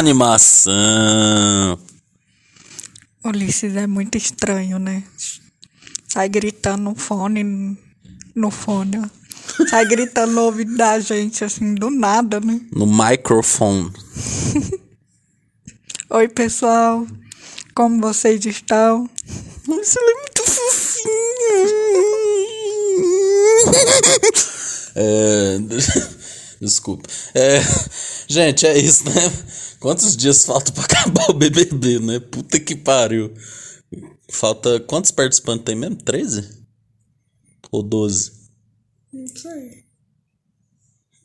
Animação. 0.00 1.78
Ulisses 3.22 3.76
é 3.76 3.86
muito 3.86 4.16
estranho, 4.16 4.78
né? 4.78 5.02
Sai 6.08 6.26
gritando 6.26 6.84
no 6.84 6.94
fone, 6.94 7.76
no 8.34 8.50
fone, 8.50 8.96
ó. 8.98 9.04
Sai 9.68 9.84
gritando 9.84 10.32
no 10.32 10.40
ouvido 10.44 10.74
da 10.74 10.98
gente, 10.98 11.44
assim, 11.44 11.74
do 11.74 11.90
nada, 11.90 12.40
né? 12.40 12.62
No 12.72 12.86
microfone. 12.86 13.92
Oi, 16.08 16.28
pessoal. 16.28 17.06
Como 17.74 18.00
vocês 18.00 18.42
estão? 18.46 19.06
Isso 19.68 19.98
é 19.98 20.14
muito 20.14 20.42
fofinho. 20.46 21.10
É, 24.96 25.58
desculpa. 26.60 27.08
É, 27.32 27.60
gente, 28.28 28.66
é 28.66 28.76
isso, 28.76 29.04
né? 29.04 29.32
Quantos 29.80 30.14
dias 30.14 30.44
falta 30.44 30.70
pra 30.72 30.84
acabar 30.84 31.30
o 31.30 31.34
BBB, 31.34 31.98
né? 31.98 32.20
Puta 32.20 32.60
que 32.60 32.76
pariu. 32.76 33.34
Falta. 34.30 34.78
Quantos 34.80 35.10
participantes 35.10 35.64
tem 35.64 35.74
mesmo? 35.74 35.96
13? 35.96 36.60
Ou 37.72 37.82
12? 37.82 38.32
Não 39.12 39.26
sei. 39.26 39.84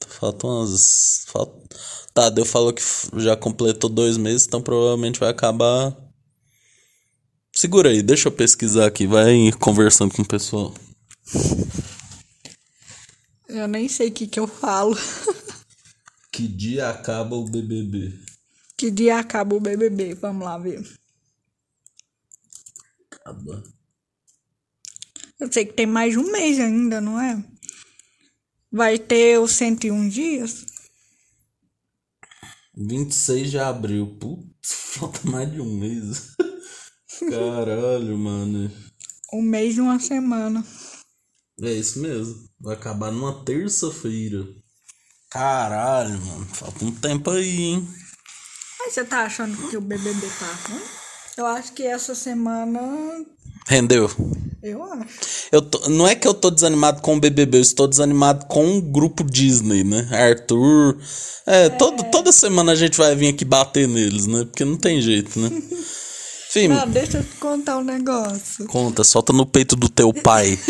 Faltam 0.08 0.50
umas. 0.50 1.25
Falta... 1.28 1.66
Tá, 2.14 2.30
Deus 2.30 2.50
falou 2.50 2.72
que 2.72 2.81
já 3.17 3.36
completou 3.36 3.89
dois 3.89 4.16
meses, 4.16 4.47
então 4.47 4.62
provavelmente 4.62 5.19
vai 5.19 5.30
acabar. 5.30 5.94
Segura 7.53 7.90
aí, 7.90 8.02
deixa 8.02 8.30
eu 8.30 8.31
pesquisar 8.31 8.86
aqui, 8.86 9.06
vai 9.06 9.52
conversando 9.59 10.14
com 10.14 10.22
o 10.22 10.28
pessoal. 10.28 10.73
Eu 13.50 13.67
nem 13.67 13.90
sei 13.90 14.08
o 14.08 14.12
que, 14.14 14.28
que 14.28 14.40
eu 14.40 14.47
falo. 14.47 14.97
Que 16.31 16.47
dia 16.47 16.90
acaba 16.90 17.36
o 17.36 17.45
BBB? 17.45 18.14
Que 18.78 18.92
dia 18.92 19.20
acaba 19.20 19.56
o 19.56 19.59
BBB? 19.59 20.16
Vamos 20.16 20.45
lá 20.45 20.58
ver. 20.58 20.84
Acaba. 23.09 23.64
Eu 25.40 25.52
sei 25.52 25.66
que 25.66 25.73
tem 25.73 25.86
mais 25.86 26.14
de 26.14 26.20
um 26.20 26.31
mês 26.31 26.59
ainda, 26.59 27.00
não 27.00 27.20
é? 27.20 27.44
Vai 28.72 29.00
ter 29.00 29.40
os 29.40 29.52
101 29.52 30.09
dias? 30.09 30.66
26 32.76 33.52
de 33.52 33.59
abril. 33.59 34.18
Putz, 34.20 34.72
falta 34.96 35.20
mais 35.30 35.52
de 35.52 35.62
um 35.62 35.78
mês. 35.78 36.36
Caralho, 37.30 38.18
mano. 38.18 38.72
Um 39.31 39.42
mês 39.42 39.73
de 39.73 39.81
uma 39.81 40.00
semana. 40.00 40.66
É 41.62 41.72
isso 41.72 42.00
mesmo. 42.00 42.50
Vai 42.59 42.76
acabar 42.76 43.12
numa 43.12 43.44
terça-feira. 43.46 44.46
Caralho, 45.30 46.20
mano. 46.26 46.46
Falta 46.48 46.84
um 46.84 46.92
tempo 46.92 47.31
aí, 47.31 47.62
hein? 47.62 47.88
Você 48.90 49.03
tá 49.03 49.23
achando 49.23 49.57
que 49.69 49.78
o 49.78 49.81
BBB 49.81 50.28
tá 50.40 50.69
ruim? 50.69 50.81
Eu 51.38 51.46
acho 51.46 51.73
que 51.73 51.84
essa 51.84 52.16
semana. 52.16 52.79
Rendeu. 53.68 54.09
Eu 54.62 54.84
acho. 54.84 55.47
Eu 55.51 55.62
tô- 55.62 55.90
não 55.90 56.07
é 56.07 56.13
que 56.16 56.28
eu 56.28 56.34
tô 56.34 56.50
desanimado 56.51 57.01
com 57.01 57.16
o 57.16 57.19
BBB, 57.19 57.57
eu 57.57 57.62
estou 57.62 57.88
desanimado 57.88 58.46
com 58.46 58.78
o 58.78 58.81
grupo 58.81 59.23
Disney, 59.23 59.84
né? 59.84 60.07
Arthur. 60.12 60.97
É, 61.47 61.69
Todo, 61.69 62.03
toda 62.12 62.31
semana 62.31 62.72
a 62.72 62.75
gente 62.75 62.97
vai 62.97 63.16
vir 63.16 63.29
aqui 63.34 63.44
bater 63.44 63.88
neles, 63.88 64.28
né? 64.28 64.46
Porque 64.46 64.63
não 64.63 64.78
tem 64.78 65.02
jeito, 65.02 65.40
né? 65.40 65.50
Enfim, 66.50 66.67
Não, 66.69 66.88
deixa 66.88 67.17
eu 67.17 67.23
te 67.23 67.35
contar 67.35 67.78
um 67.79 67.84
negócio. 67.84 68.66
conta, 68.67 69.03
solta 69.03 69.34
no 69.34 69.46
peito 69.46 69.75
do 69.75 69.90
teu 69.90 70.13
pai. 70.13 70.57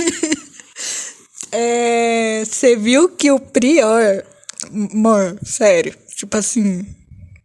É. 1.51 2.43
Você 2.45 2.75
viu 2.75 3.09
que 3.09 3.31
o 3.31 3.39
Prior. 3.39 4.23
Mano, 4.71 5.39
sério. 5.45 5.95
Tipo 6.17 6.35
assim. 6.37 6.85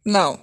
Não. 0.04 0.37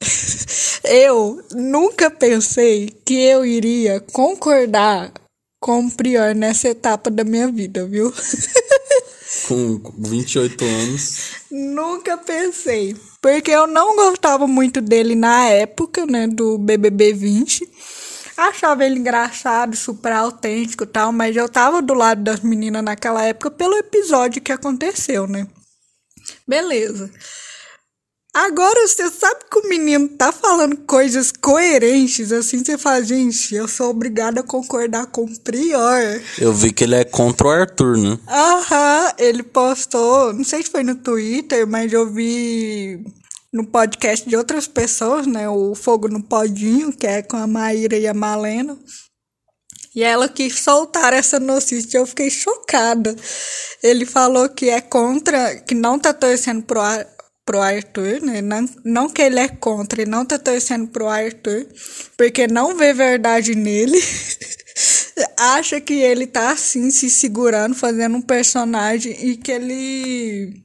Eu 0.84 1.42
nunca 1.52 2.10
pensei 2.10 2.88
que 3.04 3.14
eu 3.14 3.44
iria 3.44 4.00
concordar 4.00 5.12
com 5.60 5.84
o 5.84 5.90
Prior 5.90 6.34
nessa 6.34 6.68
etapa 6.68 7.10
da 7.10 7.24
minha 7.24 7.50
vida, 7.50 7.84
viu? 7.84 8.12
com 9.46 9.80
28 9.98 10.64
anos. 10.64 11.30
Nunca 11.50 12.16
pensei. 12.16 12.96
Porque 13.20 13.50
eu 13.50 13.66
não 13.66 13.96
gostava 13.96 14.46
muito 14.46 14.80
dele 14.80 15.14
na 15.14 15.48
época, 15.48 16.06
né, 16.06 16.26
do 16.26 16.58
BBB 16.58 17.12
20. 17.12 17.68
Achava 18.36 18.84
ele 18.84 19.00
engraçado, 19.00 19.76
super 19.76 20.12
autêntico 20.12 20.84
e 20.84 20.86
tal, 20.86 21.12
mas 21.12 21.36
eu 21.36 21.48
tava 21.48 21.82
do 21.82 21.92
lado 21.92 22.22
das 22.22 22.40
meninas 22.40 22.84
naquela 22.84 23.24
época 23.24 23.50
pelo 23.50 23.76
episódio 23.76 24.40
que 24.40 24.52
aconteceu, 24.52 25.26
né? 25.26 25.46
Beleza. 26.46 27.10
Agora 28.38 28.86
você 28.86 29.10
sabe 29.10 29.40
que 29.50 29.58
o 29.58 29.68
menino 29.68 30.08
tá 30.10 30.30
falando 30.30 30.76
coisas 30.86 31.32
coerentes, 31.32 32.30
assim, 32.30 32.64
você 32.64 32.78
fala, 32.78 33.02
gente, 33.02 33.52
eu 33.52 33.66
sou 33.66 33.90
obrigada 33.90 34.40
a 34.42 34.44
concordar 34.44 35.06
com 35.06 35.24
o 35.24 35.40
Prior. 35.40 36.22
Eu 36.38 36.52
vi 36.52 36.72
que 36.72 36.84
ele 36.84 36.94
é 36.94 37.04
contra 37.04 37.48
o 37.48 37.50
Arthur, 37.50 37.98
né? 37.98 38.16
Aham, 38.28 39.12
ele 39.18 39.42
postou, 39.42 40.32
não 40.32 40.44
sei 40.44 40.62
se 40.62 40.70
foi 40.70 40.84
no 40.84 40.94
Twitter, 40.94 41.66
mas 41.66 41.92
eu 41.92 42.08
vi 42.08 43.04
no 43.52 43.66
podcast 43.66 44.28
de 44.28 44.36
outras 44.36 44.68
pessoas, 44.68 45.26
né? 45.26 45.48
O 45.48 45.74
Fogo 45.74 46.06
no 46.06 46.22
Podinho, 46.22 46.92
que 46.92 47.08
é 47.08 47.22
com 47.22 47.36
a 47.36 47.46
Maíra 47.48 47.96
e 47.96 48.06
a 48.06 48.14
Malena. 48.14 48.78
E 49.96 50.04
ela 50.04 50.28
quis 50.28 50.60
soltar 50.60 51.12
essa 51.12 51.40
notícia, 51.40 51.98
eu 51.98 52.06
fiquei 52.06 52.30
chocada. 52.30 53.16
Ele 53.82 54.06
falou 54.06 54.48
que 54.48 54.70
é 54.70 54.80
contra, 54.80 55.56
que 55.56 55.74
não 55.74 55.98
tá 55.98 56.12
torcendo 56.12 56.62
pro, 56.62 56.80
Ar- 56.80 57.17
pro 57.48 57.62
Arthur, 57.62 58.20
né? 58.20 58.42
Não, 58.42 58.68
não 58.84 59.08
que 59.08 59.22
ele 59.22 59.40
é 59.40 59.48
contra, 59.48 60.02
ele 60.02 60.10
não 60.10 60.22
tá 60.22 60.38
torcendo 60.38 60.86
pro 60.88 61.08
Arthur, 61.08 61.66
porque 62.14 62.46
não 62.46 62.76
vê 62.76 62.92
verdade 62.92 63.54
nele. 63.54 63.98
Acha 65.34 65.80
que 65.80 65.94
ele 65.94 66.26
tá 66.26 66.50
assim, 66.50 66.90
se 66.90 67.08
segurando, 67.08 67.74
fazendo 67.74 68.18
um 68.18 68.20
personagem 68.20 69.16
e 69.26 69.34
que 69.38 69.50
ele 69.50 70.62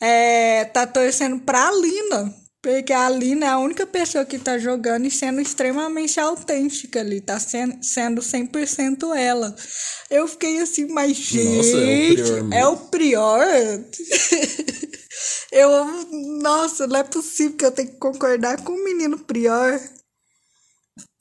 é, 0.00 0.64
tá 0.66 0.86
torcendo 0.86 1.40
pra 1.40 1.68
Lina. 1.72 2.32
Porque 2.64 2.94
a 2.94 3.10
Lina 3.10 3.44
é 3.44 3.48
a 3.50 3.58
única 3.58 3.86
pessoa 3.86 4.24
que 4.24 4.38
tá 4.38 4.56
jogando 4.56 5.04
e 5.04 5.10
sendo 5.10 5.38
extremamente 5.38 6.18
autêntica 6.18 7.00
ali, 7.00 7.20
tá 7.20 7.38
sendo, 7.38 7.84
sendo 7.84 8.22
100% 8.22 9.14
ela. 9.14 9.54
Eu 10.10 10.26
fiquei 10.26 10.58
assim, 10.62 10.86
mas 10.86 11.30
Nossa, 11.30 11.38
é 11.38 11.52
o 11.52 11.62
gente, 11.84 12.22
mesmo. 12.22 12.54
é 12.54 12.66
o 12.66 12.76
Prior? 12.78 13.44
eu, 15.52 15.68
nossa, 16.40 16.86
não 16.86 16.96
é 16.96 17.02
possível 17.04 17.54
que 17.54 17.66
eu 17.66 17.70
tenha 17.70 17.88
que 17.88 17.98
concordar 17.98 18.58
com 18.64 18.72
o 18.72 18.82
menino 18.82 19.18
Prior. 19.18 19.78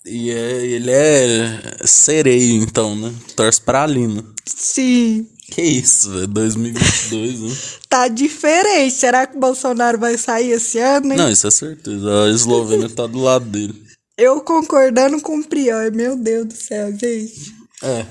E 0.06 0.32
é, 0.32 0.66
ele 0.66 0.92
é 0.92 1.86
sereio, 1.86 2.64
então, 2.64 2.96
né? 2.96 3.14
Torce 3.36 3.60
pra 3.60 3.86
Lina. 3.86 4.24
Sim, 4.48 5.28
Que 5.54 5.62
isso, 5.62 6.10
velho? 6.10 6.28
2022, 6.28 7.40
né? 7.42 7.56
tá 7.88 8.08
diferente. 8.08 8.96
Será 8.96 9.28
que 9.28 9.38
o 9.38 9.40
Bolsonaro 9.40 10.00
vai 10.00 10.18
sair 10.18 10.52
esse 10.52 10.80
ano, 10.80 11.12
hein? 11.12 11.18
Não, 11.18 11.30
isso 11.30 11.46
é 11.46 11.52
certeza. 11.52 12.24
A 12.24 12.30
Eslovênia 12.32 12.90
tá 12.90 13.06
do 13.06 13.20
lado 13.20 13.46
dele. 13.46 13.84
Eu 14.18 14.42
concordando 14.42 15.22
com 15.22 15.38
o 15.38 15.44
Prior, 15.44 15.92
meu 15.92 16.16
Deus 16.16 16.48
do 16.48 16.56
céu, 16.56 16.92
gente. 16.92 17.54
É. 17.84 18.04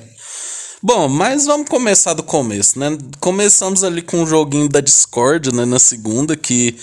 Bom, 0.81 1.09
mas 1.09 1.47
vamos 1.47 1.69
começar 1.69 2.15
do 2.15 2.23
começo, 2.23 2.79
né? 2.79 2.97
Começamos 3.19 3.83
ali 3.83 4.03
com 4.03 4.23
um 4.23 4.27
joguinho 4.27 4.69
da 4.69 4.81
Discord, 4.81 5.53
né? 5.53 5.65
Na 5.65 5.81
segunda, 5.81 6.37
que 6.37 6.77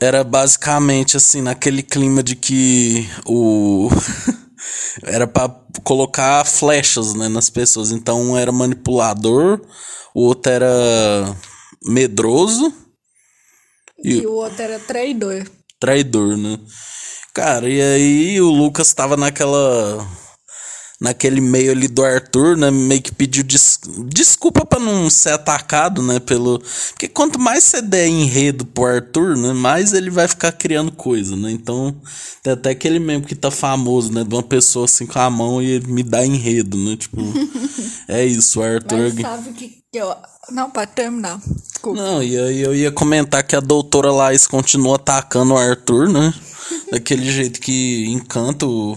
era 0.00 0.24
basicamente 0.24 1.16
assim, 1.16 1.40
naquele 1.40 1.84
clima 1.84 2.20
de 2.20 2.34
que 2.34 3.08
o. 3.24 3.90
era 5.02 5.26
pra 5.26 5.48
colocar 5.84 6.44
flechas, 6.44 7.14
né? 7.14 7.28
Nas 7.28 7.50
pessoas. 7.50 7.90
Então, 7.90 8.20
um 8.22 8.36
era 8.36 8.52
manipulador, 8.52 9.60
o 10.14 10.22
outro 10.22 10.52
era 10.52 11.36
medroso 11.84 12.72
E 14.02 14.26
o 14.26 14.32
outro 14.32 14.62
era 14.62 14.78
traidor. 14.78 15.46
traidor, 15.78 16.36
né? 16.36 16.58
Cara, 17.34 17.68
e 17.68 17.80
aí 17.80 18.40
o 18.40 18.48
Lucas 18.50 18.92
tava 18.94 19.16
naquela. 19.16 20.06
Naquele 20.98 21.42
meio 21.42 21.72
ali 21.72 21.88
do 21.88 22.02
Arthur, 22.02 22.56
né? 22.56 22.70
Meio 22.70 23.02
que 23.02 23.14
pediu 23.14 23.44
des- 23.44 23.78
desculpa 24.06 24.64
pra 24.64 24.80
não 24.80 25.10
ser 25.10 25.30
atacado, 25.32 26.02
né? 26.02 26.18
Pelo. 26.18 26.58
Porque 26.90 27.06
quanto 27.06 27.38
mais 27.38 27.64
você 27.64 27.82
der 27.82 28.06
enredo 28.06 28.64
pro 28.64 28.86
Arthur, 28.86 29.36
né? 29.36 29.52
Mais 29.52 29.92
ele 29.92 30.08
vai 30.08 30.26
ficar 30.26 30.52
criando 30.52 30.90
coisa, 30.90 31.36
né? 31.36 31.50
Então, 31.50 31.94
tem 32.42 32.54
até 32.54 32.70
aquele 32.70 32.98
meme 32.98 33.26
que 33.26 33.34
tá 33.34 33.50
famoso, 33.50 34.10
né? 34.10 34.24
De 34.24 34.34
uma 34.34 34.42
pessoa 34.42 34.86
assim 34.86 35.06
com 35.06 35.18
a 35.18 35.28
mão 35.28 35.60
e 35.60 35.66
ele 35.72 35.86
me 35.86 36.02
dá 36.02 36.24
enredo, 36.24 36.78
né? 36.78 36.96
Tipo, 36.96 37.20
é 38.08 38.24
isso, 38.24 38.60
o 38.60 38.62
Arthur. 38.62 39.12
Mas 39.14 39.20
sabe 39.20 39.52
que 39.52 39.86
que 39.92 39.98
eu... 39.98 40.14
Não, 40.50 40.70
pode 40.70 40.92
terminar. 40.92 41.40
Desculpa. 41.40 42.00
Não, 42.00 42.22
e 42.22 42.38
aí 42.38 42.60
eu 42.60 42.74
ia 42.74 42.92
comentar 42.92 43.42
que 43.42 43.56
a 43.56 43.60
doutora 43.60 44.12
Laís 44.12 44.46
continua 44.46 44.96
atacando 44.96 45.54
o 45.54 45.58
Arthur, 45.58 46.08
né? 46.08 46.32
Daquele 46.90 47.30
jeito 47.30 47.60
que 47.60 48.06
encanta 48.08 48.64
o, 48.66 48.96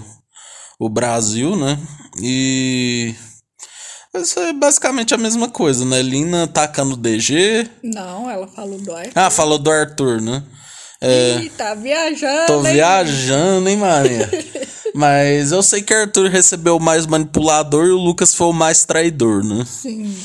o 0.80 0.88
Brasil, 0.88 1.56
né? 1.58 1.78
E. 2.22 3.14
Isso 4.16 4.40
é 4.40 4.54
basicamente 4.54 5.14
a 5.14 5.18
mesma 5.18 5.50
coisa, 5.50 5.86
né? 5.86 6.02
Lina 6.02 6.46
atacando 6.46 6.94
o 6.94 6.98
DG. 6.98 7.70
Não, 7.84 8.30
ela 8.30 8.48
falou 8.48 8.80
do 8.80 8.96
Arthur. 8.96 9.12
Ah, 9.14 9.30
falou 9.30 9.60
do 9.60 9.70
Arthur, 9.70 10.22
né? 10.22 10.44
É, 11.02 11.38
Ih, 11.42 11.50
tá 11.50 11.76
viajando. 11.76 12.48
Tô 12.48 12.66
hein, 12.66 12.74
viajando, 12.74 13.70
hein, 13.70 13.78
Maria? 13.78 14.30
Mas 14.96 15.52
eu 15.52 15.62
sei 15.62 15.82
que 15.82 15.94
Arthur 15.94 16.30
recebeu 16.30 16.78
o 16.78 16.82
mais 16.82 17.06
manipulador 17.06 17.86
e 17.86 17.92
o 17.92 17.98
Lucas 17.98 18.34
foi 18.34 18.48
o 18.48 18.54
mais 18.54 18.84
traidor, 18.84 19.44
né? 19.44 19.64
Sim. 19.66 20.18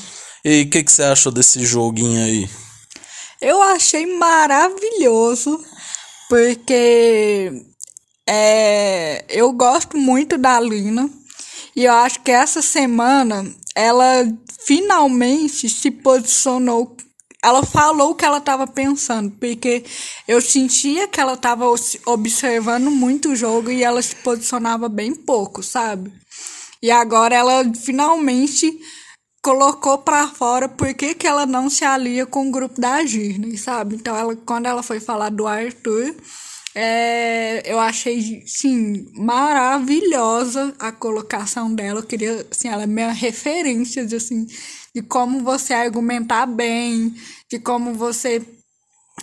E 0.45 0.63
o 0.63 0.71
que, 0.71 0.83
que 0.83 0.91
você 0.91 1.03
achou 1.03 1.31
desse 1.31 1.65
joguinho 1.65 2.23
aí? 2.23 2.49
Eu 3.41 3.63
achei 3.63 4.07
maravilhoso, 4.07 5.63
porque 6.29 7.53
é, 8.27 9.25
eu 9.29 9.53
gosto 9.53 9.97
muito 9.97 10.39
da 10.39 10.59
Lina. 10.61 11.11
E 11.77 11.85
eu 11.85 11.93
acho 11.93 12.21
que 12.23 12.31
essa 12.31 12.63
semana 12.63 13.45
ela 13.75 14.27
finalmente 14.65 15.69
se 15.69 15.91
posicionou. 15.91 16.97
Ela 17.43 17.63
falou 17.63 18.13
o 18.13 18.15
que 18.15 18.25
ela 18.25 18.39
estava 18.39 18.67
pensando, 18.67 19.31
porque 19.33 19.85
eu 20.27 20.41
sentia 20.41 21.07
que 21.07 21.21
ela 21.21 21.35
estava 21.35 21.67
observando 22.07 22.91
muito 22.91 23.31
o 23.31 23.37
jogo 23.37 23.71
e 23.71 23.83
ela 23.83 24.01
se 24.01 24.17
posicionava 24.17 24.89
bem 24.89 25.15
pouco, 25.15 25.63
sabe? 25.63 26.11
E 26.83 26.91
agora 26.91 27.35
ela 27.35 27.71
finalmente 27.75 28.79
colocou 29.43 29.99
para 29.99 30.27
fora 30.29 30.71
por 30.71 30.95
que, 30.95 31.15
que 31.15 31.27
ela 31.27 31.45
não 31.45 31.69
se 31.69 31.85
alia 31.85 32.25
com 32.25 32.49
o 32.49 32.51
grupo 32.51 32.81
da 32.81 33.03
Disney, 33.03 33.59
sabe? 33.59 33.97
Então, 33.97 34.17
ela, 34.17 34.35
quando 34.37 34.65
ela 34.65 34.83
foi 34.83 35.01
falar 35.01 35.29
do 35.29 35.47
Arthur, 35.47 36.15
é, 36.75 37.63
eu 37.73 37.79
achei, 37.79 38.43
sim, 38.47 39.07
maravilhosa 39.15 40.75
a 40.79 40.91
colocação 40.91 41.73
dela. 41.75 42.01
Eu 42.01 42.07
queria, 42.07 42.47
assim, 42.51 42.69
ela 42.69 42.83
é 42.83 42.87
minha 42.87 43.13
referência, 43.13 44.05
de, 44.05 44.17
assim, 44.17 44.47
de 44.95 45.03
como 45.03 45.45
você 45.45 45.73
argumentar 45.73 46.47
bem, 46.47 47.15
de 47.51 47.59
como 47.61 47.95
você 47.95 48.43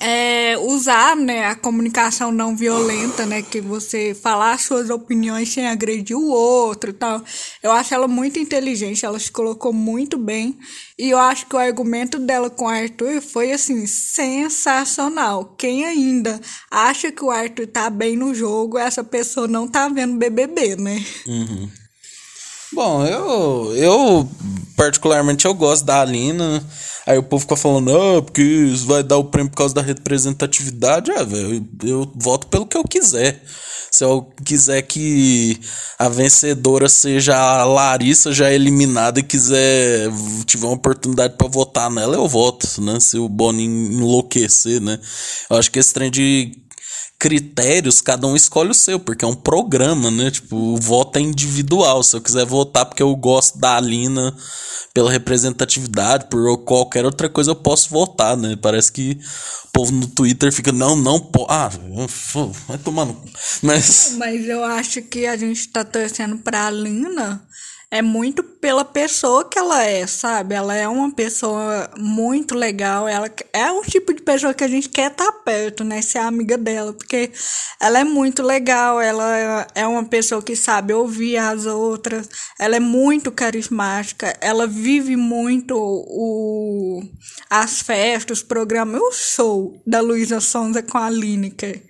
é, 0.01 0.57
usar 0.57 1.15
né, 1.15 1.45
a 1.45 1.55
comunicação 1.55 2.31
não 2.31 2.55
violenta, 2.55 3.23
né? 3.25 3.43
Que 3.43 3.61
você 3.61 4.15
falar 4.15 4.59
suas 4.59 4.89
opiniões 4.89 5.53
sem 5.53 5.67
agredir 5.67 6.17
o 6.17 6.29
outro 6.29 6.91
tal. 6.91 7.23
Eu 7.61 7.71
acho 7.71 7.93
ela 7.93 8.07
muito 8.07 8.39
inteligente, 8.39 9.05
ela 9.05 9.19
se 9.19 9.31
colocou 9.31 9.71
muito 9.71 10.17
bem. 10.17 10.57
E 10.97 11.11
eu 11.11 11.19
acho 11.19 11.45
que 11.45 11.55
o 11.55 11.59
argumento 11.59 12.17
dela 12.17 12.49
com 12.49 12.65
o 12.65 12.67
Arthur 12.67 13.21
foi, 13.21 13.51
assim, 13.51 13.85
sensacional. 13.85 15.55
Quem 15.57 15.85
ainda 15.85 16.41
acha 16.69 17.11
que 17.11 17.23
o 17.23 17.29
Arthur 17.29 17.67
tá 17.67 17.89
bem 17.89 18.17
no 18.17 18.33
jogo, 18.33 18.79
essa 18.79 19.03
pessoa 19.03 19.47
não 19.47 19.67
tá 19.67 19.87
vendo 19.87 20.17
BBB, 20.17 20.75
né? 20.77 21.05
Uhum. 21.27 21.69
Bom, 22.73 23.05
eu, 23.05 23.75
eu 23.75 24.29
particularmente 24.77 25.45
eu 25.45 25.53
gosto 25.53 25.85
da 25.85 26.01
Alina. 26.01 26.65
Aí 27.05 27.17
o 27.17 27.23
povo 27.23 27.41
fica 27.41 27.55
falando, 27.55 27.91
ah, 27.95 28.21
porque 28.21 28.41
isso 28.41 28.85
vai 28.85 29.03
dar 29.03 29.17
o 29.17 29.25
prêmio 29.25 29.51
por 29.51 29.57
causa 29.57 29.73
da 29.73 29.81
representatividade. 29.81 31.11
É, 31.11 31.25
velho, 31.25 31.67
eu, 31.83 31.89
eu 31.89 32.11
voto 32.15 32.47
pelo 32.47 32.65
que 32.65 32.77
eu 32.77 32.83
quiser. 32.83 33.43
Se 33.91 34.05
eu 34.05 34.31
quiser 34.45 34.81
que 34.83 35.59
a 35.99 36.07
vencedora 36.07 36.87
seja 36.87 37.35
a 37.35 37.65
Larissa 37.65 38.31
já 38.31 38.49
eliminada 38.49 39.19
e 39.19 39.23
quiser 39.23 40.09
tiver 40.45 40.65
uma 40.65 40.75
oportunidade 40.75 41.35
para 41.35 41.49
votar 41.49 41.91
nela, 41.91 42.15
eu 42.15 42.25
voto, 42.25 42.81
né? 42.81 43.01
Se 43.01 43.17
o 43.17 43.27
Boninho 43.27 43.91
enlouquecer, 43.91 44.79
né? 44.79 44.97
Eu 45.49 45.57
acho 45.57 45.69
que 45.69 45.77
esse 45.77 45.93
trem 45.93 46.09
de 46.09 46.53
critérios, 47.21 48.01
cada 48.01 48.25
um 48.25 48.35
escolhe 48.35 48.71
o 48.71 48.73
seu, 48.73 48.99
porque 48.99 49.23
é 49.23 49.27
um 49.27 49.35
programa, 49.35 50.09
né? 50.09 50.31
Tipo, 50.31 50.55
o 50.55 50.77
voto 50.77 51.19
é 51.19 51.21
individual. 51.21 52.01
Se 52.01 52.15
eu 52.15 52.21
quiser 52.21 52.47
votar 52.47 52.83
porque 52.83 53.03
eu 53.03 53.15
gosto 53.15 53.59
da 53.59 53.77
Alina 53.77 54.35
pela 54.91 55.11
representatividade, 55.11 56.25
por 56.31 56.57
qualquer 56.63 57.05
outra 57.05 57.29
coisa, 57.29 57.51
eu 57.51 57.55
posso 57.55 57.91
votar, 57.91 58.35
né? 58.35 58.57
Parece 58.59 58.91
que 58.91 59.19
o 59.65 59.71
povo 59.71 59.91
no 59.91 60.07
Twitter 60.07 60.51
fica, 60.51 60.71
não, 60.71 60.95
não 60.95 61.19
pode. 61.19 61.45
Ah, 61.51 61.69
vai 62.67 62.79
tomar 62.79 63.05
no. 63.05 63.23
Mas. 63.61 64.15
Mas 64.17 64.49
eu 64.49 64.63
acho 64.63 65.03
que 65.03 65.27
a 65.27 65.37
gente 65.37 65.67
tá 65.67 65.85
torcendo 65.85 66.39
pra 66.39 66.65
Alina 66.65 67.47
é 67.93 68.01
muito 68.01 68.41
pela 68.41 68.85
pessoa 68.85 69.43
que 69.43 69.59
ela 69.59 69.83
é, 69.83 70.07
sabe? 70.07 70.55
Ela 70.55 70.73
é 70.73 70.87
uma 70.87 71.11
pessoa 71.11 71.91
muito 71.97 72.55
legal. 72.55 73.05
Ela 73.05 73.29
é 73.51 73.69
um 73.69 73.81
tipo 73.81 74.13
de 74.13 74.21
pessoa 74.21 74.53
que 74.53 74.63
a 74.63 74.67
gente 74.67 74.87
quer 74.87 75.11
estar 75.11 75.29
tá 75.29 75.31
perto, 75.43 75.83
né? 75.83 76.01
Ser 76.01 76.19
amiga 76.19 76.57
dela, 76.57 76.93
porque 76.93 77.31
ela 77.81 77.99
é 77.99 78.05
muito 78.05 78.41
legal. 78.41 79.01
Ela 79.01 79.67
é 79.75 79.85
uma 79.85 80.05
pessoa 80.05 80.41
que 80.41 80.55
sabe 80.55 80.93
ouvir 80.93 81.35
as 81.35 81.65
outras. 81.65 82.29
Ela 82.57 82.77
é 82.77 82.79
muito 82.79 83.29
carismática. 83.29 84.37
Ela 84.39 84.65
vive 84.65 85.17
muito 85.17 85.75
o 85.77 87.03
as 87.49 87.81
festas, 87.81 88.37
os 88.37 88.43
programas. 88.43 89.01
O 89.01 89.11
show 89.11 89.83
da 89.85 89.99
Luísa 89.99 90.39
Sonza 90.39 90.81
com 90.81 90.97
a 90.97 91.09
Lineker. 91.09 91.83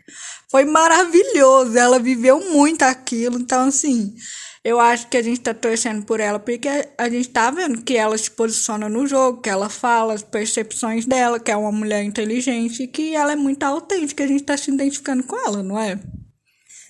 Foi 0.50 0.65
maravilhoso. 0.65 1.77
Ela 1.77 2.00
viveu 2.00 2.39
muito 2.51 2.81
aquilo. 2.81 3.38
Então, 3.38 3.68
assim 3.68 4.15
eu 4.63 4.80
acho 4.80 5.08
que 5.08 5.18
a 5.18 5.24
gente 5.24 5.42
tá 5.42 5.54
torcendo 5.54 6.06
por 6.06 6.19
ela 6.19 6.40
porque 6.40 6.68
a 6.98 7.10
gente 7.10 7.30
tá 7.30 7.50
vendo 7.50 7.81
que 7.81 7.98
ela 7.98 8.18
se 8.18 8.30
posiciona 8.30 8.88
no 8.88 9.08
jogo, 9.08 9.42
que 9.42 9.50
ela 9.50 9.69
fala 9.69 10.13
as 10.13 10.22
percepções 10.22 11.06
dela, 11.06 11.40
que 11.40 11.50
é 11.50 11.56
uma 11.56 11.72
mulher 11.72 12.04
inteligente 12.04 12.84
e 12.84 12.88
que 12.88 13.16
ela 13.16 13.31
é 13.31 13.36
muito 13.36 13.63
autêntica, 13.63 14.24
a 14.24 14.28
gente 14.28 14.44
tá 14.44 14.56
se 14.56 14.72
identificando 14.72 15.24
com 15.24 15.36
ela, 15.36 15.63
não 15.63 15.80
é? 15.80 16.00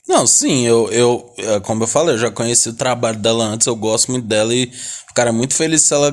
Não, 0.08 0.28
sim, 0.28 0.66
eu, 0.66 0.92
eu, 0.92 1.34
é, 1.38 1.60
como 1.62 1.84
eu 1.84 1.88
falei, 1.88 2.16
eu 2.16 2.20
já 2.20 2.30
conheci 2.32 2.68
o 2.68 2.74
trabalho 2.74 3.20
dela 3.20 3.46
antes, 3.46 3.68
eu 3.68 3.76
gosto 3.76 4.12
muito 4.12 4.28
dela 4.28 4.54
e 4.54 4.70
ficaria 5.08 5.32
muito 5.32 5.54
feliz 5.54 5.84
se 5.84 5.94
ela 5.94 6.12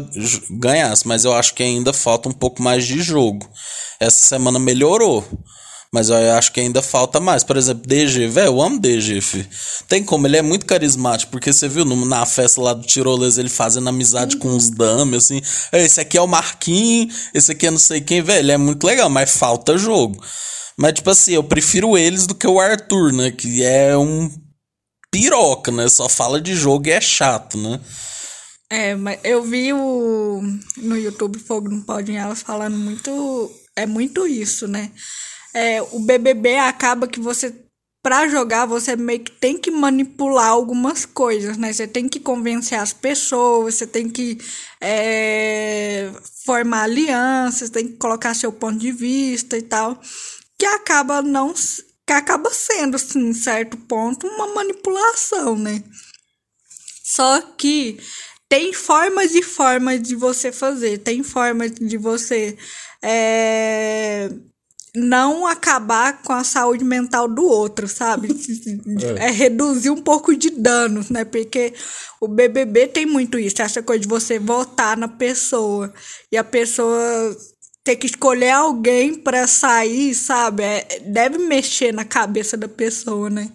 ganhasse, 0.51 1.09
mas 1.09 1.25
eu 1.25 1.33
acho 1.33 1.55
que 1.55 1.63
ainda 1.63 1.93
falta 1.93 2.29
um 2.29 2.33
pouco 2.33 2.63
mais 2.63 2.87
de 2.87 3.01
jogo. 3.01 3.49
Essa 3.99 4.27
semana 4.27 4.59
melhorou. 4.59 5.27
Mas 5.93 6.11
eu 6.11 6.17
acho 6.33 6.53
que 6.53 6.61
ainda 6.61 6.83
falta 6.83 7.19
mais. 7.19 7.43
Por 7.43 7.57
exemplo, 7.57 7.87
DG, 7.87 8.29
velho, 8.29 8.49
eu 8.49 8.61
amo 8.61 8.79
DG, 8.79 9.21
fi. 9.23 9.49
Tem 9.89 10.05
como, 10.05 10.27
ele 10.27 10.37
é 10.37 10.43
muito 10.43 10.67
carismático, 10.67 11.33
porque 11.33 11.53
você 11.53 11.67
viu 11.67 11.85
no, 11.85 12.05
na 12.05 12.27
festa 12.27 12.61
lá 12.61 12.75
do 12.75 12.87
Tirolês 12.87 13.39
ele 13.39 13.49
fazendo 13.49 13.89
amizade 13.89 14.37
uhum. 14.37 14.41
com 14.41 14.57
os 14.57 14.69
dames, 14.69 15.25
assim. 15.25 15.41
Esse 15.73 16.01
aqui 16.01 16.19
é 16.19 16.21
o 16.21 16.27
Marquinhos, 16.27 17.29
esse 17.33 17.53
aqui 17.53 17.67
é 17.67 17.71
não 17.71 17.79
sei 17.79 18.03
quem, 18.03 18.21
velho. 18.21 18.41
Ele 18.41 18.53
é 18.53 18.59
muito 18.59 18.87
legal, 18.87 19.09
mas 19.09 19.31
falta 19.31 19.79
jogo. 19.79 20.23
Mas, 20.77 20.93
tipo 20.93 21.11
assim, 21.11 21.33
eu 21.33 21.43
prefiro 21.43 21.97
eles 21.97 22.27
do 22.27 22.35
que 22.35 22.47
o 22.47 22.61
Arthur, 22.61 23.13
né? 23.13 23.31
Que 23.31 23.65
é 23.65 23.97
um 23.97 24.31
piroca, 25.11 25.73
né? 25.73 25.89
Só 25.89 26.09
fala 26.09 26.41
de 26.41 26.55
jogo 26.55 26.87
e 26.87 26.93
é 26.93 27.01
chato, 27.01 27.57
né? 27.57 27.81
É, 28.71 28.95
mas 28.95 29.19
eu 29.25 29.43
vi 29.43 29.73
o 29.73 30.43
no 30.77 30.97
YouTube 30.97 31.39
Fogo 31.39 31.71
no 31.71 31.83
Pode 31.83 32.15
Elas 32.15 32.43
falando 32.43 32.77
muito. 32.77 33.51
É 33.75 33.87
muito 33.87 34.27
isso, 34.27 34.69
né? 34.69 34.93
É, 35.59 35.83
o 35.83 35.99
BBB 35.99 36.57
acaba 36.57 37.09
que 37.09 37.19
você 37.19 37.53
para 38.01 38.29
jogar 38.29 38.65
você 38.65 38.95
meio 38.95 39.21
que 39.21 39.33
tem 39.33 39.59
que 39.59 39.73
manipular 39.73 40.47
algumas 40.47 41.05
coisas, 41.05 41.57
né? 41.57 41.73
Você 41.73 41.87
tem 41.87 42.09
que 42.09 42.21
convencer 42.21 42.79
as 42.79 42.93
pessoas, 42.93 43.75
você 43.75 43.87
tem 43.87 44.09
que 44.09 44.39
é, 44.81 46.13
formar 46.45 46.85
alianças, 46.85 47.71
tem 47.71 47.89
que 47.89 47.97
colocar 47.97 48.35
seu 48.35 48.53
ponto 48.53 48.79
de 48.79 48.93
vista 48.93 49.59
e 49.59 49.63
tal, 49.63 50.01
que 50.57 50.65
acaba 50.65 51.23
não 51.23 51.53
que 52.07 52.13
acaba 52.13 52.51
sendo, 52.51 52.95
assim, 52.95 53.19
em 53.19 53.35
certo 53.35 53.77
ponto, 53.77 54.27
uma 54.29 54.55
manipulação, 54.55 55.57
né? 55.59 55.83
Só 57.05 57.41
que 57.43 57.99
tem 58.49 58.73
formas 58.73 59.35
e 59.35 59.43
formas 59.43 60.01
de 60.01 60.15
você 60.15 60.53
fazer, 60.53 60.99
tem 60.99 61.23
formas 61.23 61.73
de 61.73 61.99
você 61.99 62.57
é, 63.03 64.31
não 64.95 65.47
acabar 65.47 66.23
com 66.23 66.33
a 66.33 66.45
saúde 66.45 66.85
mental 66.85 67.29
do 67.29 67.45
outro, 67.45 67.87
sabe? 67.89 68.29
É. 69.19 69.27
é. 69.29 69.31
reduzir 69.31 69.91
um 69.91 70.01
pouco 70.01 70.37
de 70.37 70.51
danos, 70.51 71.11
né? 71.11 71.25
Porque 71.25 71.73
o 72.21 72.29
BBB 72.29 72.89
tem 72.89 73.07
muito 73.07 73.39
isso, 73.39 73.63
essa 73.63 73.83
coisa 73.83 74.03
de 74.03 74.09
você 74.09 74.39
votar 74.39 74.97
na 74.97 75.09
pessoa 75.09 75.93
e 76.33 76.37
a 76.37 76.45
pessoa 76.45 77.37
ter 77.89 77.97
que 77.97 78.07
escolher 78.07 78.51
alguém 78.51 79.15
para 79.15 79.47
sair, 79.47 80.15
sabe? 80.15 80.63
É, 80.63 81.01
deve 81.07 81.39
mexer 81.39 81.93
na 81.93 82.05
cabeça 82.05 82.55
da 82.55 82.69
pessoa, 82.69 83.31
né? 83.31 83.51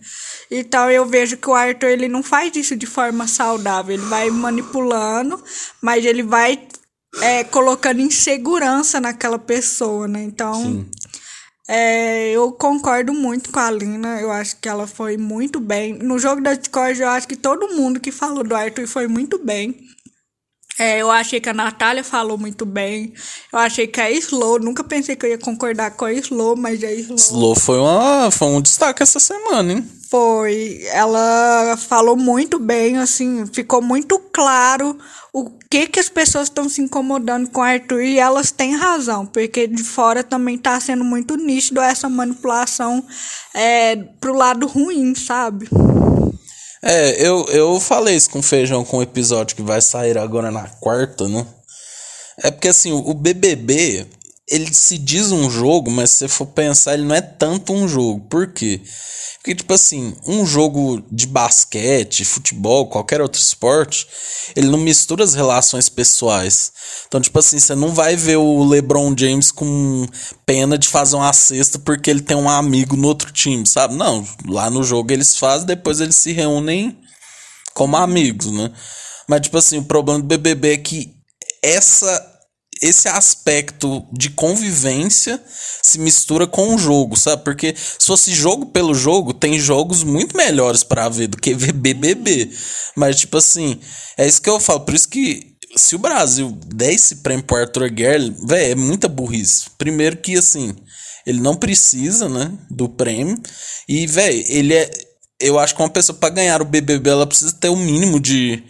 Então 0.49 0.89
eu 0.89 1.05
vejo 1.05 1.37
que 1.37 1.49
o 1.49 1.53
Arthur 1.53 1.89
ele 1.89 2.07
não 2.07 2.23
faz 2.23 2.55
isso 2.55 2.75
de 2.75 2.87
forma 2.87 3.27
saudável, 3.27 3.93
ele 3.93 4.05
vai 4.05 4.31
manipulando, 4.31 5.39
mas 5.79 6.03
ele 6.03 6.23
vai 6.23 6.67
é, 7.21 7.43
colocando 7.43 8.01
insegurança 8.01 8.99
naquela 8.99 9.37
pessoa, 9.37 10.07
né? 10.07 10.23
Então 10.23 10.53
Sim. 10.55 10.89
É, 11.67 12.31
eu 12.31 12.51
concordo 12.51 13.13
muito 13.13 13.49
com 13.51 13.59
a 13.59 13.71
Lina, 13.71 14.19
eu 14.19 14.31
acho 14.31 14.57
que 14.57 14.67
ela 14.67 14.85
foi 14.85 15.17
muito 15.17 15.59
bem. 15.59 15.93
No 15.93 16.19
jogo 16.19 16.41
da 16.41 16.53
Discord, 16.53 17.01
eu 17.01 17.09
acho 17.09 17.27
que 17.27 17.37
todo 17.37 17.73
mundo 17.73 17.99
que 17.99 18.11
falou 18.11 18.43
do 18.43 18.55
Arthur 18.55 18.87
foi 18.87 19.07
muito 19.07 19.37
bem. 19.37 19.75
É, 20.77 20.99
eu 20.99 21.11
achei 21.11 21.39
que 21.39 21.49
a 21.49 21.53
Natália 21.53 22.03
falou 22.03 22.37
muito 22.37 22.65
bem. 22.65 23.13
Eu 23.51 23.59
achei 23.59 23.85
que 23.85 24.01
a 24.01 24.09
Slow, 24.09 24.59
nunca 24.59 24.83
pensei 24.83 25.15
que 25.15 25.25
eu 25.25 25.29
ia 25.29 25.37
concordar 25.37 25.91
com 25.91 26.05
a 26.05 26.13
Slow, 26.13 26.55
mas 26.55 26.83
a 26.83 26.91
Slow. 26.91 27.17
Slow 27.17 27.55
foi, 27.55 27.77
uma, 27.77 28.31
foi 28.31 28.47
um 28.47 28.61
destaque 28.61 29.03
essa 29.03 29.19
semana, 29.19 29.73
hein? 29.73 29.87
Foi. 30.09 30.83
Ela 30.91 31.77
falou 31.77 32.15
muito 32.15 32.57
bem, 32.59 32.97
assim, 32.97 33.45
ficou 33.45 33.81
muito 33.81 34.19
claro 34.33 34.97
o 35.31 35.51
que 35.73 35.87
que 35.87 35.99
as 35.99 36.07
pessoas 36.07 36.49
estão 36.49 36.69
se 36.69 36.81
incomodando 36.81 37.49
com 37.49 37.59
o 37.59 37.63
Arthur 37.63 38.03
e 38.03 38.19
elas 38.19 38.51
têm 38.51 38.75
razão, 38.75 39.25
porque 39.25 39.65
de 39.65 39.83
fora 39.83 40.23
também 40.23 40.55
tá 40.55 40.79
sendo 40.79 41.03
muito 41.03 41.35
nítido 41.35 41.81
essa 41.81 42.07
manipulação 42.07 43.03
é, 43.55 43.95
pro 43.95 44.37
lado 44.37 44.67
ruim, 44.67 45.15
sabe? 45.15 45.67
É, 46.83 47.27
eu, 47.27 47.43
eu 47.45 47.79
falei 47.79 48.15
isso 48.15 48.29
com 48.29 48.37
o 48.37 48.43
Feijão 48.43 48.85
com 48.85 48.97
o 48.97 49.01
episódio 49.01 49.55
que 49.55 49.63
vai 49.63 49.81
sair 49.81 50.15
agora 50.15 50.51
na 50.51 50.67
quarta, 50.67 51.27
né? 51.27 51.43
É 52.43 52.51
porque 52.51 52.67
assim, 52.67 52.91
o 52.91 53.13
BBB, 53.15 54.05
ele 54.53 54.71
se 54.71 54.99
diz 54.99 55.31
um 55.31 55.49
jogo, 55.49 55.89
mas 55.89 56.11
se 56.11 56.17
você 56.19 56.27
for 56.27 56.45
pensar, 56.45 56.93
ele 56.93 57.05
não 57.05 57.15
é 57.15 57.21
tanto 57.21 57.73
um 57.73 57.87
jogo. 57.87 58.21
Por 58.29 58.53
quê? 58.53 58.79
Porque, 59.37 59.55
tipo 59.55 59.73
assim, 59.73 60.15
um 60.27 60.45
jogo 60.45 61.03
de 61.11 61.25
basquete, 61.25 62.23
futebol, 62.23 62.87
qualquer 62.87 63.19
outro 63.19 63.41
esporte, 63.41 64.07
ele 64.55 64.67
não 64.67 64.77
mistura 64.77 65.23
as 65.23 65.33
relações 65.33 65.89
pessoais. 65.89 66.71
Então, 67.07 67.19
tipo 67.19 67.37
assim, 67.39 67.59
você 67.59 67.73
não 67.73 67.95
vai 67.95 68.15
ver 68.15 68.37
o 68.37 68.63
LeBron 68.63 69.15
James 69.17 69.51
com 69.51 70.05
pena 70.45 70.77
de 70.77 70.87
fazer 70.87 71.15
uma 71.15 71.33
cesta 71.33 71.79
porque 71.79 72.11
ele 72.11 72.21
tem 72.21 72.37
um 72.37 72.47
amigo 72.47 72.95
no 72.95 73.07
outro 73.07 73.31
time, 73.31 73.65
sabe? 73.65 73.95
Não, 73.95 74.25
lá 74.47 74.69
no 74.69 74.83
jogo 74.83 75.11
eles 75.11 75.35
fazem, 75.35 75.65
depois 75.65 75.99
eles 75.99 76.15
se 76.15 76.31
reúnem 76.31 76.95
como 77.73 77.97
amigos, 77.97 78.51
né? 78.51 78.71
Mas, 79.27 79.41
tipo 79.41 79.57
assim, 79.57 79.79
o 79.79 79.83
problema 79.83 80.19
do 80.19 80.27
BBB 80.27 80.73
é 80.73 80.77
que 80.77 81.11
essa 81.63 82.32
esse 82.83 83.07
aspecto 83.07 84.05
de 84.11 84.29
convivência 84.29 85.41
se 85.81 85.97
mistura 85.97 86.45
com 86.45 86.75
o 86.75 86.77
jogo, 86.77 87.17
sabe? 87.17 87.41
Porque 87.41 87.73
se 87.77 88.05
fosse 88.05 88.33
jogo 88.33 88.65
pelo 88.65 88.93
jogo, 88.93 89.33
tem 89.33 89.57
jogos 89.57 90.03
muito 90.03 90.35
melhores 90.35 90.83
para 90.83 91.07
ver 91.07 91.27
do 91.27 91.37
que 91.37 91.55
ver 91.55 91.71
BBB. 91.73 92.51
Mas, 92.93 93.15
tipo 93.15 93.37
assim, 93.37 93.79
é 94.17 94.27
isso 94.27 94.41
que 94.41 94.49
eu 94.49 94.59
falo. 94.59 94.81
Por 94.81 94.93
isso 94.93 95.07
que 95.07 95.55
se 95.77 95.95
o 95.95 95.99
Brasil 95.99 96.51
der 96.67 96.93
esse 96.93 97.17
prêmio 97.17 97.45
pro 97.45 97.55
Arthur 97.55 97.89
Guerre, 97.89 98.35
velho, 98.45 98.71
é 98.73 98.75
muita 98.75 99.07
burrice. 99.07 99.69
Primeiro 99.77 100.17
que, 100.17 100.35
assim, 100.35 100.75
ele 101.25 101.39
não 101.39 101.55
precisa, 101.55 102.27
né, 102.27 102.51
do 102.69 102.89
prêmio. 102.89 103.41
E, 103.87 104.05
velho, 104.05 104.43
ele 104.49 104.73
é. 104.73 104.91
Eu 105.39 105.57
acho 105.57 105.73
que 105.73 105.81
uma 105.81 105.89
pessoa 105.89 106.17
para 106.17 106.33
ganhar 106.33 106.61
o 106.61 106.65
BBB, 106.65 107.09
ela 107.09 107.27
precisa 107.27 107.53
ter 107.53 107.69
o 107.69 107.73
um 107.73 107.77
mínimo 107.77 108.19
de 108.19 108.63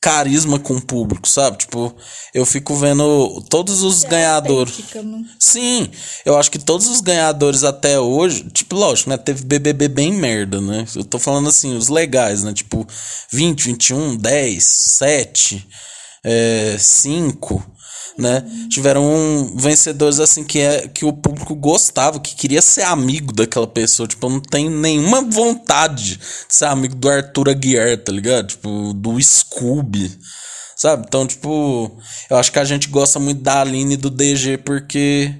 carisma 0.00 0.58
com 0.58 0.76
o 0.76 0.80
público, 0.80 1.28
sabe? 1.28 1.58
Tipo, 1.58 1.94
eu 2.32 2.46
fico 2.46 2.74
vendo 2.74 3.42
todos 3.50 3.82
os 3.82 4.02
é 4.04 4.08
ganhadores. 4.08 4.78
Né? 4.94 5.24
Sim, 5.38 5.90
eu 6.24 6.38
acho 6.38 6.50
que 6.50 6.58
todos 6.58 6.88
os 6.88 7.00
ganhadores 7.00 7.64
até 7.64 8.00
hoje, 8.00 8.44
tipo, 8.50 8.74
lógico, 8.76 9.10
né? 9.10 9.18
Teve 9.18 9.44
BBB 9.44 9.88
bem 9.88 10.12
merda, 10.12 10.60
né? 10.60 10.86
Eu 10.96 11.04
tô 11.04 11.18
falando 11.18 11.48
assim, 11.48 11.76
os 11.76 11.88
legais, 11.88 12.42
né? 12.42 12.54
Tipo, 12.54 12.86
20, 13.30 13.62
21, 13.62 14.16
10, 14.16 14.64
7, 14.64 15.66
é, 16.24 16.76
5 16.78 17.79
né? 18.20 18.44
Tiveram 18.68 19.52
vencedores 19.56 20.20
assim 20.20 20.44
que 20.44 20.60
é 20.60 20.86
que 20.88 21.04
o 21.04 21.12
público 21.12 21.54
gostava, 21.54 22.20
que 22.20 22.34
queria 22.34 22.62
ser 22.62 22.82
amigo 22.82 23.32
daquela 23.32 23.66
pessoa, 23.66 24.06
tipo, 24.06 24.26
eu 24.26 24.30
não 24.30 24.40
tenho 24.40 24.70
nenhuma 24.70 25.22
vontade 25.22 26.16
de 26.16 26.54
ser 26.54 26.66
amigo 26.66 26.94
do 26.94 27.08
Arthur 27.08 27.48
Aguiar, 27.48 27.96
tá 27.98 28.12
ligado? 28.12 28.48
Tipo, 28.48 28.92
do 28.92 29.20
Scooby. 29.20 30.18
Sabe? 30.76 31.04
Então, 31.06 31.26
tipo, 31.26 31.98
eu 32.30 32.38
acho 32.38 32.50
que 32.50 32.58
a 32.58 32.64
gente 32.64 32.88
gosta 32.88 33.18
muito 33.18 33.42
da 33.42 33.60
Aline 33.60 33.94
e 33.94 33.98
do 33.98 34.08
DG 34.08 34.58
porque 34.58 35.34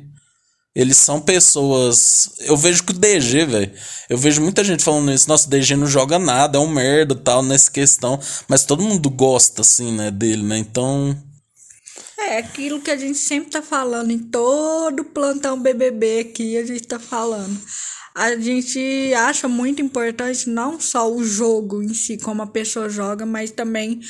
eles 0.74 0.96
são 0.98 1.20
pessoas. 1.20 2.30
Eu 2.40 2.56
vejo 2.56 2.84
que 2.84 2.92
o 2.92 2.98
DG, 2.98 3.44
velho. 3.44 3.72
Eu 4.08 4.16
vejo 4.16 4.40
muita 4.40 4.62
gente 4.62 4.84
falando 4.84 5.10
isso. 5.12 5.28
Nossa, 5.28 5.46
o 5.46 5.50
DG 5.50 5.76
não 5.76 5.86
joga 5.86 6.18
nada, 6.18 6.58
é 6.58 6.60
um 6.60 6.68
merda 6.68 7.14
tal, 7.14 7.42
nessa 7.42 7.70
questão. 7.70 8.20
Mas 8.48 8.64
todo 8.64 8.82
mundo 8.82 9.10
gosta, 9.10 9.62
assim, 9.62 9.92
né, 9.92 10.10
dele, 10.10 10.42
né? 10.42 10.58
Então. 10.58 11.16
É 12.20 12.38
aquilo 12.38 12.80
que 12.80 12.90
a 12.90 12.96
gente 12.96 13.18
sempre 13.18 13.50
tá 13.50 13.62
falando 13.62 14.10
em 14.10 14.18
todo 14.18 15.04
plantão 15.04 15.58
BBB 15.58 16.20
aqui, 16.20 16.56
a 16.56 16.64
gente 16.66 16.86
tá 16.86 16.98
falando. 16.98 17.58
A 18.14 18.36
gente 18.36 19.14
acha 19.14 19.48
muito 19.48 19.80
importante 19.80 20.48
não 20.48 20.78
só 20.78 21.10
o 21.10 21.24
jogo 21.24 21.82
em 21.82 21.94
si, 21.94 22.18
como 22.18 22.42
a 22.42 22.46
pessoa 22.46 22.88
joga, 22.88 23.24
mas 23.24 23.50
também 23.50 24.00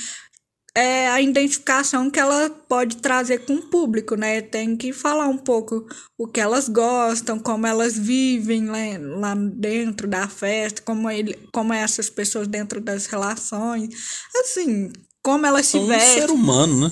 é 0.74 1.08
a 1.08 1.20
identificação 1.20 2.10
que 2.10 2.18
ela 2.18 2.48
pode 2.48 2.96
trazer 2.96 3.44
com 3.44 3.54
o 3.54 3.62
público, 3.68 4.14
né? 4.14 4.40
Tem 4.40 4.76
que 4.76 4.92
falar 4.92 5.26
um 5.26 5.36
pouco 5.36 5.86
o 6.18 6.26
que 6.26 6.40
elas 6.40 6.68
gostam, 6.68 7.38
como 7.38 7.66
elas 7.66 7.98
vivem 7.98 8.66
lá, 8.66 8.78
lá 8.98 9.34
dentro 9.34 10.08
da 10.08 10.28
festa, 10.28 10.82
como, 10.82 11.10
ele, 11.10 11.36
como 11.52 11.72
é 11.72 11.82
essas 11.82 12.08
pessoas 12.08 12.46
dentro 12.46 12.80
das 12.80 13.06
relações. 13.06 13.88
Assim, 14.36 14.92
como 15.22 15.46
ela 15.46 15.62
se 15.62 15.78
veste. 15.80 16.10
Um 16.10 16.20
ser 16.20 16.30
humano, 16.30 16.88
né? 16.88 16.90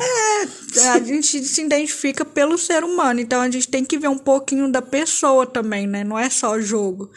É, 0.77 0.89
a 0.89 1.01
gente 1.01 1.43
se 1.45 1.63
identifica 1.63 2.25
pelo 2.25 2.59
ser 2.59 2.85
humano, 2.85 3.21
então 3.21 3.41
a 3.41 3.51
gente 3.51 3.69
tem 3.69 3.85
que 3.85 3.99
ver 3.99 4.09
um 4.09 4.19
pouquinho 4.19 4.71
da 4.71 4.83
pessoa 4.83 5.47
também, 5.47 5.87
né? 5.87 6.05
Não 6.05 6.19
é 6.19 6.29
só 6.29 6.61
jogo. 6.61 7.11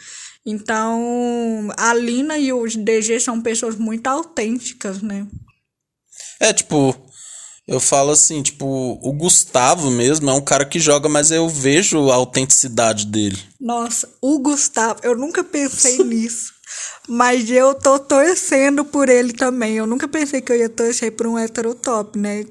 Então, 0.44 1.68
a 1.76 1.94
Lina 1.94 2.36
e 2.36 2.52
o 2.52 2.66
DG 2.66 3.20
são 3.20 3.40
pessoas 3.40 3.76
muito 3.76 4.06
autênticas, 4.08 5.00
né? 5.00 5.26
É, 6.40 6.52
tipo, 6.52 6.96
eu 7.66 7.78
falo 7.78 8.10
assim, 8.10 8.42
tipo, 8.42 8.98
o 9.00 9.12
Gustavo 9.12 9.90
mesmo 9.90 10.28
é 10.28 10.32
um 10.32 10.40
cara 10.40 10.64
que 10.64 10.80
joga, 10.80 11.08
mas 11.08 11.30
eu 11.30 11.48
vejo 11.48 12.10
a 12.10 12.16
autenticidade 12.16 13.06
dele. 13.06 13.38
Nossa, 13.60 14.08
o 14.20 14.38
Gustavo, 14.40 14.98
eu 15.04 15.16
nunca 15.16 15.44
pensei 15.44 15.98
nisso. 16.02 16.51
Mas 17.08 17.50
eu 17.50 17.74
tô 17.74 17.98
torcendo 17.98 18.84
por 18.84 19.08
ele 19.08 19.32
também. 19.32 19.76
Eu 19.76 19.86
nunca 19.86 20.06
pensei 20.06 20.40
que 20.40 20.52
eu 20.52 20.56
ia 20.56 20.68
torcer 20.68 21.12
por 21.12 21.26
um 21.26 21.38
heterotop, 21.38 22.18
né? 22.18 22.44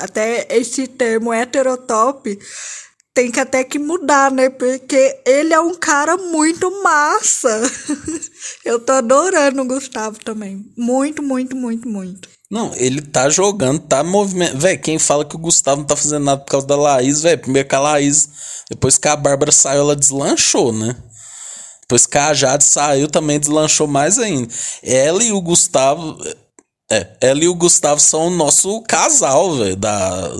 Até 0.00 0.46
esse 0.50 0.86
termo 0.86 1.32
heterotop 1.32 2.38
tem 3.18 3.32
que 3.32 3.40
até 3.40 3.64
que 3.64 3.80
mudar, 3.80 4.30
né? 4.30 4.48
Porque 4.48 5.20
ele 5.26 5.52
é 5.52 5.60
um 5.60 5.74
cara 5.74 6.16
muito 6.16 6.70
massa. 6.84 7.48
eu 8.64 8.78
tô 8.78 8.92
adorando 8.92 9.60
o 9.60 9.66
Gustavo 9.66 10.18
também. 10.24 10.64
Muito, 10.76 11.20
muito, 11.20 11.56
muito, 11.56 11.88
muito. 11.88 12.28
Não, 12.48 12.72
ele 12.76 13.02
tá 13.02 13.28
jogando, 13.28 13.80
tá 13.80 14.04
movimento. 14.04 14.56
Véi, 14.56 14.78
quem 14.78 14.98
fala 14.98 15.24
que 15.24 15.34
o 15.34 15.38
Gustavo 15.38 15.80
não 15.80 15.86
tá 15.86 15.96
fazendo 15.96 16.24
nada 16.24 16.40
por 16.40 16.50
causa 16.50 16.66
da 16.66 16.76
Laís, 16.76 17.20
velho, 17.20 17.40
primeiro 17.40 17.68
que 17.68 17.74
a 17.74 17.80
Laís, 17.80 18.28
depois 18.70 18.96
que 18.96 19.08
a 19.08 19.16
Bárbara 19.16 19.50
saiu, 19.50 19.80
ela 19.80 19.96
deslanchou, 19.96 20.72
né? 20.72 20.96
A 22.14 22.34
Jade 22.34 22.64
saiu, 22.64 23.08
também 23.08 23.40
deslanchou 23.40 23.86
mais 23.86 24.18
ainda. 24.18 24.52
Ela 24.82 25.22
e 25.22 25.32
o 25.32 25.40
Gustavo. 25.40 26.18
É, 26.90 27.06
ela 27.20 27.44
e 27.44 27.48
o 27.48 27.54
Gustavo 27.54 28.00
são 28.00 28.28
o 28.28 28.30
nosso 28.30 28.80
casal, 28.82 29.56
velho. 29.56 29.78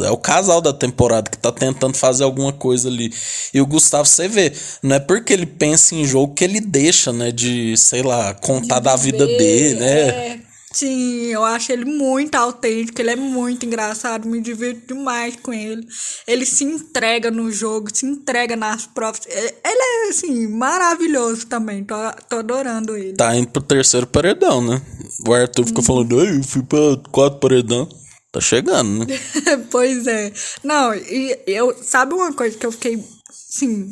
É 0.04 0.10
o 0.10 0.16
casal 0.16 0.60
da 0.60 0.72
temporada 0.72 1.30
que 1.30 1.36
tá 1.36 1.52
tentando 1.52 1.94
fazer 1.96 2.24
alguma 2.24 2.52
coisa 2.52 2.88
ali. 2.88 3.12
E 3.52 3.60
o 3.60 3.66
Gustavo, 3.66 4.06
você 4.06 4.28
vê, 4.28 4.52
não 4.82 4.96
é 4.96 4.98
porque 4.98 5.32
ele 5.32 5.44
pensa 5.44 5.94
em 5.94 6.06
jogo 6.06 6.34
que 6.34 6.44
ele 6.44 6.60
deixa, 6.60 7.12
né, 7.12 7.30
de, 7.30 7.76
sei 7.76 8.02
lá, 8.02 8.32
contar 8.34 8.78
de 8.78 8.84
da 8.84 8.96
vida 8.96 9.26
dele, 9.26 9.74
né? 9.74 10.08
É. 10.08 10.47
Sim, 10.72 11.26
eu 11.26 11.44
acho 11.44 11.72
ele 11.72 11.86
muito 11.86 12.34
autêntico, 12.34 13.00
ele 13.00 13.10
é 13.10 13.16
muito 13.16 13.64
engraçado, 13.64 14.28
me 14.28 14.40
divirto 14.40 14.94
demais 14.94 15.34
com 15.36 15.52
ele. 15.52 15.86
Ele 16.26 16.44
se 16.44 16.64
entrega 16.64 17.30
no 17.30 17.50
jogo, 17.50 17.88
se 17.92 18.04
entrega 18.04 18.54
nas 18.54 18.86
provas. 18.86 19.22
Ele 19.26 19.54
é, 19.64 20.08
assim, 20.10 20.46
maravilhoso 20.46 21.46
também, 21.46 21.84
tô, 21.84 21.94
tô 22.28 22.36
adorando 22.36 22.96
ele. 22.96 23.14
Tá 23.14 23.34
indo 23.34 23.48
pro 23.48 23.62
terceiro 23.62 24.06
paredão, 24.06 24.60
né? 24.60 24.80
O 25.26 25.32
Arthur 25.32 25.66
ficou 25.66 25.82
hum. 25.82 25.86
falando, 25.86 26.20
eu 26.20 26.42
fui 26.42 26.62
pra 26.62 26.78
quatro 27.10 27.40
paredão. 27.40 27.88
Tá 28.30 28.42
chegando, 28.42 29.06
né? 29.06 29.06
pois 29.70 30.06
é. 30.06 30.30
Não, 30.62 30.94
e 30.94 31.38
eu. 31.46 31.74
Sabe 31.82 32.12
uma 32.12 32.30
coisa 32.30 32.58
que 32.58 32.66
eu 32.66 32.72
fiquei, 32.72 33.02
assim, 33.30 33.90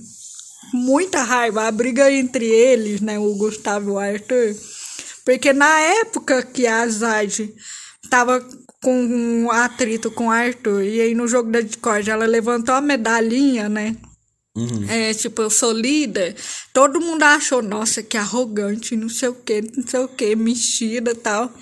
muita 0.74 1.22
raiva? 1.22 1.62
A 1.62 1.72
briga 1.72 2.12
entre 2.12 2.44
eles, 2.44 3.00
né? 3.00 3.18
O 3.18 3.34
Gustavo 3.34 3.88
e 3.88 3.92
o 3.92 3.98
Arthur 3.98 4.54
porque 5.26 5.52
na 5.52 5.80
época 5.80 6.40
que 6.44 6.68
a 6.68 6.86
Zad 6.86 7.52
tava 8.08 8.40
com 8.80 8.94
um 8.94 9.50
atrito 9.50 10.08
com 10.08 10.28
o 10.28 10.30
Arthur, 10.30 10.84
e 10.84 11.00
aí 11.00 11.14
no 11.16 11.26
jogo 11.26 11.50
da 11.50 11.60
Discord 11.60 12.08
ela 12.08 12.24
levantou 12.24 12.72
a 12.72 12.80
medalhinha, 12.80 13.68
né? 13.68 13.96
Uhum. 14.56 14.88
É, 14.88 15.12
tipo, 15.12 15.42
eu 15.42 15.50
sou 15.50 15.72
líder. 15.72 16.36
Todo 16.72 17.00
mundo 17.00 17.24
achou, 17.24 17.60
nossa, 17.60 18.04
que 18.04 18.16
arrogante, 18.16 18.96
não 18.96 19.08
sei 19.08 19.28
o 19.28 19.34
que, 19.34 19.62
não 19.76 19.84
sei 19.84 20.00
o 20.00 20.08
que, 20.08 20.36
mexida 20.36 21.10
e 21.10 21.16
tal. 21.16 21.52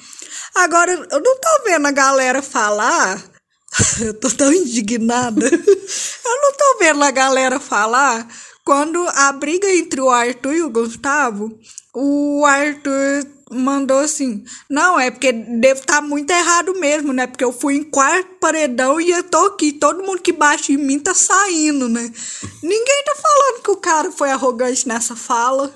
Agora, 0.54 0.92
eu 0.92 1.20
não 1.20 1.40
tô 1.40 1.64
vendo 1.64 1.86
a 1.86 1.90
galera 1.90 2.42
falar. 2.42 3.24
eu 4.04 4.12
tô 4.12 4.30
tão 4.30 4.52
indignada. 4.52 5.46
eu 5.48 6.42
não 6.42 6.52
tô 6.52 6.78
vendo 6.80 7.02
a 7.02 7.10
galera 7.10 7.58
falar 7.58 8.28
quando 8.62 9.06
a 9.14 9.32
briga 9.32 9.70
entre 9.70 10.00
o 10.00 10.10
Arthur 10.10 10.54
e 10.54 10.62
o 10.62 10.70
Gustavo, 10.70 11.58
o 11.94 12.44
Arthur 12.44 13.33
mandou 13.50 13.98
assim: 13.98 14.44
Não, 14.68 14.98
é 14.98 15.10
porque 15.10 15.32
deve 15.32 15.80
estar 15.80 15.96
tá 15.96 16.00
muito 16.02 16.30
errado 16.30 16.74
mesmo, 16.78 17.12
né? 17.12 17.26
Porque 17.26 17.44
eu 17.44 17.52
fui 17.52 17.76
em 17.76 17.84
quarto 17.84 18.36
paredão 18.40 19.00
e 19.00 19.10
eu 19.10 19.22
tô 19.24 19.46
aqui. 19.46 19.72
Todo 19.72 20.02
mundo 20.02 20.20
que 20.22 20.32
bate 20.32 20.72
em 20.72 20.76
mim 20.76 20.98
tá 20.98 21.14
saindo, 21.14 21.88
né? 21.88 22.12
Ninguém 22.62 23.04
tá 23.04 23.14
falando 23.14 23.62
que 23.62 23.70
o 23.70 23.76
cara 23.76 24.10
foi 24.12 24.30
arrogante 24.30 24.86
nessa 24.88 25.14
fala. 25.16 25.74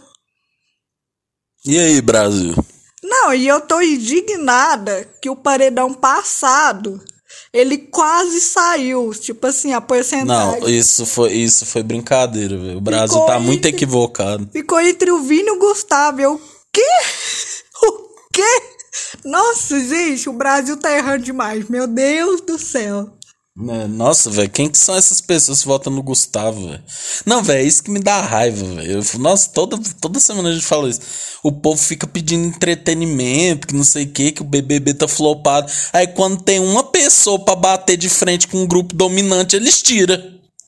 E 1.65 1.79
aí, 1.79 2.01
Brasil? 2.01 2.55
Não, 3.03 3.33
e 3.33 3.47
eu 3.47 3.61
tô 3.61 3.81
indignada 3.81 5.09
que 5.23 5.31
o 5.31 5.37
paredão 5.37 5.93
passado 5.95 7.01
ele 7.53 7.79
quase 7.79 8.41
saiu. 8.41 9.13
Tipo 9.15 9.47
assim, 9.47 9.73
a 9.73 9.81
porcentagem. 9.81 10.61
Não, 10.61 10.69
isso 10.69 11.07
foi, 11.07 11.33
isso 11.33 11.67
foi 11.67 11.83
brincadeira, 11.83 12.57
velho. 12.57 12.79
O 12.79 12.81
Brasil 12.81 13.15
Ficou 13.15 13.27
tá 13.27 13.41
muito 13.41 13.67
entre- 13.67 13.71
equivocado. 13.71 14.49
Ficou 14.53 14.81
entre 14.81 15.11
o 15.11 15.23
Vini 15.23 15.49
e 15.49 15.53
o 15.53 15.59
Gustavo. 15.59 16.21
Eu, 16.21 16.41
quê? 16.73 16.83
Quê? 18.39 18.63
Nossa, 19.25 19.81
gente, 19.81 20.29
o 20.29 20.33
Brasil 20.33 20.77
tá 20.77 20.97
errando 20.97 21.25
demais. 21.25 21.69
Meu 21.69 21.89
Deus 21.89 22.41
do 22.41 22.57
céu. 22.57 23.13
Né, 23.57 23.89
Nossa, 23.89 24.31
velho, 24.31 24.49
quem 24.49 24.71
que 24.71 24.79
são 24.79 24.95
essas 24.95 25.21
pessoas 25.21 25.63
que 25.63 25.67
votam 25.67 25.93
no 25.93 26.05
Gustavo, 26.05 26.69
velho? 26.69 26.83
Não, 27.27 27.43
velho, 27.43 27.59
é 27.59 27.65
isso 27.65 27.83
que 27.83 27.91
me 27.91 27.99
dá 27.99 28.21
raiva, 28.21 28.65
velho. 28.65 29.03
Nossa, 29.19 29.51
toda, 29.51 29.77
toda 30.01 30.21
semana 30.21 30.51
a 30.51 30.53
gente 30.53 30.65
fala 30.65 30.89
isso. 30.89 31.01
O 31.43 31.51
povo 31.51 31.83
fica 31.83 32.07
pedindo 32.07 32.47
entretenimento, 32.47 33.67
que 33.67 33.75
não 33.75 33.83
sei 33.83 34.05
o 34.05 34.13
que, 34.13 34.31
que 34.31 34.43
o 34.43 34.45
BBB 34.45 34.95
tá 34.95 35.09
flopado. 35.09 35.69
Aí 35.93 36.07
quando 36.07 36.41
tem 36.41 36.61
uma 36.61 36.85
pessoa 36.85 37.45
pra 37.45 37.57
bater 37.57 37.97
de 37.97 38.09
frente 38.09 38.47
com 38.47 38.59
um 38.59 38.69
grupo 38.69 38.95
dominante, 38.95 39.57
eles 39.57 39.83
tiram. 39.83 40.17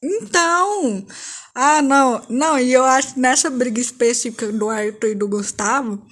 Então. 0.02 1.06
Ah, 1.54 1.80
não. 1.80 2.20
Não, 2.28 2.58
e 2.58 2.72
eu 2.72 2.84
acho 2.84 3.14
que 3.14 3.20
nessa 3.20 3.48
briga 3.48 3.80
específica 3.80 4.50
do 4.50 4.68
Arthur 4.68 5.10
e 5.10 5.14
do 5.14 5.28
Gustavo. 5.28 6.02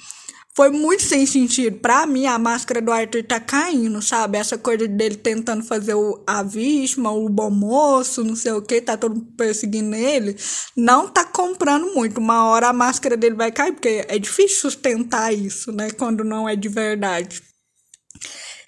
Foi 0.59 0.71
muito 0.71 1.05
sem 1.05 1.25
sentido. 1.25 1.79
Pra 1.79 2.05
mim, 2.05 2.27
a 2.27 2.37
máscara 2.37 2.83
do 2.83 2.91
Arthur 2.91 3.23
tá 3.23 3.39
caindo, 3.39 4.03
sabe? 4.03 4.39
Essa 4.39 4.59
coisa 4.59 4.89
dele 4.89 5.15
tentando 5.15 5.63
fazer 5.63 5.95
o, 5.95 6.21
a 6.27 6.43
vítima, 6.43 7.13
o 7.13 7.29
bom 7.29 7.49
moço, 7.49 8.25
não 8.25 8.35
sei 8.35 8.51
o 8.51 8.61
que, 8.61 8.81
tá 8.81 8.97
todo 8.97 9.25
perseguindo 9.37 9.95
ele. 9.95 10.37
Não 10.77 11.07
tá 11.07 11.25
comprando 11.25 11.95
muito. 11.95 12.19
Uma 12.19 12.49
hora 12.49 12.71
a 12.71 12.73
máscara 12.73 13.17
dele 13.17 13.37
vai 13.37 13.53
cair, 13.53 13.71
porque 13.71 14.05
é 14.09 14.19
difícil 14.19 14.63
sustentar 14.63 15.33
isso, 15.33 15.71
né? 15.71 15.93
Quando 15.93 16.25
não 16.25 16.49
é 16.49 16.57
de 16.57 16.69
verdade. 16.69 17.41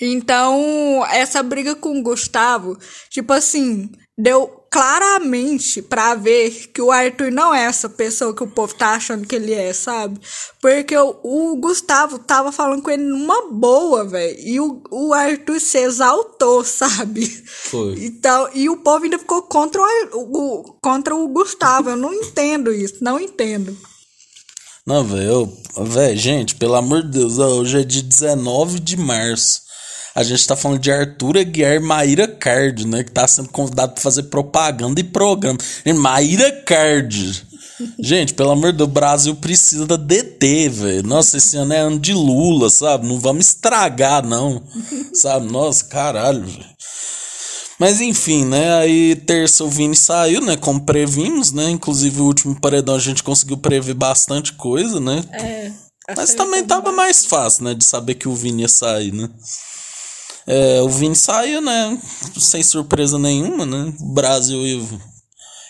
Então, 0.00 1.04
essa 1.10 1.42
briga 1.42 1.74
com 1.74 1.98
o 1.98 2.02
Gustavo, 2.04 2.78
tipo 3.10 3.32
assim, 3.32 3.90
deu 4.16 4.59
claramente 4.70 5.82
pra 5.82 6.14
ver 6.14 6.68
que 6.72 6.80
o 6.80 6.90
Arthur 6.92 7.30
não 7.32 7.52
é 7.54 7.64
essa 7.64 7.88
pessoa 7.88 8.34
que 8.34 8.42
o 8.42 8.46
povo 8.50 8.74
tá 8.74 8.90
achando 8.90 9.26
que 9.26 9.34
ele 9.34 9.52
é, 9.52 9.72
sabe? 9.72 10.20
Porque 10.60 10.96
o, 10.96 11.16
o 11.24 11.56
Gustavo 11.56 12.18
tava 12.20 12.52
falando 12.52 12.82
com 12.82 12.90
ele 12.90 13.02
numa 13.02 13.50
boa, 13.50 14.04
velho. 14.04 14.38
E 14.40 14.60
o, 14.60 14.82
o 14.90 15.12
Arthur 15.12 15.60
se 15.60 15.78
exaltou, 15.78 16.62
sabe? 16.64 17.26
Foi. 17.46 18.04
Então, 18.04 18.48
e 18.54 18.68
o 18.70 18.76
povo 18.78 19.04
ainda 19.04 19.18
ficou 19.18 19.42
contra 19.42 19.80
o, 20.12 20.18
o- 20.18 20.78
contra 20.80 21.14
o 21.14 21.28
Gustavo. 21.28 21.90
Eu 21.90 21.96
não 21.96 22.14
entendo 22.14 22.72
isso, 22.72 22.96
não 23.02 23.18
entendo. 23.18 23.76
Não, 24.86 25.04
velho, 25.04 25.52
velho, 25.82 26.16
gente, 26.18 26.54
pelo 26.54 26.74
amor 26.74 27.02
de 27.02 27.10
Deus, 27.18 27.38
hoje 27.38 27.80
é 27.80 27.84
dia 27.84 28.02
19 28.02 28.80
de 28.80 28.96
março. 28.96 29.62
A 30.20 30.22
gente 30.22 30.46
tá 30.46 30.54
falando 30.54 30.78
de 30.78 30.92
Arthur 30.92 31.38
Aguiar 31.38 31.80
Maíra 31.80 32.28
Card, 32.28 32.86
né? 32.86 33.02
Que 33.02 33.10
tá 33.10 33.26
sendo 33.26 33.48
convidado 33.48 33.94
pra 33.94 34.02
fazer 34.02 34.24
propaganda 34.24 35.00
e 35.00 35.04
programa. 35.04 35.58
Maíra 35.96 36.52
Card. 36.60 37.42
Gente, 37.98 38.34
pelo 38.34 38.50
amor 38.50 38.72
de 38.72 38.76
Deus, 38.76 38.90
o 38.90 38.92
Brasil 38.92 39.34
precisa 39.36 39.86
da 39.86 39.96
DT, 39.96 40.68
velho. 40.68 41.02
Nossa, 41.04 41.38
esse 41.38 41.56
ano 41.56 41.72
é 41.72 41.78
ano 41.78 41.98
de 41.98 42.12
Lula, 42.12 42.68
sabe? 42.68 43.08
Não 43.08 43.18
vamos 43.18 43.46
estragar, 43.46 44.22
não. 44.22 44.62
Sabe? 45.14 45.50
Nossa, 45.50 45.86
caralho, 45.86 46.44
velho. 46.44 46.66
Mas 47.78 48.02
enfim, 48.02 48.44
né? 48.44 48.74
Aí 48.74 49.16
terça 49.16 49.64
o 49.64 49.70
Vini 49.70 49.96
saiu, 49.96 50.42
né? 50.42 50.54
Como 50.54 50.82
previmos, 50.82 51.50
né? 51.50 51.70
Inclusive 51.70 52.20
o 52.20 52.26
último 52.26 52.60
paredão 52.60 52.94
a 52.94 53.00
gente 53.00 53.22
conseguiu 53.22 53.56
prever 53.56 53.94
bastante 53.94 54.52
coisa, 54.52 55.00
né? 55.00 55.24
É. 55.32 55.72
Mas 56.14 56.34
também 56.34 56.62
tava 56.62 56.92
mais 56.92 57.24
fácil, 57.24 57.64
né? 57.64 57.72
De 57.72 57.84
saber 57.84 58.16
que 58.16 58.28
o 58.28 58.34
Vini 58.34 58.62
ia 58.62 58.68
sair, 58.68 59.14
né? 59.14 59.26
É, 60.50 60.82
o 60.82 60.88
Vini 60.88 61.14
saiu, 61.14 61.60
né? 61.60 61.96
Sem 62.36 62.60
surpresa 62.60 63.16
nenhuma, 63.20 63.64
né? 63.64 63.94
O 64.00 64.12
Brasil 64.12 64.66
ia, 64.66 64.82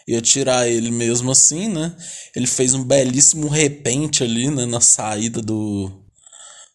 ia 0.08 0.22
tirar 0.22 0.66
ele 0.66 0.90
mesmo 0.90 1.30
assim, 1.30 1.68
né? 1.68 1.94
Ele 2.34 2.46
fez 2.46 2.72
um 2.72 2.82
belíssimo 2.82 3.46
repente 3.46 4.24
ali, 4.24 4.48
né? 4.48 4.64
Na 4.64 4.80
saída 4.80 5.42
do, 5.42 5.92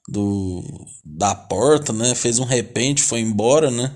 do 0.08 0.64
da 1.04 1.34
porta, 1.34 1.92
né? 1.92 2.14
Fez 2.14 2.38
um 2.38 2.44
repente, 2.44 3.02
foi 3.02 3.22
embora, 3.22 3.72
né? 3.72 3.92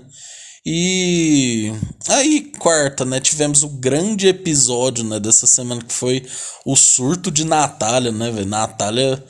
E 0.66 1.72
aí, 2.08 2.50
quarta, 2.58 3.04
né? 3.04 3.20
Tivemos 3.20 3.62
o 3.62 3.68
grande 3.68 4.26
episódio, 4.26 5.04
né? 5.04 5.20
Dessa 5.20 5.46
semana 5.46 5.84
que 5.84 5.92
foi 5.92 6.26
o 6.66 6.74
surto 6.74 7.30
de 7.30 7.44
Natália, 7.44 8.10
né, 8.10 8.28
velho? 8.32 8.48
Natália 8.48 9.24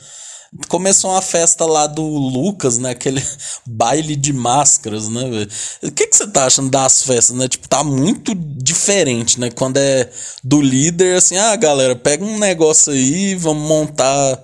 começou 0.67 1.11
uma 1.11 1.21
festa 1.21 1.65
lá 1.65 1.87
do 1.87 2.03
Lucas, 2.03 2.77
né? 2.77 2.91
Aquele 2.91 3.23
baile 3.65 4.15
de 4.15 4.33
máscaras, 4.33 5.07
né? 5.07 5.47
O 5.83 5.91
que 5.91 6.07
que 6.07 6.15
você 6.15 6.27
tá 6.27 6.45
achando 6.45 6.69
das 6.69 7.03
festas, 7.03 7.35
né? 7.35 7.47
Tipo, 7.47 7.67
tá 7.67 7.83
muito 7.83 8.35
diferente, 8.35 9.39
né? 9.39 9.49
Quando 9.49 9.77
é 9.77 10.09
do 10.43 10.61
líder, 10.61 11.17
assim, 11.17 11.37
ah, 11.37 11.55
galera, 11.55 11.95
pega 11.95 12.23
um 12.23 12.37
negócio 12.37 12.91
aí, 12.91 13.35
vamos 13.35 13.67
montar 13.67 14.41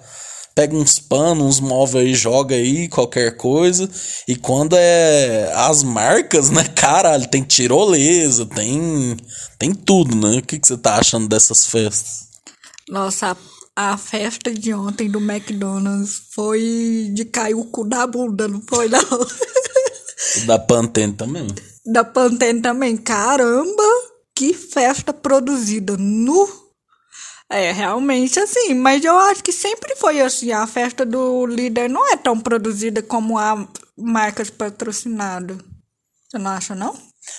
pega 0.58 0.76
uns 0.76 0.98
panos, 0.98 1.46
uns 1.46 1.60
móveis 1.60 2.08
aí, 2.08 2.16
joga 2.16 2.56
aí, 2.56 2.88
qualquer 2.90 3.38
coisa. 3.38 3.88
E 4.28 4.36
quando 4.36 4.76
é 4.76 5.52
as 5.54 5.84
marcas, 5.84 6.50
né, 6.50 6.64
caralho, 6.76 7.28
tem 7.28 7.44
tirolesa, 7.44 8.44
tem 8.44 9.16
tem 9.60 9.72
tudo, 9.72 10.16
né? 10.16 10.40
O 10.40 10.42
que, 10.42 10.58
que 10.58 10.68
você 10.68 10.76
tá 10.76 10.96
achando 10.96 11.28
dessas 11.28 11.68
festas? 11.68 12.28
Nossa, 12.90 13.38
a, 13.78 13.96
festa 13.96 14.52
de 14.52 14.74
ontem 14.74 15.08
do 15.08 15.20
McDonald's 15.20 16.24
foi 16.32 17.12
de 17.14 17.26
cair 17.26 17.54
o 17.54 17.64
cu 17.66 17.84
da 17.84 18.08
bunda, 18.08 18.48
não 18.48 18.60
foi 18.68 18.90
não? 18.90 19.00
Da 20.48 20.58
Pantene 20.58 21.14
também. 21.14 21.48
da 21.86 22.04
Pantene 22.04 22.60
também. 22.60 22.98
Caramba, 22.98 23.84
que 24.36 24.54
festa 24.54 25.14
produzida 25.14 25.96
nu. 25.96 26.50
É, 27.50 27.72
realmente 27.72 28.40
assim, 28.40 28.74
mas 28.74 29.06
eu 29.06 29.18
acho 29.18 29.44
que 29.44 29.54
sempre 29.54 29.96
foi 29.96 30.20
assim. 30.22 30.52
A 30.52 30.66
festa 30.66 31.06
do 31.06 31.46
líder 31.46 31.88
não 31.88 32.12
é 32.12 32.18
tão 32.18 32.40
produzida 32.40 33.02
como 33.04 33.38
a 33.38 33.68
marcas 33.96 34.50
patrocinadas. 34.50 35.58
Você 36.28 36.40
não 36.40 36.52
acha, 36.52 36.76
não? 36.76 36.98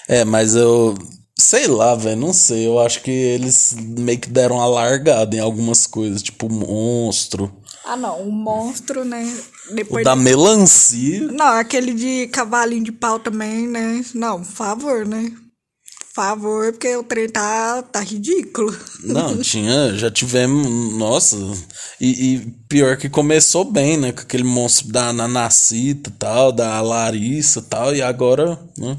É, 0.08 0.24
mas 0.24 0.54
eu 0.54 0.96
sei 1.40 1.66
lá, 1.66 1.94
velho, 1.94 2.20
não 2.20 2.32
sei. 2.32 2.66
Eu 2.66 2.78
acho 2.78 3.02
que 3.02 3.10
eles 3.10 3.74
meio 3.78 4.18
que 4.18 4.28
deram 4.28 4.56
uma 4.56 4.66
largada 4.66 5.36
em 5.36 5.40
algumas 5.40 5.86
coisas, 5.86 6.22
tipo 6.22 6.48
monstro, 6.50 7.52
Ah, 7.84 7.96
não. 7.96 8.20
O 8.22 8.30
monstro, 8.32 9.04
né? 9.04 9.24
o 9.70 9.74
Depois 9.74 10.04
da 10.04 10.14
de- 10.14 10.20
melancia. 10.20 11.26
Não, 11.32 11.46
aquele 11.58 11.94
de 11.94 12.26
cavalinho 12.28 12.84
de 12.84 12.92
pau 12.92 13.18
também, 13.18 13.66
né? 13.66 14.04
Não, 14.14 14.38
por 14.42 14.52
favor, 14.52 15.06
né? 15.06 15.32
Por 16.14 16.24
favor, 16.24 16.72
porque 16.72 16.96
o 16.96 17.04
trem 17.04 17.28
tá, 17.28 17.80
tá 17.82 18.00
ridículo. 18.00 18.76
Não, 19.04 19.38
tinha, 19.40 19.94
já 19.96 20.10
tivemos, 20.10 20.66
nossa, 20.98 21.36
e, 22.00 22.34
e 22.34 22.38
pior 22.68 22.96
que 22.96 23.08
começou 23.08 23.64
bem, 23.64 23.96
né, 23.96 24.10
com 24.10 24.20
aquele 24.22 24.42
monstro 24.42 24.88
da 24.88 25.12
Nanacita 25.12 26.10
e 26.10 26.12
tal, 26.14 26.50
da 26.50 26.80
Larissa 26.80 27.60
e 27.60 27.62
tal, 27.62 27.94
e 27.94 28.02
agora, 28.02 28.58
né. 28.76 28.98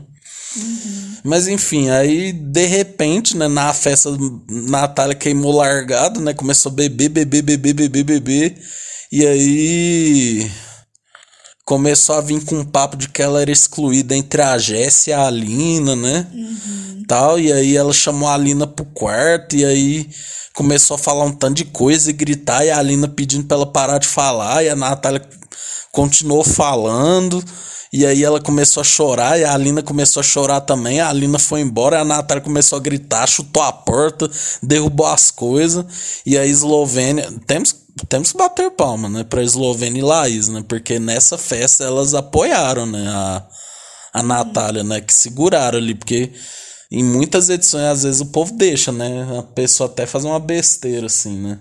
Mas 1.23 1.47
enfim, 1.47 1.89
aí 1.89 2.31
de 2.31 2.65
repente, 2.65 3.37
né, 3.37 3.47
na 3.47 3.73
festa, 3.73 4.09
Natália 4.49 5.15
queimou 5.15 5.55
largado, 5.55 6.19
né, 6.19 6.33
começou 6.33 6.71
a 6.71 6.75
beber, 6.75 7.09
beber, 7.09 7.41
beber, 7.41 7.73
beber, 7.73 8.03
beber, 8.03 8.61
e 9.11 9.25
aí 9.25 10.51
começou 11.65 12.15
a 12.15 12.21
vir 12.21 12.43
com 12.45 12.55
um 12.55 12.65
papo 12.65 12.97
de 12.97 13.07
que 13.09 13.21
ela 13.21 13.41
era 13.41 13.51
excluída 13.51 14.15
entre 14.15 14.41
a 14.41 14.57
Jéssica 14.57 15.11
e 15.11 15.13
a 15.13 15.27
Alina, 15.27 15.95
né? 15.95 16.25
Tal, 17.07 17.39
e 17.39 17.53
aí 17.53 17.77
ela 17.77 17.93
chamou 17.93 18.27
a 18.27 18.33
Alina 18.33 18.65
pro 18.65 18.85
quarto, 18.85 19.55
e 19.55 19.63
aí 19.63 20.09
começou 20.55 20.95
a 20.95 20.97
falar 20.97 21.25
um 21.25 21.31
tanto 21.31 21.57
de 21.57 21.65
coisa 21.65 22.09
e 22.09 22.13
gritar, 22.13 22.65
e 22.65 22.71
a 22.71 22.77
Alina 22.79 23.07
pedindo 23.07 23.45
pra 23.45 23.57
ela 23.57 23.71
parar 23.71 23.99
de 23.99 24.07
falar, 24.07 24.63
e 24.63 24.69
a 24.69 24.75
Natália 24.75 25.21
continuou 25.91 26.43
falando, 26.43 27.43
e 27.91 28.05
aí 28.05 28.23
ela 28.23 28.39
começou 28.39 28.81
a 28.81 28.83
chorar, 28.83 29.39
e 29.39 29.43
a 29.43 29.53
Alina 29.53 29.81
começou 29.81 30.21
a 30.21 30.23
chorar 30.23 30.61
também, 30.61 30.99
a 30.99 31.09
Alina 31.09 31.39
foi 31.39 31.61
embora, 31.61 31.97
e 31.97 32.01
a 32.01 32.05
Natália 32.05 32.43
começou 32.43 32.77
a 32.77 32.81
gritar, 32.81 33.27
chutou 33.27 33.63
a 33.63 33.71
porta, 33.71 34.29
derrubou 34.61 35.07
as 35.07 35.31
coisas, 35.31 35.85
e 36.25 36.37
a 36.37 36.45
Eslovênia, 36.45 37.31
temos, 37.47 37.75
temos 38.07 38.31
que 38.31 38.37
bater 38.37 38.69
palma, 38.71 39.09
né, 39.09 39.23
pra 39.23 39.43
Eslovênia 39.43 39.99
e 39.99 40.03
Laís, 40.03 40.47
né, 40.47 40.63
porque 40.67 40.99
nessa 40.99 41.37
festa 41.37 41.83
elas 41.83 42.13
apoiaram, 42.13 42.85
né, 42.85 43.07
a, 43.07 43.47
a 44.13 44.23
Natália, 44.23 44.83
né, 44.83 45.01
que 45.01 45.13
seguraram 45.13 45.79
ali, 45.79 45.95
porque 45.95 46.31
em 46.91 47.03
muitas 47.03 47.49
edições, 47.49 47.83
às 47.83 48.03
vezes, 48.03 48.21
o 48.21 48.27
povo 48.27 48.53
deixa, 48.53 48.91
né, 48.91 49.39
a 49.39 49.43
pessoa 49.43 49.89
até 49.89 50.05
fazer 50.05 50.27
uma 50.27 50.39
besteira, 50.39 51.07
assim, 51.07 51.37
né, 51.37 51.59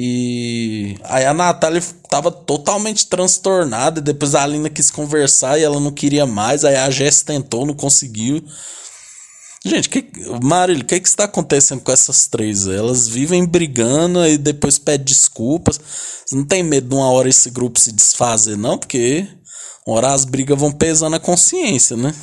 e 0.00 0.96
aí 1.02 1.24
a 1.24 1.34
Natália 1.34 1.82
tava 2.08 2.30
totalmente 2.30 3.08
transtornada. 3.08 4.00
Depois 4.00 4.32
a 4.36 4.44
Alina 4.44 4.70
quis 4.70 4.92
conversar 4.92 5.58
e 5.58 5.64
ela 5.64 5.80
não 5.80 5.90
queria 5.90 6.24
mais. 6.24 6.64
Aí 6.64 6.76
a 6.76 6.88
Jess 6.88 7.22
tentou, 7.22 7.66
não 7.66 7.74
conseguiu. 7.74 8.40
Gente, 9.66 9.88
que, 9.88 10.08
Marília, 10.40 10.84
o 10.84 10.86
que, 10.86 11.00
que 11.00 11.08
está 11.08 11.24
acontecendo 11.24 11.80
com 11.80 11.90
essas 11.90 12.28
três? 12.28 12.68
Elas 12.68 13.08
vivem 13.08 13.44
brigando 13.44 14.24
e 14.24 14.38
depois 14.38 14.78
pedem 14.78 15.04
desculpas. 15.04 15.80
Você 16.24 16.36
não 16.36 16.44
tem 16.44 16.62
medo 16.62 16.90
de 16.90 16.94
uma 16.94 17.10
hora 17.10 17.28
esse 17.28 17.50
grupo 17.50 17.80
se 17.80 17.90
desfazer, 17.90 18.56
não? 18.56 18.78
Porque 18.78 19.26
uma 19.84 19.96
hora 19.96 20.12
as 20.12 20.24
brigas 20.24 20.56
vão 20.56 20.70
pesando 20.70 21.16
a 21.16 21.20
consciência, 21.20 21.96
né? 21.96 22.14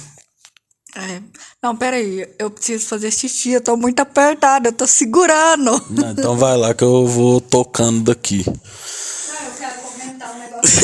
É. 0.96 1.22
Não, 1.66 1.76
peraí, 1.76 2.30
eu 2.38 2.52
preciso 2.52 2.86
fazer 2.86 3.10
xixi, 3.10 3.54
eu 3.54 3.60
tô 3.60 3.76
muito 3.76 4.00
apertada, 4.00 4.70
eu 4.70 4.72
tô 4.72 4.86
segurando. 4.86 5.84
Não, 5.90 6.12
então 6.12 6.38
vai 6.38 6.56
lá 6.56 6.76
que 6.76 6.84
eu 6.84 7.08
vou 7.08 7.42
tocando 7.42 8.04
daqui. 8.04 8.46
Não, 8.46 8.54
eu 8.54 9.54
quero 9.58 9.82
comentar 9.82 10.36
um 10.36 10.40
negócio. 10.42 10.80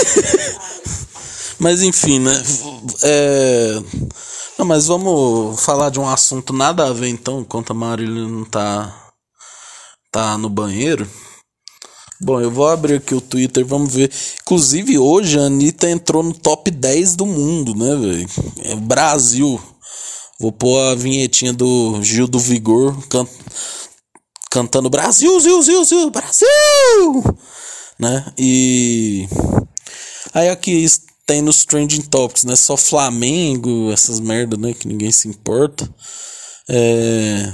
mas 1.60 1.84
enfim, 1.84 2.17
né? 2.17 2.32
É... 3.04 3.80
Não, 4.58 4.65
mas 4.65 4.88
vamos 4.88 5.62
falar 5.62 5.91
de 5.91 6.00
um 6.00 6.10
assunto 6.10 6.52
nada 6.52 6.88
a 6.88 6.94
ver 6.94 7.10
então, 7.10 7.41
enquanto 7.41 7.70
a 7.70 7.76
Marília 7.76 8.28
não 8.28 8.44
tá, 8.44 9.13
tá 10.12 10.36
no 10.36 10.50
banheiro. 10.50 11.08
Bom, 12.20 12.41
eu 12.41 12.50
vou 12.50 12.67
abrir 12.67 12.96
aqui 12.96 13.13
o 13.13 13.22
Twitter, 13.22 13.63
vamos 13.63 13.94
ver. 13.94 14.12
Inclusive, 14.41 14.98
hoje 14.98 15.38
a 15.38 15.44
Anitta 15.44 15.88
entrou 15.88 16.24
no 16.24 16.34
top 16.34 16.72
10 16.72 17.15
do 17.15 17.28
mundo, 17.28 17.76
né, 17.76 17.96
velho? 17.96 18.30
É 18.63 18.76
Brasil. 18.76 19.62
Vou 20.41 20.51
pôr 20.51 20.80
a 20.80 20.95
vinhetinha 20.95 21.54
do 21.54 22.01
Gil 22.01 22.27
do 22.27 22.39
Vigor 22.39 22.99
can 23.08 23.27
cantando 24.49 24.89
Brasil, 24.89 25.39
Zil, 25.39 25.62
Zil, 25.62 25.86
Zil, 25.86 26.10
Brasil! 26.10 26.47
Né? 27.99 28.25
E 28.39 29.27
aí 30.34 30.49
aqui 30.49 30.84
tem 31.27 31.43
nos 31.43 31.63
trending 31.63 32.01
topics, 32.01 32.43
né? 32.43 32.56
Só 32.56 32.75
Flamengo, 32.75 33.91
essas 33.91 34.19
merda, 34.19 34.58
né? 34.58 34.73
Que 34.73 34.88
ninguém 34.88 35.12
se 35.12 35.27
importa. 35.27 35.88
É... 36.67 37.54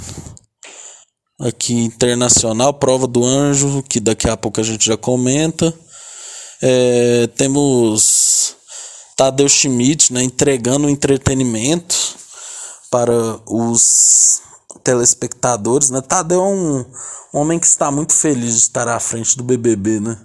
Aqui 1.42 1.74
internacional, 1.74 2.74
prova 2.74 3.06
do 3.06 3.26
anjo, 3.26 3.84
que 3.84 4.00
daqui 4.00 4.30
a 4.30 4.38
pouco 4.38 4.62
a 4.62 4.64
gente 4.64 4.86
já 4.86 4.96
comenta. 4.96 5.74
É... 6.62 7.28
Temos 7.36 8.56
Tadeu 9.18 9.50
Schmidt, 9.50 10.14
né? 10.14 10.24
Entregando 10.24 10.90
entretenimento 10.90 12.16
para 12.90 13.14
os 13.46 14.42
telespectadores, 14.84 15.90
né? 15.90 16.02
Tadeu 16.02 16.42
é 16.42 16.48
um 16.48 16.86
homem 17.34 17.60
que 17.60 17.68
está 17.68 17.92
muito 17.92 18.14
feliz 18.14 18.54
de 18.54 18.62
estar 18.62 18.88
à 18.88 19.00
frente 19.00 19.38
do 19.38 19.44
BBB, 19.44 20.00
né? 20.00 20.18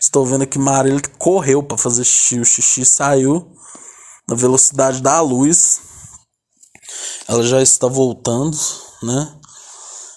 Estou 0.00 0.24
vendo 0.24 0.42
aqui 0.42 0.58
Marília 0.58 1.00
correu 1.18 1.62
para 1.62 1.76
fazer 1.76 2.04
xixi, 2.04 2.40
o 2.40 2.44
xixi 2.44 2.84
saiu 2.84 3.52
na 4.28 4.34
velocidade 4.34 5.00
da 5.02 5.20
luz. 5.20 5.80
Ela 7.28 7.42
já 7.42 7.62
está 7.62 7.86
voltando, 7.86 8.58
né? 9.02 9.36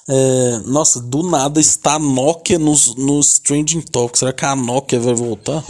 É, 0.09 0.57
nossa, 0.65 0.99
do 0.99 1.23
nada 1.23 1.59
está 1.59 1.93
a 1.93 1.99
Nokia 1.99 2.59
nos, 2.59 2.95
nos 2.95 3.39
trending 3.39 3.81
topics. 3.81 4.19
Será 4.19 4.33
que 4.33 4.45
a 4.45 4.55
Nokia 4.55 4.99
vai 4.99 5.13
voltar? 5.13 5.63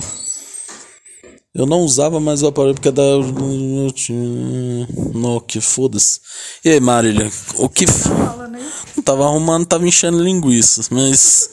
Eu 1.55 1.67
não 1.67 1.81
usava 1.81 2.19
mais 2.19 2.41
o 2.41 2.47
aparelho 2.47 2.73
porque 2.73 2.89
da 2.89 3.03
Nokia, 5.13 5.61
foda-se. 5.61 6.19
E 6.65 6.71
aí, 6.71 6.79
Marília, 6.79 7.31
o 7.55 7.69
que. 7.69 7.85
Não 8.95 9.03
tava 9.03 9.25
arrumando, 9.25 9.67
tava 9.67 9.87
enchendo 9.87 10.23
linguiças, 10.23 10.89
mas. 10.89 11.49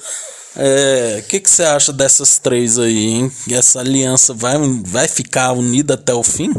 É, 0.57 1.23
o 1.23 1.29
que, 1.29 1.39
que 1.39 1.51
você 1.51 1.65
acha 1.65 1.93
dessas 1.93 2.39
três 2.39 2.79
aí, 2.79 3.09
hein? 3.09 3.33
Essa 3.51 3.81
aliança 3.81 4.33
vai, 4.33 4.57
vai 4.85 5.07
ficar 5.07 5.53
unida 5.53 5.95
até 5.95 6.15
o 6.15 6.25
fim? 6.25 6.51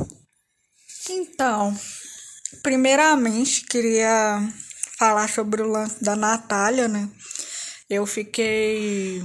Então, 1.09 1.75
primeiramente, 2.61 3.65
queria 3.65 4.39
falar 4.99 5.27
sobre 5.27 5.63
o 5.63 5.67
lance 5.67 6.03
da 6.03 6.15
Natália, 6.15 6.87
né? 6.87 7.09
Eu 7.89 8.05
fiquei. 8.05 9.23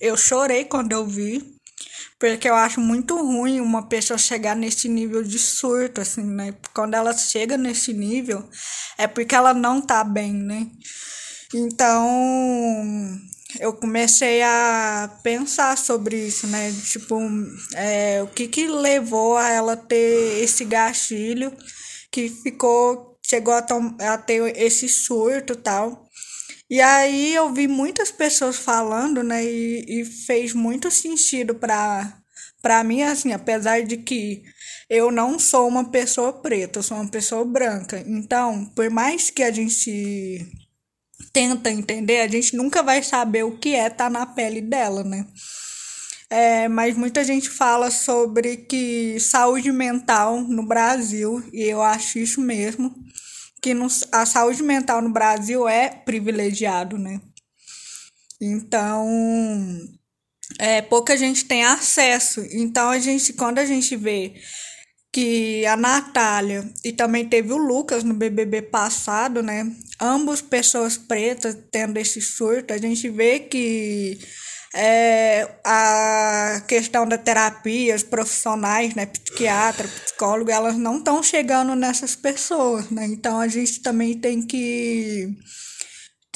Eu 0.00 0.16
chorei 0.16 0.64
quando 0.64 0.92
eu 0.92 1.04
vi. 1.04 1.51
Porque 2.22 2.48
eu 2.48 2.54
acho 2.54 2.80
muito 2.80 3.16
ruim 3.16 3.60
uma 3.60 3.88
pessoa 3.88 4.16
chegar 4.16 4.54
nesse 4.54 4.88
nível 4.88 5.24
de 5.24 5.40
surto, 5.40 6.00
assim, 6.00 6.22
né? 6.22 6.54
Quando 6.72 6.94
ela 6.94 7.12
chega 7.12 7.56
nesse 7.56 7.92
nível, 7.92 8.48
é 8.96 9.08
porque 9.08 9.34
ela 9.34 9.52
não 9.52 9.82
tá 9.82 10.04
bem, 10.04 10.32
né? 10.32 10.68
Então, 11.52 13.18
eu 13.58 13.72
comecei 13.72 14.40
a 14.40 15.10
pensar 15.24 15.76
sobre 15.76 16.28
isso, 16.28 16.46
né? 16.46 16.72
Tipo, 16.92 17.18
é, 17.74 18.22
o 18.22 18.28
que 18.28 18.46
que 18.46 18.68
levou 18.68 19.36
a 19.36 19.50
ela 19.50 19.76
ter 19.76 20.44
esse 20.44 20.64
gatilho 20.64 21.52
que 22.08 22.28
ficou, 22.28 23.18
chegou 23.20 23.52
a, 23.52 23.66
a 24.12 24.16
ter 24.16 24.56
esse 24.56 24.88
surto 24.88 25.56
tal. 25.56 26.08
E 26.72 26.80
aí 26.80 27.34
eu 27.34 27.52
vi 27.52 27.68
muitas 27.68 28.10
pessoas 28.10 28.56
falando, 28.56 29.22
né, 29.22 29.44
e, 29.44 29.84
e 29.86 30.04
fez 30.06 30.54
muito 30.54 30.90
sentido 30.90 31.54
para 31.54 32.18
para 32.62 32.82
mim 32.82 33.02
assim, 33.02 33.30
apesar 33.32 33.82
de 33.82 33.98
que 33.98 34.42
eu 34.88 35.10
não 35.10 35.38
sou 35.38 35.68
uma 35.68 35.90
pessoa 35.90 36.32
preta, 36.32 36.78
eu 36.78 36.82
sou 36.82 36.96
uma 36.96 37.10
pessoa 37.10 37.44
branca. 37.44 38.02
Então, 38.06 38.64
por 38.74 38.88
mais 38.88 39.28
que 39.28 39.42
a 39.42 39.50
gente 39.50 40.48
tenta 41.30 41.70
entender, 41.70 42.20
a 42.20 42.28
gente 42.28 42.56
nunca 42.56 42.82
vai 42.82 43.02
saber 43.02 43.42
o 43.42 43.58
que 43.58 43.74
é 43.74 43.88
estar 43.88 44.04
tá 44.04 44.10
na 44.10 44.24
pele 44.24 44.62
dela, 44.62 45.04
né? 45.04 45.26
É, 46.30 46.68
mas 46.68 46.96
muita 46.96 47.22
gente 47.22 47.50
fala 47.50 47.90
sobre 47.90 48.56
que 48.56 49.20
saúde 49.20 49.70
mental 49.70 50.40
no 50.40 50.62
Brasil, 50.66 51.44
e 51.52 51.64
eu 51.64 51.82
acho 51.82 52.18
isso 52.18 52.40
mesmo, 52.40 52.94
que 53.62 53.72
a 54.10 54.26
saúde 54.26 54.62
mental 54.62 55.00
no 55.00 55.10
Brasil 55.10 55.68
é 55.68 55.88
privilegiado, 55.88 56.98
né? 56.98 57.20
Então, 58.40 59.08
é, 60.58 60.82
pouca 60.82 61.16
gente 61.16 61.44
tem 61.44 61.64
acesso. 61.64 62.44
Então, 62.50 62.90
a 62.90 62.98
gente, 62.98 63.32
quando 63.32 63.60
a 63.60 63.64
gente 63.64 63.94
vê 63.94 64.34
que 65.12 65.64
a 65.66 65.76
Natália 65.76 66.68
e 66.82 66.90
também 66.90 67.28
teve 67.28 67.52
o 67.52 67.56
Lucas 67.56 68.02
no 68.02 68.14
BBB 68.14 68.62
passado, 68.62 69.42
né? 69.42 69.70
Ambos 70.00 70.40
pessoas 70.40 70.96
pretas 70.96 71.56
tendo 71.70 71.98
esse 71.98 72.20
surto, 72.20 72.74
a 72.74 72.78
gente 72.78 73.08
vê 73.08 73.38
que 73.38 74.18
é, 74.74 75.48
a 75.64 76.62
questão 76.66 77.06
da 77.06 77.18
terapia, 77.18 77.94
os 77.94 78.02
profissionais, 78.02 78.94
né, 78.94 79.06
psiquiatra, 79.06 79.86
psicólogo, 79.86 80.50
elas 80.50 80.76
não 80.76 80.98
estão 80.98 81.22
chegando 81.22 81.74
nessas 81.74 82.16
pessoas, 82.16 82.90
né? 82.90 83.06
Então 83.06 83.38
a 83.38 83.48
gente 83.48 83.82
também 83.82 84.18
tem 84.18 84.42
que 84.42 85.28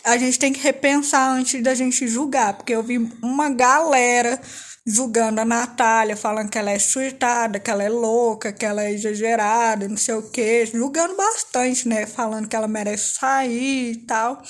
a 0.05 0.17
gente 0.17 0.39
tem 0.39 0.53
que 0.53 0.61
repensar 0.61 1.33
antes 1.33 1.61
da 1.63 1.75
gente 1.75 2.07
julgar, 2.07 2.55
porque 2.55 2.73
eu 2.73 2.83
vi 2.83 2.99
uma 3.23 3.49
galera 3.51 4.41
julgando 4.87 5.41
a 5.41 5.45
Natália, 5.45 6.17
falando 6.17 6.49
que 6.49 6.57
ela 6.57 6.71
é 6.71 6.79
surtada, 6.79 7.59
que 7.59 7.69
ela 7.69 7.83
é 7.83 7.89
louca, 7.89 8.53
que 8.53 8.65
ela 8.65 8.85
é 8.85 8.93
exagerada, 8.93 9.89
não 9.89 9.97
sei 9.97 10.15
o 10.15 10.31
quê, 10.31 10.65
julgando 10.65 11.17
bastante, 11.17 11.89
né? 11.89 12.07
Falando 12.07 12.47
que 12.49 12.55
ela 12.55 12.69
merece 12.69 13.17
sair 13.17 13.93
e 13.93 13.97
tal. 13.97 14.41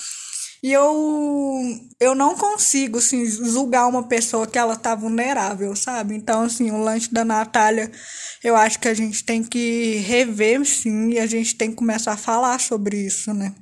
E 0.67 0.73
eu, 0.73 1.81
eu 2.01 2.13
não 2.13 2.35
consigo, 2.35 2.99
assim, 2.99 3.25
julgar 3.25 3.87
uma 3.87 4.03
pessoa 4.03 4.49
que 4.49 4.59
ela 4.59 4.75
tá 4.75 4.97
vulnerável, 4.97 5.77
sabe? 5.77 6.17
Então, 6.17 6.43
assim, 6.43 6.73
o 6.73 6.83
lanche 6.83 7.09
da 7.15 7.25
Natália, 7.25 7.89
eu 8.43 8.57
acho 8.57 8.81
que 8.81 8.89
a 8.89 8.95
gente 8.95 9.23
tem 9.23 9.45
que 9.45 9.99
rever, 9.99 10.67
sim, 10.67 11.11
e 11.11 11.21
a 11.21 11.27
gente 11.27 11.55
tem 11.55 11.71
que 11.71 11.77
começar 11.77 12.15
a 12.15 12.17
falar 12.17 12.59
sobre 12.59 12.97
isso, 12.97 13.33
né? 13.33 13.55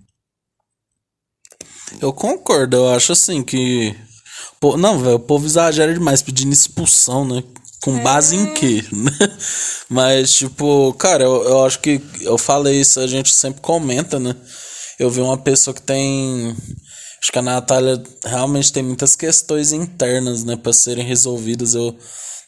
Eu 2.00 2.10
concordo, 2.10 2.78
eu 2.78 2.88
acho 2.88 3.12
assim 3.12 3.42
que. 3.42 3.94
Pô, 4.58 4.78
não, 4.78 4.98
velho, 4.98 5.16
o 5.16 5.20
povo 5.20 5.44
exagera 5.44 5.92
demais 5.92 6.22
pedindo 6.22 6.54
expulsão, 6.54 7.26
né? 7.26 7.44
Com 7.82 8.02
base 8.02 8.34
é. 8.34 8.40
em 8.40 8.54
quê? 8.54 8.82
Mas, 9.90 10.32
tipo, 10.32 10.94
cara, 10.94 11.24
eu, 11.24 11.44
eu 11.44 11.66
acho 11.66 11.80
que 11.80 12.00
eu 12.22 12.38
falei 12.38 12.80
isso, 12.80 12.98
a 12.98 13.06
gente 13.06 13.30
sempre 13.34 13.60
comenta, 13.60 14.18
né? 14.18 14.34
Eu 14.98 15.10
vi 15.10 15.20
uma 15.20 15.36
pessoa 15.36 15.74
que 15.74 15.82
tem 15.82 16.56
Acho 17.24 17.32
que 17.32 17.38
a 17.38 17.42
Natália 17.42 18.02
realmente 18.22 18.70
tem 18.70 18.82
muitas 18.82 19.16
questões 19.16 19.72
internas, 19.72 20.44
né, 20.44 20.56
para 20.56 20.74
serem 20.74 21.06
resolvidas. 21.06 21.74
Eu 21.74 21.96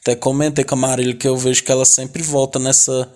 até 0.03 0.15
comentei 0.15 0.67
com 0.67 0.75
a 0.75 0.79
Marília 0.79 1.17
que 1.17 1.27
eu 1.27 1.35
vejo 1.35 1.65
que 1.65 1.73
ela 1.73 1.87
sempre 1.87 2.23
volta 2.23 2.59
nessa 2.59 3.11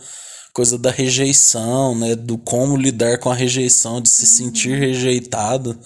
coisa 0.55 0.79
da 0.79 0.91
rejeição, 0.91 1.95
né, 1.95 2.17
do 2.17 2.39
como 2.39 2.79
lidar 2.79 3.19
com 3.19 3.31
a 3.31 3.35
rejeição, 3.35 4.01
de 4.01 4.09
se 4.09 4.23
uhum. 4.23 4.29
sentir 4.29 4.79
rejeitado, 4.79 5.79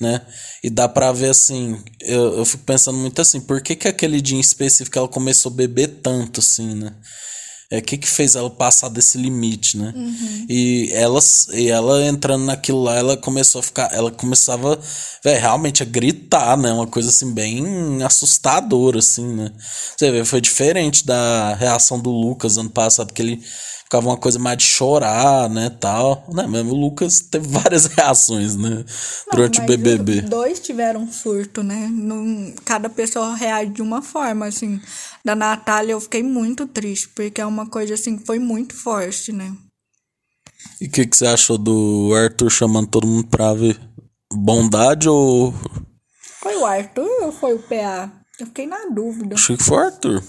né? 0.00 0.20
E 0.64 0.68
dá 0.68 0.88
pra 0.88 1.12
ver 1.12 1.30
assim, 1.30 1.80
eu, 2.00 2.38
eu 2.38 2.44
fico 2.44 2.64
pensando 2.64 2.98
muito 2.98 3.20
assim, 3.22 3.40
por 3.40 3.62
que 3.62 3.76
que 3.76 3.86
aquele 3.86 4.20
dia 4.20 4.36
em 4.36 4.40
específico 4.40 4.98
ela 4.98 5.06
começou 5.06 5.52
a 5.52 5.54
beber 5.54 6.00
tanto 6.02 6.40
assim, 6.40 6.74
né? 6.74 6.92
É, 7.74 7.78
o 7.78 7.82
que 7.82 7.98
que 7.98 8.08
fez 8.08 8.36
ela 8.36 8.48
passar 8.48 8.88
desse 8.88 9.18
limite, 9.18 9.76
né? 9.76 9.92
Uhum. 9.96 10.46
E 10.48 10.90
ela, 10.92 11.18
e 11.52 11.68
ela 11.68 12.06
entrando 12.06 12.44
naquilo 12.44 12.82
lá, 12.82 12.96
ela 12.96 13.16
começou 13.16 13.58
a 13.58 13.62
ficar, 13.62 13.90
ela 13.92 14.12
começava, 14.12 14.78
véio, 15.24 15.40
realmente 15.40 15.82
a 15.82 15.86
gritar, 15.86 16.56
né? 16.56 16.72
Uma 16.72 16.86
coisa 16.86 17.08
assim 17.08 17.32
bem 17.32 18.02
assustadora, 18.04 19.00
assim, 19.00 19.26
né? 19.34 19.50
Você 19.96 20.10
vê, 20.12 20.24
foi 20.24 20.40
diferente 20.40 21.04
da 21.04 21.54
reação 21.54 21.98
do 21.98 22.10
Lucas 22.10 22.58
ano 22.58 22.70
passado, 22.70 23.12
que 23.12 23.22
ele 23.22 23.42
ficava 23.84 24.08
uma 24.08 24.16
coisa 24.16 24.38
mais 24.38 24.58
de 24.58 24.64
chorar, 24.64 25.48
né, 25.48 25.70
tal. 25.70 26.26
Né, 26.32 26.46
mesmo 26.46 26.72
o 26.72 26.80
Lucas 26.80 27.20
teve 27.20 27.46
várias 27.46 27.86
reações, 27.94 28.56
né, 28.56 28.84
durante 29.30 29.60
o 29.60 29.64
BBB. 29.64 30.22
Dois 30.22 30.58
tiveram 30.58 31.10
surto, 31.10 31.62
né? 31.62 31.88
Num, 31.90 32.54
cada 32.64 32.88
pessoa 32.88 33.34
reage 33.34 33.70
de 33.70 33.82
uma 33.82 34.02
forma, 34.02 34.46
assim. 34.46 34.80
Da 35.24 35.34
Natália 35.34 35.92
eu 35.92 36.00
fiquei 36.00 36.22
muito 36.22 36.66
triste, 36.66 37.08
porque 37.10 37.40
é 37.40 37.46
uma 37.46 37.66
coisa, 37.66 37.94
assim, 37.94 38.16
que 38.18 38.26
foi 38.26 38.38
muito 38.38 38.74
forte, 38.74 39.32
né? 39.32 39.54
E 40.80 40.86
o 40.86 40.90
que, 40.90 41.06
que 41.06 41.16
você 41.16 41.26
achou 41.26 41.58
do 41.58 42.12
Arthur 42.14 42.50
chamando 42.50 42.88
todo 42.88 43.06
mundo 43.06 43.28
pra 43.28 43.52
ver? 43.54 43.78
Bondade 44.32 45.08
ou. 45.08 45.54
Foi 46.40 46.56
o 46.56 46.66
Arthur 46.66 47.22
ou 47.22 47.32
foi 47.32 47.54
o 47.54 47.58
PA? 47.58 48.10
Eu 48.40 48.46
fiquei 48.46 48.66
na 48.66 48.86
dúvida. 48.86 49.34
Achei 49.34 49.56
que 49.56 49.62
foi 49.62 49.76
o 49.76 49.80
Arthur. 49.80 50.22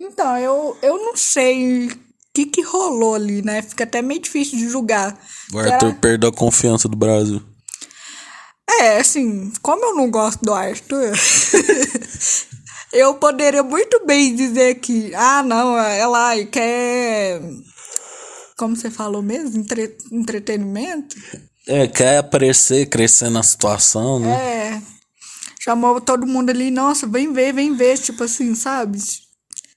Então, 0.00 0.36
eu, 0.38 0.76
eu 0.82 0.98
não 0.98 1.16
sei 1.16 1.90
que, 2.34 2.46
que 2.46 2.62
rolou 2.62 3.14
ali, 3.14 3.40
né? 3.42 3.62
Fica 3.62 3.84
até 3.84 4.02
meio 4.02 4.20
difícil 4.20 4.58
de 4.58 4.68
julgar. 4.68 5.16
O 5.52 5.58
Arthur 5.58 5.88
Será... 5.88 5.94
perdeu 5.94 6.30
a 6.30 6.32
confiança 6.32 6.88
do 6.88 6.96
Brasil. 6.96 7.40
É, 8.68 8.98
assim, 8.98 9.52
como 9.62 9.84
eu 9.84 9.94
não 9.94 10.10
gosto 10.10 10.42
do 10.42 10.52
Arthur, 10.52 11.12
eu 12.92 13.14
poderia 13.14 13.62
muito 13.62 14.04
bem 14.04 14.34
dizer 14.34 14.76
que, 14.76 15.14
ah, 15.14 15.42
não, 15.44 15.78
ela 15.78 16.34
quer. 16.46 17.40
Como 18.56 18.74
você 18.74 18.90
falou 18.90 19.22
mesmo? 19.22 19.60
Entre... 19.60 19.96
Entretenimento? 20.10 21.16
É, 21.68 21.86
quer 21.86 22.18
aparecer, 22.18 22.86
crescer 22.86 23.30
na 23.30 23.42
situação, 23.42 24.18
né? 24.18 24.32
É. 24.32 24.82
Chamou 25.60 26.00
todo 26.00 26.26
mundo 26.26 26.50
ali, 26.50 26.70
nossa, 26.70 27.06
vem 27.06 27.32
ver, 27.32 27.52
vem 27.52 27.74
ver, 27.74 27.96
tipo 27.98 28.24
assim, 28.24 28.54
sabe? 28.54 28.98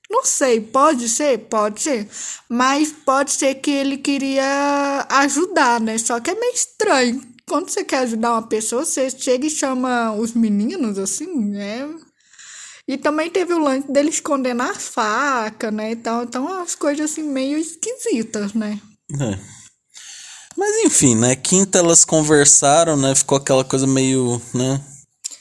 Não 0.10 0.24
sei, 0.24 0.62
pode 0.62 1.10
ser, 1.10 1.38
pode 1.50 1.82
ser. 1.82 2.08
Mas 2.50 2.92
pode 2.92 3.32
ser 3.32 3.56
que 3.56 3.72
ele 3.72 3.98
queria 3.98 5.06
ajudar, 5.10 5.82
né? 5.82 5.98
Só 5.98 6.20
que 6.20 6.32
é 6.32 6.36
meio 6.36 6.54
estranho. 6.54 7.22
Quando 7.48 7.70
você 7.70 7.84
quer 7.84 8.00
ajudar 8.00 8.34
uma 8.34 8.48
pessoa, 8.48 8.86
você 8.86 9.10
chega 9.10 9.48
e 9.48 9.50
chama 9.50 10.14
os 10.14 10.34
meninos, 10.34 10.98
assim, 10.98 11.34
né? 11.46 11.88
E 12.88 12.98
também 12.98 13.30
teve 13.30 13.54
o 13.54 13.60
lance 13.60 13.92
dele 13.92 14.10
esconder 14.10 14.60
as 14.62 14.88
facas, 14.88 15.74
né? 15.74 15.92
Então, 15.92 16.24
então 16.24 16.62
as 16.62 16.74
coisas 16.74 17.12
assim 17.12 17.24
meio 17.24 17.58
esquisitas, 17.58 18.54
né? 18.54 18.80
É. 19.12 19.38
Mas 20.58 20.86
enfim, 20.86 21.16
né? 21.16 21.36
Quinta 21.36 21.80
elas 21.80 22.06
conversaram, 22.06 22.96
né? 22.96 23.14
Ficou 23.14 23.38
aquela 23.38 23.64
coisa 23.64 23.86
meio, 23.86 24.42
né? 24.54 24.82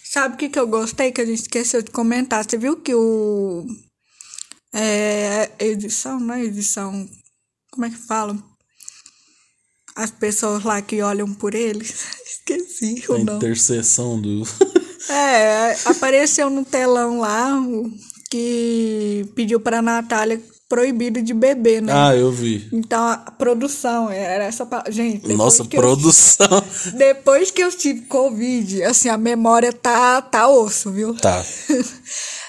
Sabe 0.05 0.35
o 0.35 0.39
que, 0.39 0.49
que 0.49 0.59
eu 0.59 0.67
gostei 0.67 1.13
que 1.13 1.21
a 1.21 1.25
gente 1.25 1.43
esqueceu 1.43 1.83
de 1.83 1.91
comentar? 1.91 2.45
Você 2.45 2.59
viu 2.59 2.77
que 2.77 2.95
o 2.95 3.65
é, 4.75 5.51
edição, 5.59 6.21
não 6.21 6.35
é 6.35 6.45
edição. 6.45 7.09
Como 7.71 7.87
é 7.87 7.91
que 7.91 7.97
fala? 7.97 8.37
As 9.95 10.11
pessoas 10.11 10.63
lá 10.65 10.83
que 10.83 11.01
olham 11.03 11.33
por 11.33 11.55
eles. 11.55 11.95
Esqueci 12.27 13.05
o 13.09 13.19
nome. 13.19 13.37
interseção 13.39 14.21
do. 14.21 14.43
é, 15.11 15.77
apareceu 15.87 16.51
no 16.51 16.65
telão 16.65 17.21
lá 17.21 17.57
que 18.31 19.27
pediu 19.35 19.59
pra 19.61 19.81
Natália 19.81 20.41
proibido 20.69 21.23
de 21.23 21.33
beber, 21.33 21.81
né? 21.81 21.93
Ah, 21.95 22.15
eu 22.15 22.31
vi. 22.31 22.69
Então 22.73 23.07
a 23.07 23.17
produção 23.17 24.11
era 24.11 24.45
essa. 24.45 24.67
Gente, 24.89 25.33
nossa 25.35 25.65
produção. 25.65 26.47
Eu, 26.87 26.93
depois 26.99 27.51
que 27.51 27.63
eu 27.63 27.71
tive 27.71 28.03
Covid, 28.03 28.83
assim, 28.85 29.09
a 29.09 29.17
memória 29.17 29.73
tá, 29.73 30.21
tá 30.21 30.49
osso, 30.49 30.91
viu? 30.91 31.15
Tá. 31.15 31.45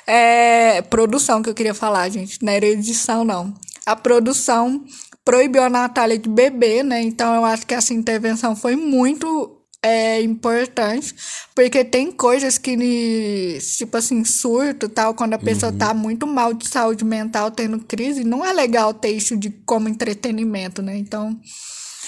É, 0.08 0.82
produção 0.84 1.44
que 1.44 1.50
eu 1.50 1.54
queria 1.54 1.74
falar, 1.74 2.08
gente. 2.10 2.42
Não 2.42 2.54
era 2.54 2.66
edição, 2.66 3.26
não. 3.26 3.54
A 3.86 3.96
produção 3.96 4.84
proibiu 5.26 5.62
a 5.62 5.70
Natália 5.70 6.18
de 6.18 6.30
beber, 6.30 6.84
né? 6.84 7.02
Então 7.02 7.36
eu 7.36 7.44
acho 7.44 7.68
que 7.68 7.74
essa 7.74 7.94
intervenção 7.94 8.56
foi 8.56 8.78
muito 8.78 9.58
é, 9.84 10.22
importante, 10.22 11.14
porque 11.54 11.84
tem 11.84 12.12
coisas 12.12 12.58
que, 12.58 13.60
tipo 13.78 13.98
assim, 13.98 14.24
surto 14.24 14.90
tal, 14.90 15.14
quando 15.14 15.34
a 15.34 15.40
pessoa 15.40 15.72
uhum. 15.72 15.78
tá 15.78 15.94
muito 15.94 16.26
mal 16.26 16.54
de 16.54 16.68
saúde 16.68 17.06
mental, 17.06 17.52
tendo 17.52 17.80
crise, 17.80 18.24
não 18.24 18.46
é 18.46 18.54
legal 18.54 18.94
ter 18.94 19.10
isso 19.10 19.36
de 19.36 19.50
como 19.66 19.90
entretenimento, 19.90 20.82
né? 20.82 20.98
Então. 20.98 21.38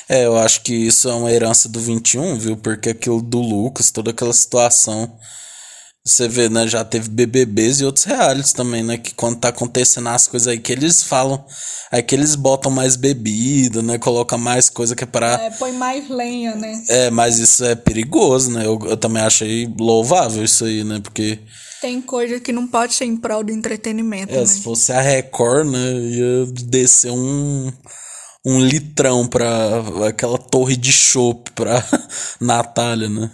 É, 0.07 0.25
eu 0.25 0.38
acho 0.38 0.63
que 0.63 0.73
isso 0.73 1.07
é 1.09 1.13
uma 1.13 1.31
herança 1.31 1.69
do 1.69 1.79
21, 1.79 2.39
viu? 2.39 2.57
Porque 2.57 2.89
aquilo 2.89 3.21
do 3.21 3.39
Lucas, 3.39 3.91
toda 3.91 4.12
aquela 4.12 4.33
situação 4.33 5.13
você 6.05 6.27
vê, 6.27 6.49
né? 6.49 6.67
Já 6.67 6.83
teve 6.83 7.09
BBBs 7.09 7.79
e 7.79 7.85
outros 7.85 8.05
realities 8.05 8.53
também, 8.53 8.83
né? 8.83 8.97
Que 8.97 9.13
quando 9.13 9.39
tá 9.39 9.49
acontecendo 9.49 10.07
as 10.09 10.27
coisas 10.27 10.47
aí 10.47 10.57
que 10.57 10.71
eles 10.71 11.03
falam, 11.03 11.43
aí 11.91 12.01
que 12.01 12.15
eles 12.15 12.35
botam 12.35 12.71
mais 12.71 12.95
bebida, 12.95 13.81
né? 13.81 13.97
Coloca 13.97 14.38
mais 14.38 14.69
coisa 14.69 14.95
que 14.95 15.03
é 15.03 15.07
pra. 15.07 15.33
É, 15.33 15.49
põe 15.51 15.71
mais 15.71 16.09
lenha, 16.09 16.55
né? 16.55 16.83
É, 16.88 17.09
mas 17.09 17.38
isso 17.38 17.63
é 17.63 17.75
perigoso, 17.75 18.51
né? 18.51 18.65
Eu, 18.65 18.79
eu 18.85 18.97
também 18.97 19.21
achei 19.21 19.71
louvável 19.79 20.43
isso 20.43 20.65
aí, 20.65 20.83
né? 20.83 20.99
Porque. 21.01 21.39
Tem 21.81 22.01
coisa 22.01 22.39
que 22.39 22.51
não 22.51 22.67
pode 22.67 22.93
ser 22.93 23.05
em 23.05 23.15
prol 23.15 23.43
do 23.43 23.51
entretenimento. 23.51 24.33
É, 24.33 24.39
né? 24.39 24.45
se 24.45 24.62
fosse 24.62 24.91
a 24.91 24.99
Record, 24.99 25.69
né? 25.69 25.93
Ia 25.93 26.45
descer 26.65 27.12
um 27.12 27.71
um 28.45 28.59
litrão 28.59 29.27
pra 29.27 29.47
aquela 30.07 30.38
torre 30.38 30.75
de 30.75 30.91
chopp 30.91 31.51
pra 31.51 31.83
Natália, 32.39 33.09
né? 33.09 33.29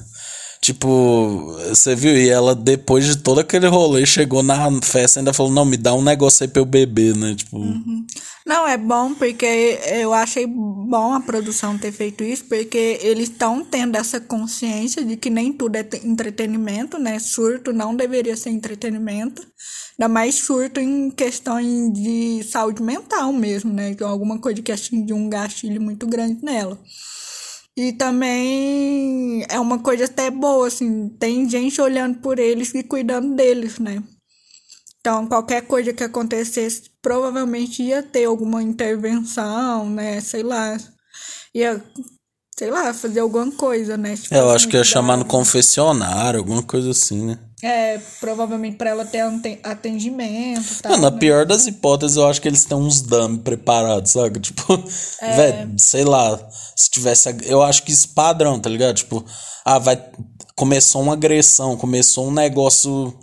Tipo, 0.66 1.56
você 1.70 1.94
viu? 1.94 2.18
E 2.18 2.28
ela, 2.28 2.56
depois 2.56 3.06
de 3.06 3.18
todo 3.18 3.40
aquele 3.40 3.68
rolê, 3.68 4.04
chegou 4.04 4.42
na 4.42 4.58
festa 4.82 5.20
e 5.20 5.22
ainda 5.22 5.32
falou: 5.32 5.52
Não, 5.52 5.64
me 5.64 5.78
dá 5.78 5.94
um 5.94 6.02
negócio 6.02 6.44
aí 6.44 6.50
pra 6.50 6.60
eu 6.60 6.66
beber, 6.66 7.16
né? 7.16 7.36
Tipo. 7.36 7.58
Uhum. 7.58 8.04
Não, 8.44 8.68
é 8.68 8.76
bom 8.76 9.14
porque 9.14 9.80
eu 9.86 10.12
achei 10.12 10.48
bom 10.48 11.14
a 11.14 11.20
produção 11.20 11.78
ter 11.78 11.92
feito 11.92 12.24
isso, 12.24 12.46
porque 12.46 12.98
eles 13.04 13.30
estão 13.30 13.64
tendo 13.64 13.96
essa 13.96 14.20
consciência 14.20 15.06
de 15.06 15.16
que 15.16 15.30
nem 15.30 15.54
tudo 15.54 15.76
é 15.76 15.88
entretenimento, 16.04 16.98
né? 16.98 17.20
Surto 17.20 17.72
não 17.72 17.96
deveria 17.96 18.36
ser 18.36 18.50
entretenimento. 18.50 19.46
Ainda 20.00 20.12
mais 20.12 20.34
surto 20.34 20.80
em 20.80 21.12
questões 21.12 21.94
de 21.94 22.44
saúde 22.44 22.82
mental 22.82 23.32
mesmo, 23.32 23.72
né? 23.72 23.94
Que 23.94 24.04
é 24.04 24.08
alguma 24.08 24.40
coisa 24.40 24.64
que 24.64 24.72
atinge 24.72 25.14
um 25.14 25.30
gatilho 25.30 25.80
muito 25.80 26.08
grande 26.08 26.44
nela. 26.44 26.80
E 27.78 27.92
também 27.92 29.46
é 29.50 29.60
uma 29.60 29.80
coisa 29.80 30.06
até 30.06 30.32
boa, 30.32 30.68
assim, 30.68 31.10
tem 31.20 31.50
gente 31.50 31.82
olhando 31.82 32.20
por 32.20 32.40
eles 32.40 32.74
e 32.74 32.82
cuidando 32.84 33.36
deles, 33.36 33.80
né? 33.80 34.02
Então, 35.06 35.28
qualquer 35.28 35.62
coisa 35.68 35.94
que 35.94 36.04
acontecesse, 36.04 36.84
provavelmente 37.02 37.84
ia 37.84 38.02
ter 38.02 38.26
alguma 38.26 38.64
intervenção, 38.64 39.88
né? 39.90 40.20
Sei 40.20 40.42
lá. 40.42 40.78
Ia, 41.54 41.84
sei 42.58 42.72
lá, 42.72 42.94
fazer 42.94 43.20
alguma 43.20 43.52
coisa, 43.52 43.98
né? 43.98 44.16
Tipo, 44.16 44.34
é, 44.34 44.40
eu 44.40 44.50
acho 44.50 44.68
que 44.68 44.78
ia 44.78 44.84
chamar 44.84 45.18
no 45.18 45.26
confessionário, 45.26 46.40
alguma 46.40 46.64
coisa 46.64 46.90
assim, 46.90 47.24
né? 47.26 47.40
É, 47.66 48.00
provavelmente 48.20 48.78
para 48.78 48.92
ela 48.92 49.06
ter 49.06 49.22
atendimento. 49.64 50.82
Tal, 50.82 50.92
Não, 50.92 51.00
na 51.00 51.12
né? 51.12 51.18
pior 51.18 51.46
das 51.46 51.66
hipóteses, 51.66 52.16
eu 52.16 52.28
acho 52.28 52.40
que 52.40 52.48
eles 52.48 52.64
têm 52.64 52.78
uns 52.78 53.02
dummy 53.02 53.40
preparados, 53.40 54.12
sabe? 54.12 54.40
Tipo, 54.46 54.84
é... 55.20 55.36
velho, 55.36 55.74
sei 55.78 56.04
lá, 56.04 56.40
se 56.76 56.90
tivesse. 56.92 57.36
Eu 57.46 57.64
acho 57.64 57.82
que 57.84 57.92
isso 57.92 58.10
padrão, 58.10 58.60
tá 58.60 58.70
ligado? 58.70 58.96
Tipo, 58.96 59.26
ah, 59.66 59.80
vai. 59.80 60.00
Começou 60.56 61.02
uma 61.02 61.14
agressão, 61.14 61.76
começou 61.76 62.28
um 62.28 62.32
negócio 62.32 63.18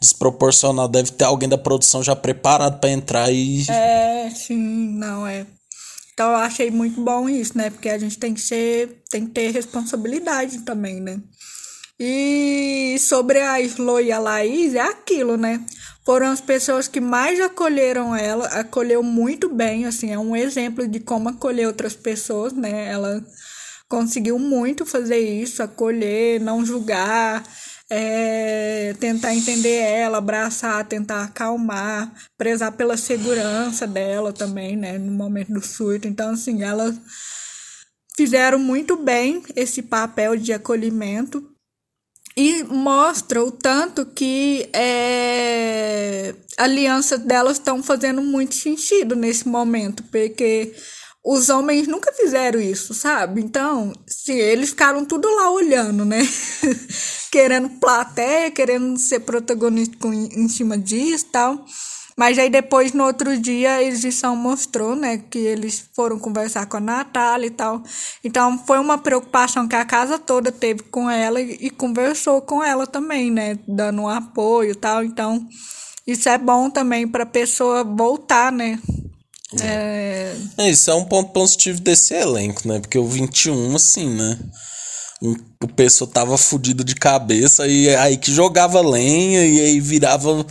desproporcional. 0.00 0.86
Deve 0.88 1.12
ter 1.12 1.24
alguém 1.24 1.48
da 1.48 1.58
produção 1.58 2.02
já 2.02 2.14
preparado 2.14 2.78
para 2.78 2.90
entrar 2.90 3.32
e. 3.32 3.64
É, 3.70 4.30
sim, 4.30 4.56
não, 4.56 5.26
é. 5.26 5.46
Então 6.12 6.30
eu 6.30 6.36
achei 6.36 6.70
muito 6.70 7.00
bom 7.00 7.28
isso, 7.28 7.56
né? 7.56 7.70
Porque 7.70 7.88
a 7.88 7.98
gente 7.98 8.18
tem 8.18 8.34
que 8.34 8.40
ser. 8.40 9.02
tem 9.10 9.24
que 9.26 9.32
ter 9.32 9.50
responsabilidade 9.52 10.60
também, 10.60 11.00
né? 11.00 11.18
E 11.98 12.96
sobre 12.98 13.40
a 13.40 13.60
Slo 13.60 14.00
e 14.00 14.12
a 14.12 14.18
Laís, 14.18 14.74
é 14.74 14.80
aquilo, 14.80 15.36
né? 15.36 15.64
Foram 16.04 16.28
as 16.28 16.40
pessoas 16.40 16.86
que 16.86 17.00
mais 17.00 17.40
acolheram 17.40 18.14
ela, 18.14 18.46
acolheu 18.48 19.02
muito 19.02 19.48
bem, 19.48 19.86
assim, 19.86 20.12
é 20.12 20.18
um 20.18 20.36
exemplo 20.36 20.86
de 20.86 21.00
como 21.00 21.30
acolher 21.30 21.66
outras 21.66 21.94
pessoas, 21.94 22.52
né? 22.52 22.88
Ela 22.88 23.24
conseguiu 23.88 24.38
muito 24.38 24.84
fazer 24.84 25.18
isso, 25.18 25.62
acolher, 25.62 26.40
não 26.40 26.64
julgar, 26.64 27.42
é, 27.88 28.94
tentar 29.00 29.34
entender 29.34 29.76
ela, 29.76 30.18
abraçar, 30.18 30.84
tentar 30.84 31.24
acalmar, 31.24 32.12
prezar 32.36 32.72
pela 32.72 32.96
segurança 32.96 33.86
dela 33.86 34.32
também, 34.32 34.76
né? 34.76 34.98
No 34.98 35.12
momento 35.12 35.52
do 35.52 35.64
surto. 35.64 36.06
Então, 36.06 36.30
assim, 36.30 36.62
elas 36.62 36.94
fizeram 38.16 38.58
muito 38.58 38.96
bem 38.96 39.42
esse 39.54 39.82
papel 39.82 40.36
de 40.36 40.52
acolhimento 40.52 41.55
e 42.36 42.62
mostra 42.64 43.42
o 43.42 43.50
tanto 43.50 44.04
que 44.04 44.68
é, 44.74 46.34
alianças 46.58 47.20
delas 47.20 47.56
estão 47.56 47.82
fazendo 47.82 48.20
muito 48.20 48.54
sentido 48.54 49.16
nesse 49.16 49.48
momento, 49.48 50.02
porque 50.04 50.74
os 51.24 51.48
homens 51.48 51.88
nunca 51.88 52.12
fizeram 52.12 52.60
isso, 52.60 52.92
sabe? 52.92 53.40
Então, 53.40 53.92
sim, 54.06 54.34
eles 54.34 54.70
ficaram 54.70 55.04
tudo 55.04 55.28
lá 55.34 55.50
olhando, 55.50 56.04
né? 56.04 56.20
querendo 57.32 57.68
plateia, 57.80 58.50
querendo 58.50 58.96
ser 58.98 59.20
protagonista 59.20 60.06
em 60.06 60.48
cima 60.48 60.78
disso 60.78 61.26
e 61.28 61.32
tal. 61.32 61.64
Mas 62.16 62.38
aí 62.38 62.48
depois, 62.48 62.92
no 62.92 63.04
outro 63.04 63.38
dia, 63.38 63.74
a 63.74 63.82
edição 63.82 64.34
mostrou, 64.34 64.96
né, 64.96 65.18
que 65.18 65.38
eles 65.38 65.84
foram 65.92 66.18
conversar 66.18 66.64
com 66.66 66.78
a 66.78 66.80
Natália 66.80 67.46
e 67.46 67.50
tal. 67.50 67.82
Então 68.24 68.58
foi 68.58 68.78
uma 68.78 68.96
preocupação 68.96 69.68
que 69.68 69.76
a 69.76 69.84
casa 69.84 70.18
toda 70.18 70.50
teve 70.50 70.82
com 70.84 71.10
ela 71.10 71.40
e, 71.40 71.58
e 71.60 71.70
conversou 71.70 72.40
com 72.40 72.64
ela 72.64 72.86
também, 72.86 73.30
né, 73.30 73.58
dando 73.68 74.02
um 74.02 74.08
apoio 74.08 74.70
e 74.70 74.74
tal. 74.74 75.04
Então 75.04 75.46
isso 76.06 76.28
é 76.28 76.38
bom 76.38 76.70
também 76.70 77.06
para 77.06 77.24
a 77.24 77.26
pessoa 77.26 77.84
voltar, 77.84 78.50
né? 78.50 78.78
É... 79.60 80.34
é... 80.56 80.70
Isso 80.70 80.90
é 80.90 80.94
um 80.94 81.04
ponto 81.04 81.32
positivo 81.32 81.80
desse 81.80 82.14
elenco, 82.14 82.66
né? 82.66 82.80
Porque 82.80 82.98
o 82.98 83.06
21, 83.06 83.76
assim, 83.76 84.08
né? 84.08 84.38
O 85.22 85.68
pessoal 85.68 86.10
tava 86.10 86.36
fudido 86.36 86.84
de 86.84 86.94
cabeça 86.94 87.66
e 87.66 87.94
aí 87.96 88.18
que 88.18 88.30
jogava 88.30 88.80
lenha 88.82 89.46
e 89.46 89.60
aí 89.60 89.80
virava 89.80 90.44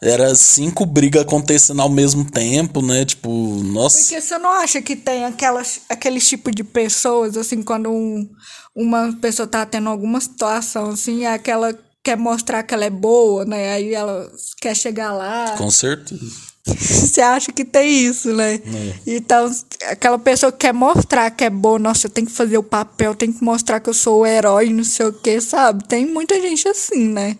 era 0.00 0.34
cinco 0.34 0.86
brigas 0.86 1.22
acontecendo 1.22 1.80
ao 1.80 1.88
mesmo 1.88 2.24
tempo, 2.24 2.82
né? 2.82 3.04
Tipo, 3.04 3.30
nossa. 3.64 3.98
Porque 3.98 4.20
você 4.20 4.38
não 4.38 4.50
acha 4.50 4.80
que 4.82 4.96
tem 4.96 5.24
aquelas 5.24 5.80
aqueles 5.88 6.28
tipo 6.28 6.50
de 6.50 6.62
pessoas 6.62 7.36
assim 7.36 7.62
quando 7.62 7.90
um, 7.90 8.28
uma 8.74 9.12
pessoa 9.20 9.46
tá 9.46 9.66
tendo 9.66 9.88
alguma 9.88 10.20
situação 10.20 10.90
assim, 10.90 11.24
é 11.24 11.34
aquela 11.34 11.76
quer 12.04 12.16
mostrar 12.16 12.62
que 12.62 12.74
ela 12.74 12.84
é 12.84 12.90
boa, 12.90 13.44
né? 13.44 13.72
Aí 13.72 13.94
ela 13.94 14.30
quer 14.60 14.74
chegar 14.76 15.12
lá. 15.12 15.56
Com 15.56 15.70
certeza. 15.70 16.51
Você 16.66 17.20
acha 17.20 17.52
que 17.52 17.64
tem 17.64 18.06
isso, 18.06 18.32
né? 18.32 18.54
É. 18.54 18.60
Então, 19.06 19.50
aquela 19.88 20.18
pessoa 20.18 20.52
que 20.52 20.58
quer 20.58 20.72
mostrar 20.72 21.30
que 21.30 21.44
é 21.44 21.50
boa, 21.50 21.78
nossa, 21.78 22.06
eu 22.06 22.10
tenho 22.10 22.26
que 22.26 22.32
fazer 22.32 22.56
o 22.58 22.62
papel, 22.62 23.14
tenho 23.14 23.32
que 23.32 23.42
mostrar 23.42 23.80
que 23.80 23.90
eu 23.90 23.94
sou 23.94 24.20
o 24.20 24.26
herói, 24.26 24.70
não 24.70 24.84
sei 24.84 25.06
o 25.06 25.12
que, 25.12 25.40
sabe? 25.40 25.84
Tem 25.88 26.06
muita 26.06 26.40
gente 26.40 26.68
assim, 26.68 27.08
né? 27.08 27.36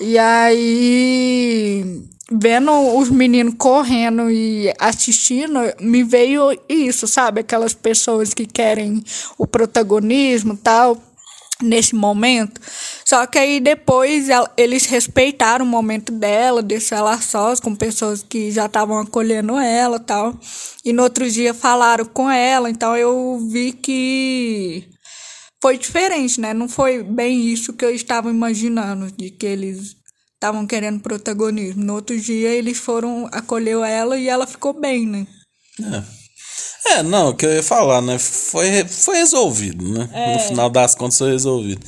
E 0.00 0.18
aí, 0.18 2.02
vendo 2.30 2.72
os 2.96 3.08
meninos 3.08 3.54
correndo 3.56 4.30
e 4.30 4.72
assistindo, 4.78 5.58
me 5.80 6.02
veio 6.02 6.58
isso, 6.68 7.06
sabe? 7.06 7.40
Aquelas 7.40 7.72
pessoas 7.72 8.34
que 8.34 8.46
querem 8.46 9.02
o 9.38 9.46
protagonismo 9.46 10.56
tal 10.56 11.00
nesse 11.62 11.94
momento. 11.94 12.60
Só 13.04 13.26
que 13.26 13.38
aí 13.38 13.60
depois 13.60 14.28
eles 14.56 14.86
respeitaram 14.86 15.64
o 15.64 15.68
momento 15.68 16.12
dela, 16.12 16.62
deixou 16.62 16.98
ela 16.98 17.20
sós 17.20 17.60
com 17.60 17.74
pessoas 17.74 18.22
que 18.22 18.50
já 18.50 18.66
estavam 18.66 18.98
acolhendo 18.98 19.58
ela 19.58 19.98
tal. 19.98 20.38
E 20.84 20.92
no 20.92 21.02
outro 21.02 21.30
dia 21.30 21.54
falaram 21.54 22.04
com 22.04 22.30
ela, 22.30 22.70
então 22.70 22.96
eu 22.96 23.38
vi 23.50 23.72
que 23.72 24.88
foi 25.60 25.78
diferente, 25.78 26.40
né? 26.40 26.52
Não 26.52 26.68
foi 26.68 27.02
bem 27.02 27.46
isso 27.46 27.72
que 27.72 27.84
eu 27.84 27.94
estava 27.94 28.28
imaginando, 28.30 29.10
de 29.12 29.30
que 29.30 29.46
eles 29.46 29.96
estavam 30.34 30.66
querendo 30.66 31.00
protagonismo. 31.00 31.84
No 31.84 31.94
outro 31.94 32.18
dia 32.18 32.48
eles 32.50 32.78
foram, 32.78 33.28
acolheu 33.30 33.84
ela 33.84 34.18
e 34.18 34.28
ela 34.28 34.44
ficou 34.46 34.72
bem, 34.72 35.06
né? 35.06 35.26
É. 35.80 36.21
É, 36.86 37.02
não, 37.02 37.28
o 37.28 37.34
que 37.34 37.46
eu 37.46 37.52
ia 37.52 37.62
falar, 37.62 38.02
né? 38.02 38.18
Foi, 38.18 38.84
foi 38.84 39.18
resolvido, 39.18 39.88
né? 39.88 40.08
É. 40.12 40.34
No 40.34 40.40
final 40.40 40.68
das 40.68 40.94
contas 40.94 41.18
foi 41.18 41.30
resolvido. 41.30 41.80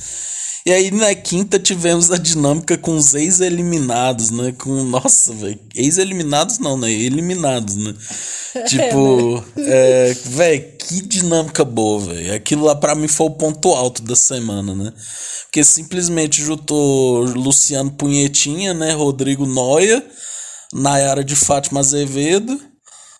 E 0.65 0.73
aí 0.73 0.89
na 0.89 1.13
quinta 1.13 1.59
tivemos 1.59 2.09
a 2.09 2.17
dinâmica 2.17 2.75
com 2.75 2.95
os 2.95 3.13
ex-eliminados, 3.13 4.31
né? 4.31 4.51
Com, 4.57 4.83
nossa, 4.83 5.31
velho, 5.33 5.59
ex-eliminados 5.75 6.57
não, 6.57 6.75
né? 6.77 6.91
Eliminados, 6.91 7.75
né? 7.75 7.93
tipo, 8.67 9.43
é, 9.57 10.09
né? 10.09 10.15
velho, 10.25 10.77
que 10.79 11.01
dinâmica 11.01 11.63
boa, 11.63 12.05
velho. 12.05 12.33
Aquilo 12.33 12.65
lá 12.65 12.75
para 12.75 12.95
mim 12.95 13.07
foi 13.07 13.27
o 13.27 13.31
ponto 13.31 13.69
alto 13.73 14.01
da 14.01 14.15
semana, 14.15 14.73
né? 14.73 14.91
Porque 15.43 15.63
simplesmente 15.63 16.41
juntou 16.41 17.25
Luciano 17.25 17.91
Punhetinha, 17.91 18.73
né? 18.73 18.91
Rodrigo 18.93 19.45
Noia, 19.45 20.03
Nayara 20.73 21.23
de 21.23 21.35
Fátima 21.35 21.81
Azevedo 21.81 22.59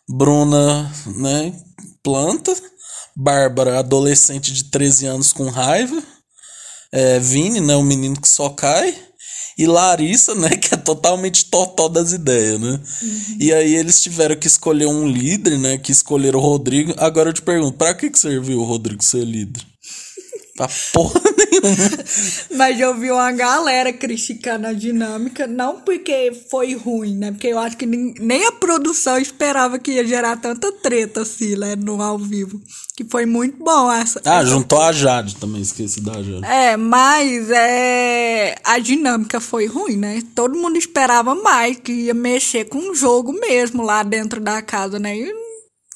Bruna, 0.09 0.91
né, 1.17 1.53
planta. 2.03 2.55
Bárbara, 3.15 3.79
adolescente 3.79 4.51
de 4.51 4.65
13 4.65 5.05
anos 5.05 5.31
com 5.31 5.49
raiva. 5.49 6.03
É, 6.91 7.19
Vini, 7.19 7.61
né, 7.61 7.75
o 7.75 7.83
menino 7.83 8.19
que 8.19 8.27
só 8.27 8.49
cai. 8.49 8.93
E 9.57 9.65
Larissa, 9.65 10.35
né, 10.35 10.49
que 10.49 10.73
é 10.73 10.77
totalmente 10.77 11.45
totó 11.45 11.87
das 11.87 12.11
ideias, 12.11 12.59
né? 12.59 12.71
Uhum. 13.01 13.37
E 13.39 13.53
aí 13.53 13.73
eles 13.73 14.01
tiveram 14.01 14.35
que 14.35 14.47
escolher 14.47 14.87
um 14.87 15.07
líder, 15.07 15.57
né, 15.57 15.77
que 15.77 15.93
escolheram 15.93 16.39
o 16.39 16.43
Rodrigo. 16.43 16.93
Agora 16.97 17.29
eu 17.29 17.33
te 17.33 17.41
pergunto, 17.41 17.77
pra 17.77 17.93
que, 17.93 18.09
que 18.09 18.19
serviu 18.19 18.59
o 18.59 18.65
Rodrigo 18.65 19.03
ser 19.03 19.23
líder? 19.23 19.63
Pra 20.55 20.69
porra 20.93 21.19
nenhuma. 21.37 21.75
Mas 22.55 22.79
eu 22.79 22.97
vi 22.97 23.11
uma 23.11 23.31
galera 23.33 23.91
criticando 23.91 24.67
a 24.67 24.73
dinâmica, 24.73 25.45
não 25.45 25.81
porque 25.81 26.31
foi 26.49 26.73
ruim, 26.73 27.17
né? 27.17 27.31
Porque 27.31 27.47
eu 27.47 27.59
acho 27.59 27.75
que 27.75 27.85
nem, 27.85 28.13
nem 28.19 28.45
a 28.45 28.53
produção 28.53 29.17
esperava 29.17 29.77
que 29.77 29.91
ia 29.91 30.07
gerar 30.07 30.37
tanta 30.37 30.71
treta 30.71 31.23
assim, 31.23 31.57
né? 31.57 31.75
No 31.75 32.01
ao 32.01 32.17
vivo. 32.17 32.61
Que 32.95 33.03
foi 33.03 33.25
muito 33.25 33.61
bom 33.61 33.91
essa. 33.91 34.21
Ah, 34.23 34.39
essa... 34.39 34.45
juntou 34.45 34.81
a 34.81 34.93
Jade 34.93 35.35
também, 35.35 35.61
esqueci 35.61 35.99
da 35.99 36.13
Jade. 36.13 36.45
É, 36.45 36.77
mas 36.77 37.49
é, 37.51 38.55
a 38.63 38.79
dinâmica 38.79 39.41
foi 39.41 39.65
ruim, 39.65 39.97
né? 39.97 40.23
Todo 40.33 40.57
mundo 40.57 40.77
esperava 40.77 41.35
mais, 41.35 41.77
que 41.77 41.91
ia 41.91 42.13
mexer 42.13 42.65
com 42.65 42.91
o 42.91 42.95
jogo 42.95 43.33
mesmo 43.33 43.83
lá 43.83 44.03
dentro 44.03 44.39
da 44.39 44.61
casa, 44.61 44.97
né? 44.97 45.17
E 45.17 45.44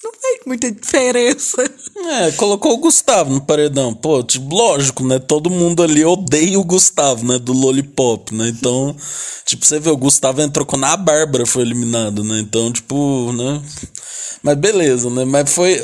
não 0.04 0.12
fez 0.14 0.40
muita 0.46 0.72
diferença. 0.72 1.62
É, 1.98 2.32
colocou 2.32 2.74
o 2.74 2.78
Gustavo 2.78 3.34
no 3.34 3.42
paredão. 3.42 3.94
Pô, 3.94 4.24
tipo, 4.24 4.56
lógico, 4.56 5.06
né? 5.06 5.20
Todo 5.20 5.50
mundo 5.50 5.84
ali 5.84 6.06
odeia 6.06 6.58
o 6.58 6.64
Gustavo, 6.64 7.26
né? 7.26 7.38
Do 7.38 7.52
Lollipop, 7.52 8.34
né? 8.34 8.48
Então, 8.48 8.96
tipo, 9.46 9.66
você 9.66 9.78
vê, 9.78 9.90
o 9.90 9.98
Gustavo 9.98 10.42
entrou 10.42 10.66
quando 10.66 10.86
a 10.86 10.96
Bárbara 10.96 11.46
foi 11.46 11.64
eliminada, 11.64 12.24
né? 12.24 12.40
Então, 12.40 12.72
tipo, 12.72 13.34
né? 13.34 13.62
Mas 14.42 14.56
beleza, 14.56 15.10
né? 15.10 15.26
Mas 15.26 15.52
foi. 15.52 15.82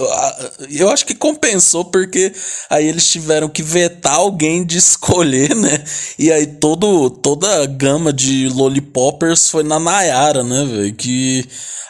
Eu 0.71 0.89
acho 0.89 1.05
que 1.05 1.13
compensou 1.13 1.83
porque 1.83 2.31
aí 2.69 2.87
eles 2.87 3.09
tiveram 3.09 3.49
que 3.49 3.61
vetar 3.61 4.15
alguém 4.15 4.65
de 4.65 4.77
escolher, 4.79 5.53
né? 5.53 5.83
E 6.17 6.31
aí 6.31 6.47
todo, 6.47 7.09
toda 7.09 7.63
a 7.63 7.65
gama 7.65 8.13
de 8.13 8.47
Lollipoppers 8.47 9.49
foi 9.49 9.63
na 9.63 9.77
Nayara, 9.77 10.41
né, 10.41 10.63
velho? 10.63 10.95
Que 10.95 11.45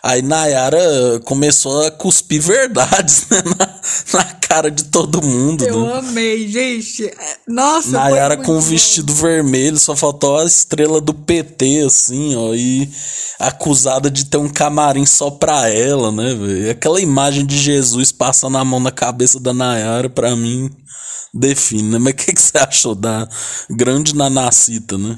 Aí 0.05 0.21
Nayara 0.21 1.19
começou 1.25 1.81
a 1.81 1.89
verdades 2.21 3.27
né? 3.31 3.41
na, 3.57 4.19
na, 4.19 4.23
cara 4.47 4.69
de 4.69 4.85
todo 4.85 5.21
mundo. 5.21 5.65
Eu 5.65 5.85
né? 5.85 5.93
amei, 5.97 6.47
gente. 6.47 7.11
Nossa, 7.47 7.91
Nayara 7.91 8.37
com 8.37 8.57
o 8.57 8.61
vestido 8.61 9.13
vermelho, 9.13 9.77
só 9.77 9.95
faltou 9.95 10.37
a 10.37 10.45
estrela 10.45 11.01
do 11.01 11.13
PT, 11.13 11.83
assim, 11.85 12.35
ó. 12.35 12.53
E 12.53 12.89
acusada 13.39 14.09
de 14.09 14.25
ter 14.25 14.37
um 14.37 14.49
camarim 14.49 15.05
só 15.05 15.29
pra 15.31 15.69
ela, 15.69 16.11
né, 16.11 16.33
velho? 16.33 16.71
Aquela 16.71 17.01
imagem 17.01 17.45
de 17.45 17.57
Jesus 17.57 18.11
passando 18.11 18.57
a 18.57 18.65
mão 18.65 18.79
na 18.79 18.91
cabeça 18.91 19.39
da 19.39 19.53
Nayara, 19.53 20.09
pra 20.09 20.35
mim, 20.35 20.69
define, 21.33 21.89
né? 21.89 21.97
Mas 21.97 22.13
o 22.13 22.15
que, 22.15 22.33
que 22.33 22.41
você 22.41 22.57
achou 22.57 22.95
da 22.95 23.27
grande 23.69 24.15
Nanacita, 24.15 24.97
né? 24.97 25.17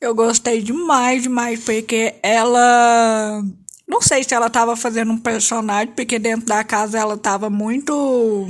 Eu 0.00 0.14
gostei 0.14 0.62
demais, 0.62 1.22
demais, 1.22 1.60
porque 1.60 2.14
ela 2.22 3.42
não 3.88 4.00
sei 4.00 4.24
se 4.24 4.34
ela 4.34 4.48
estava 4.48 4.76
fazendo 4.76 5.12
um 5.12 5.18
personagem, 5.18 5.94
porque 5.94 6.18
dentro 6.18 6.46
da 6.46 6.64
casa 6.64 6.98
ela 6.98 7.14
estava 7.14 7.48
muito 7.48 8.48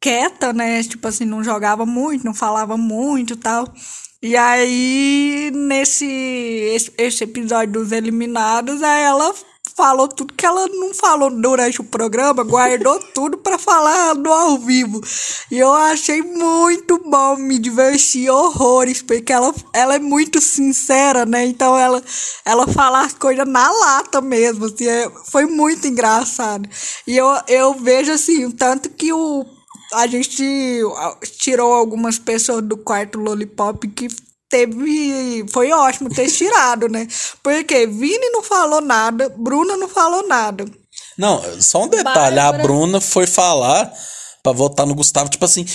quieta, 0.00 0.52
né? 0.52 0.82
Tipo 0.82 1.08
assim, 1.08 1.24
não 1.24 1.42
jogava 1.42 1.86
muito, 1.86 2.24
não 2.24 2.34
falava 2.34 2.76
muito 2.76 3.36
tal. 3.36 3.72
E 4.22 4.36
aí, 4.36 5.50
nesse 5.54 6.06
esse, 6.06 6.92
esse 6.98 7.24
episódio 7.24 7.74
dos 7.74 7.92
eliminados, 7.92 8.82
aí 8.82 9.02
ela 9.02 9.34
falou 9.76 10.06
tudo 10.06 10.34
que 10.34 10.46
ela 10.46 10.66
não 10.68 10.94
falou 10.94 11.30
durante 11.30 11.80
o 11.80 11.84
programa, 11.84 12.44
guardou 12.44 12.98
tudo 13.12 13.38
para 13.38 13.58
falar 13.58 14.14
no 14.14 14.32
ao 14.32 14.58
vivo. 14.58 15.00
E 15.50 15.58
eu 15.58 15.72
achei 15.72 16.22
muito 16.22 16.98
bom, 16.98 17.36
me 17.36 17.58
diverti 17.58 18.28
horrores, 18.30 19.02
porque 19.02 19.32
ela, 19.32 19.52
ela 19.72 19.96
é 19.96 19.98
muito 19.98 20.40
sincera, 20.40 21.26
né? 21.26 21.44
Então 21.44 21.76
ela, 21.78 22.02
ela 22.44 22.66
fala 22.68 23.04
as 23.04 23.14
coisas 23.14 23.46
na 23.46 23.70
lata 23.70 24.20
mesmo, 24.20 24.66
assim, 24.66 24.86
é, 24.86 25.10
foi 25.30 25.46
muito 25.46 25.86
engraçado. 25.86 26.68
E 27.06 27.16
eu, 27.16 27.26
eu 27.48 27.74
vejo 27.74 28.12
assim, 28.12 28.50
tanto 28.50 28.90
que 28.90 29.12
o 29.12 29.44
a 29.92 30.06
gente 30.08 30.82
tirou 31.38 31.72
algumas 31.72 32.18
pessoas 32.18 32.62
do 32.62 32.76
quarto 32.76 33.18
Lollipop 33.18 33.86
que 33.88 34.08
teve. 34.54 35.44
Foi 35.50 35.72
ótimo 35.72 36.08
ter 36.08 36.30
tirado, 36.30 36.88
né? 36.88 37.08
Porque 37.42 37.86
Vini 37.86 38.30
não 38.30 38.42
falou 38.42 38.80
nada, 38.80 39.28
Bruna 39.36 39.76
não 39.76 39.88
falou 39.88 40.26
nada. 40.28 40.64
Não, 41.18 41.42
só 41.60 41.82
um 41.82 41.88
detalhe: 41.88 42.36
Bárbara... 42.36 42.48
a 42.48 42.62
Bruna 42.62 43.00
foi 43.00 43.26
falar 43.26 43.92
para 44.42 44.52
votar 44.52 44.86
no 44.86 44.94
Gustavo, 44.94 45.28
tipo 45.28 45.44
assim, 45.44 45.66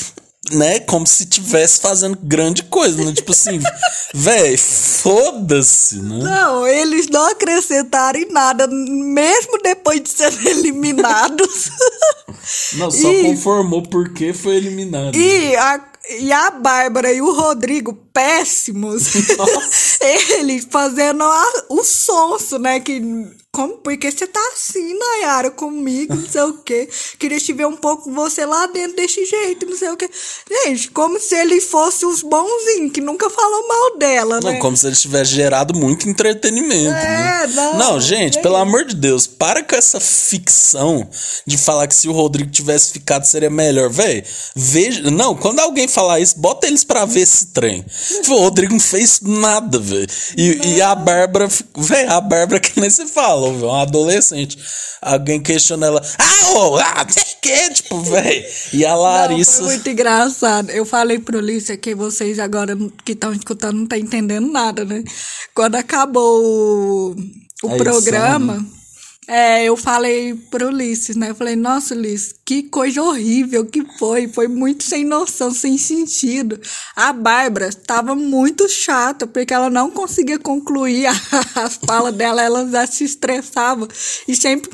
né? 0.51 0.79
Como 0.81 1.05
se 1.05 1.25
tivesse 1.25 1.81
fazendo 1.81 2.17
grande 2.21 2.63
coisa, 2.63 3.03
né? 3.03 3.11
Tipo 3.11 3.31
assim, 3.31 3.59
véi, 4.13 4.57
foda-se, 4.57 6.01
né? 6.01 6.19
Não, 6.23 6.65
eles 6.67 7.07
não 7.07 7.29
acrescentaram 7.29 8.19
em 8.19 8.31
nada, 8.31 8.67
mesmo 8.67 9.57
depois 9.61 10.01
de 10.01 10.09
serem 10.09 10.47
eliminados. 10.47 11.69
Não, 12.73 12.89
só 12.89 13.11
e, 13.11 13.23
conformou 13.23 13.83
porque 13.83 14.33
foi 14.33 14.55
eliminado. 14.55 15.15
E 15.15 15.55
a, 15.55 15.81
e 16.09 16.31
a 16.31 16.51
Bárbara 16.51 17.11
e 17.13 17.21
o 17.21 17.33
Rodrigo, 17.33 17.93
péssimos. 18.13 19.13
Eles 20.01 20.67
fazendo 20.69 21.23
a, 21.23 21.45
o 21.69 21.83
sonso, 21.83 22.57
né? 22.57 22.79
Que, 22.79 23.01
como, 23.51 23.79
porque 23.79 24.11
você 24.11 24.27
tá 24.27 24.39
assim, 24.53 24.93
Nayara, 24.97 25.49
comigo, 25.49 26.15
não 26.15 26.29
sei 26.29 26.41
o 26.43 26.53
quê. 26.59 26.87
Queria 27.17 27.39
te 27.39 27.51
ver 27.51 27.65
um 27.65 27.75
pouco 27.75 28.11
você 28.11 28.45
lá 28.45 28.67
dentro 28.67 28.95
desse 28.95 29.25
jeito, 29.25 29.65
não 29.65 29.75
sei 29.75 29.89
o 29.89 29.97
quê. 29.97 30.07
Gente, 30.65 30.91
como 30.91 31.19
se 31.19 31.35
eles 31.35 31.65
fossem 31.65 32.07
os 32.07 32.21
bonzinhos, 32.21 32.91
que 32.93 33.01
nunca 33.01 33.27
falou 33.29 33.67
mal 33.67 33.97
dela, 33.97 34.39
Não, 34.39 34.51
né? 34.51 34.59
como 34.59 34.77
se 34.77 34.85
eles 34.85 35.01
tivessem 35.01 35.35
gerado 35.35 35.73
muito 35.73 36.07
entretenimento. 36.07 36.95
É, 36.95 37.47
né? 37.47 37.53
não, 37.53 37.77
Não, 37.77 37.99
gente, 37.99 38.35
gente. 38.35 38.41
pelo 38.43 38.55
amor 38.55 38.85
de 38.85 38.95
Deus, 38.95 39.25
para 39.25 39.63
com 39.63 39.75
essa 39.75 39.99
ficção 39.99 41.09
de 41.45 41.57
falar 41.57 41.87
que 41.87 41.95
se 41.95 42.07
o 42.07 42.11
Rodrigo 42.11 42.51
tivesse 42.51 42.91
ficado 42.91 43.25
seria 43.25 43.49
melhor. 43.49 43.89
Véi, 43.89 44.23
veja. 44.55 45.09
Não, 45.09 45.35
quando 45.35 45.59
alguém 45.59 45.87
falar 45.87 46.19
isso, 46.19 46.39
bota 46.39 46.67
eles 46.67 46.83
pra 46.83 47.03
ver 47.03 47.21
esse 47.21 47.47
trem. 47.47 47.83
O 48.27 48.35
Rodrigo 48.35 48.73
não 48.73 48.79
fez 48.79 49.21
nada, 49.21 49.79
velho. 49.79 50.07
E, 50.37 50.75
e 50.75 50.81
a 50.81 50.93
Bárbara, 50.93 51.47
véi, 51.75 52.05
a 52.07 52.21
Bárbara, 52.21 52.59
que 52.59 52.79
nem 52.79 52.89
você 52.89 53.07
fala, 53.07 53.38
velho, 53.47 53.67
uma 53.67 53.81
adolescente. 53.81 54.57
Alguém 55.01 55.41
questiona 55.41 55.87
ela, 55.87 56.01
ah, 56.17 56.49
ô, 56.57 56.77
ah, 56.77 57.05
sei 57.09 57.23
que, 57.41 57.73
tipo, 57.73 58.01
velho. 58.01 58.45
E 58.73 58.85
a 58.85 58.91
Não, 58.91 59.01
Larissa. 59.01 59.63
foi 59.63 59.67
muito 59.67 59.89
engraçado. 59.89 60.69
Eu 60.71 60.85
falei 60.85 61.19
pro 61.19 61.39
Lícia 61.39 61.77
que 61.77 61.95
vocês 61.95 62.39
agora 62.39 62.77
que 63.05 63.13
estão 63.13 63.31
escutando 63.33 63.75
não 63.75 63.83
estão 63.83 63.97
entendendo 63.97 64.51
nada, 64.51 64.83
né? 64.83 65.03
Quando 65.53 65.75
acabou 65.75 66.43
o, 66.43 67.11
o 67.11 67.15
edição, 67.15 67.77
programa, 67.77 68.65
é, 69.31 69.65
eu 69.65 69.77
falei 69.77 70.33
pro 70.33 70.69
Ulisses, 70.69 71.15
né? 71.15 71.29
Eu 71.29 71.35
falei, 71.35 71.55
nossa, 71.55 71.93
Ulisses, 71.93 72.33
que 72.43 72.63
coisa 72.63 73.03
horrível 73.03 73.63
que 73.63 73.85
foi. 73.99 74.27
Foi 74.27 74.47
muito 74.47 74.83
sem 74.83 75.05
noção, 75.05 75.51
sem 75.51 75.77
sentido. 75.77 76.59
A 76.95 77.13
Bárbara 77.13 77.69
tava 77.71 78.15
muito 78.15 78.67
chata, 78.67 79.27
porque 79.27 79.53
ela 79.53 79.69
não 79.69 79.91
conseguia 79.91 80.39
concluir 80.39 81.05
as 81.55 81.75
falas 81.85 82.15
dela, 82.15 82.41
ela 82.41 82.67
já 82.67 82.87
se 82.87 83.03
estressava. 83.03 83.87
E 84.27 84.35
sempre 84.35 84.71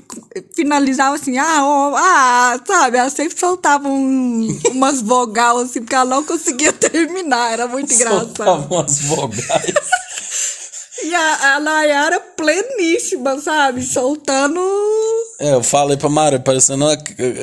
finalizava 0.56 1.16
assim, 1.16 1.38
ah, 1.38 1.60
ó, 1.62 1.94
ah, 1.98 2.58
sabe? 2.66 2.98
Ela 2.98 3.10
sempre 3.10 3.38
soltava 3.38 3.90
um- 3.90 4.48
umas 4.72 5.02
vogal 5.02 5.58
assim, 5.58 5.82
porque 5.82 5.96
ela 5.96 6.06
não 6.06 6.24
conseguia 6.24 6.72
terminar. 6.74 7.52
Era 7.52 7.68
muito 7.68 7.94
engraçado. 7.94 8.26
Soltava 8.38 8.74
umas 8.74 9.00
vogais. 9.02 9.74
E 11.04 11.14
a, 11.14 11.56
a 11.56 11.60
Nayara 11.60 12.20
pleníssima, 12.20 13.40
sabe? 13.40 13.84
Soltando. 13.84 14.60
É, 15.40 15.54
eu 15.54 15.62
falei 15.64 15.98
pra 15.98 16.08
Mara, 16.08 16.40
parecendo 16.40 16.86
uma, 16.86 16.98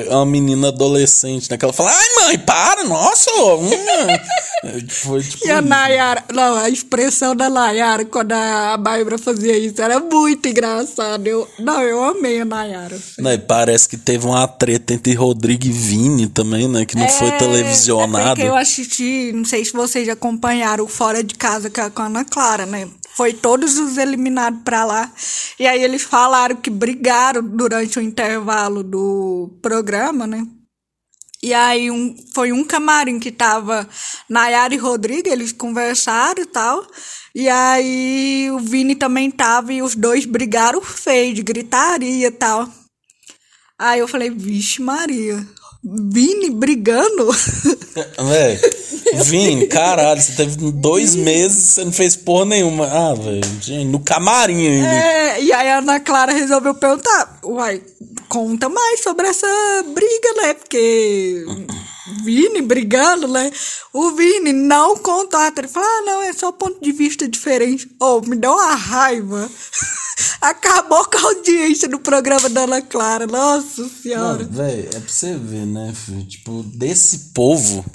uma 0.09 0.25
menina 0.25 0.69
adolescente, 0.69 1.49
né? 1.51 1.57
Que 1.57 1.63
ela 1.63 1.73
fala, 1.73 1.91
ai 1.91 2.25
mãe, 2.25 2.39
para, 2.39 2.83
nossa! 2.85 3.29
Hum. 3.31 3.69
Foi 4.89 5.21
tipo. 5.21 5.45
E 5.45 5.51
a. 5.51 5.61
Nayara, 5.61 6.23
não, 6.33 6.55
a 6.55 6.69
expressão 6.69 7.35
da 7.35 7.49
Nayara 7.49 8.05
quando 8.05 8.31
a 8.31 8.77
Bárbara 8.77 9.17
fazia 9.17 9.57
isso 9.57 9.81
era 9.81 9.99
muito 9.99 10.47
engraçado. 10.47 11.27
Eu, 11.27 11.47
não, 11.59 11.81
eu 11.81 12.03
amei 12.03 12.41
a 12.41 12.45
Nayara. 12.45 12.97
Né, 13.19 13.33
e 13.33 13.37
parece 13.37 13.89
que 13.89 13.97
teve 13.97 14.25
uma 14.25 14.47
treta 14.47 14.93
entre 14.93 15.13
Rodrigo 15.13 15.65
e 15.65 15.71
Vini 15.71 16.27
também, 16.27 16.67
né? 16.67 16.85
Que 16.85 16.95
não 16.95 17.07
foi 17.09 17.27
É, 17.27 17.37
televisionado. 17.37 18.25
É 18.25 18.29
porque 18.29 18.47
eu 18.47 18.55
assisti, 18.55 19.31
não 19.33 19.45
sei 19.45 19.65
se 19.65 19.73
vocês 19.73 20.07
acompanharam 20.07 20.85
o 20.85 20.87
Fora 20.87 21.23
de 21.23 21.35
Casa 21.35 21.69
com 21.69 22.01
a 22.01 22.05
Ana 22.05 22.25
Clara, 22.25 22.65
né? 22.65 22.87
Foi 23.15 23.33
todos 23.33 23.77
os 23.77 23.97
eliminados 23.97 24.61
pra 24.63 24.83
lá. 24.85 25.11
E 25.59 25.67
aí 25.67 25.83
eles 25.83 26.01
falaram 26.01 26.55
que 26.55 26.69
brigaram 26.69 27.43
durante 27.43 27.99
o 27.99 28.01
intervalo 28.01 28.83
do 28.83 29.57
programa, 29.61 30.25
né? 30.25 30.45
E 31.43 31.53
aí 31.53 31.91
um, 31.91 32.15
foi 32.33 32.53
um 32.53 32.63
camarim 32.63 33.19
que 33.19 33.29
tava 33.29 33.87
Nayara 34.29 34.73
e 34.73 34.77
Rodrigo, 34.77 35.27
eles 35.27 35.51
conversaram 35.51 36.41
e 36.41 36.45
tal. 36.45 36.87
E 37.35 37.49
aí 37.49 38.49
o 38.49 38.59
Vini 38.59 38.95
também 38.95 39.29
tava 39.29 39.73
e 39.73 39.81
os 39.81 39.93
dois 39.93 40.25
brigaram 40.25 40.81
feio, 40.81 41.33
de 41.33 41.43
gritaria 41.43 42.27
e 42.27 42.31
tal. 42.31 42.69
Aí 43.77 43.99
eu 43.99 44.07
falei, 44.07 44.29
vixe 44.29 44.81
Maria, 44.81 45.45
Vini 45.85 46.49
brigando? 46.49 47.29
Véi, 48.29 48.59
Vini, 49.25 49.67
caralho, 49.67 50.21
você 50.21 50.31
teve 50.31 50.71
dois 50.71 51.13
meses 51.13 51.71
você 51.71 51.83
não 51.83 51.91
fez 51.91 52.15
porra 52.15 52.45
nenhuma. 52.45 52.85
Ah, 52.85 53.13
velho, 53.13 53.85
no 53.85 53.99
camarim 53.99 54.65
ainda. 54.65 54.87
É, 54.87 55.43
e 55.43 55.51
aí 55.51 55.69
a 55.69 55.79
Ana 55.79 55.99
Clara 55.99 56.31
resolveu 56.31 56.73
perguntar, 56.73 57.39
uai, 57.43 57.81
conta 58.29 58.69
mais 58.69 59.03
sobre 59.03 59.27
essa 59.27 59.47
briga, 59.93 60.33
né? 60.41 60.53
Porque 60.53 61.45
Vini 62.23 62.61
brigando, 62.61 63.27
né? 63.27 63.51
O 63.91 64.11
Vini 64.11 64.53
não 64.53 64.97
contou. 64.97 65.39
Ele 65.41 65.67
falou, 65.67 65.89
ah, 65.89 66.01
não, 66.05 66.21
é 66.21 66.31
só 66.31 66.51
ponto 66.51 66.81
de 66.81 66.91
vista 66.93 67.27
diferente. 67.27 67.89
Oh, 67.99 68.21
me 68.21 68.37
deu 68.37 68.51
uma 68.51 68.73
raiva. 68.73 69.49
Acabou 70.41 71.05
com 71.05 71.17
a 71.17 71.21
audiência 71.21 71.87
do 71.87 71.99
programa 71.99 72.49
da 72.49 72.61
Ana 72.61 72.81
Clara. 72.81 73.25
Nossa 73.25 73.87
senhora. 73.89 74.43
Não, 74.43 74.51
velho, 74.51 74.89
é 74.89 74.99
pra 74.99 75.09
você 75.09 75.35
ver, 75.35 75.65
né, 75.65 75.93
filho? 75.95 76.25
Tipo, 76.25 76.63
desse 76.63 77.31
povo, 77.33 77.85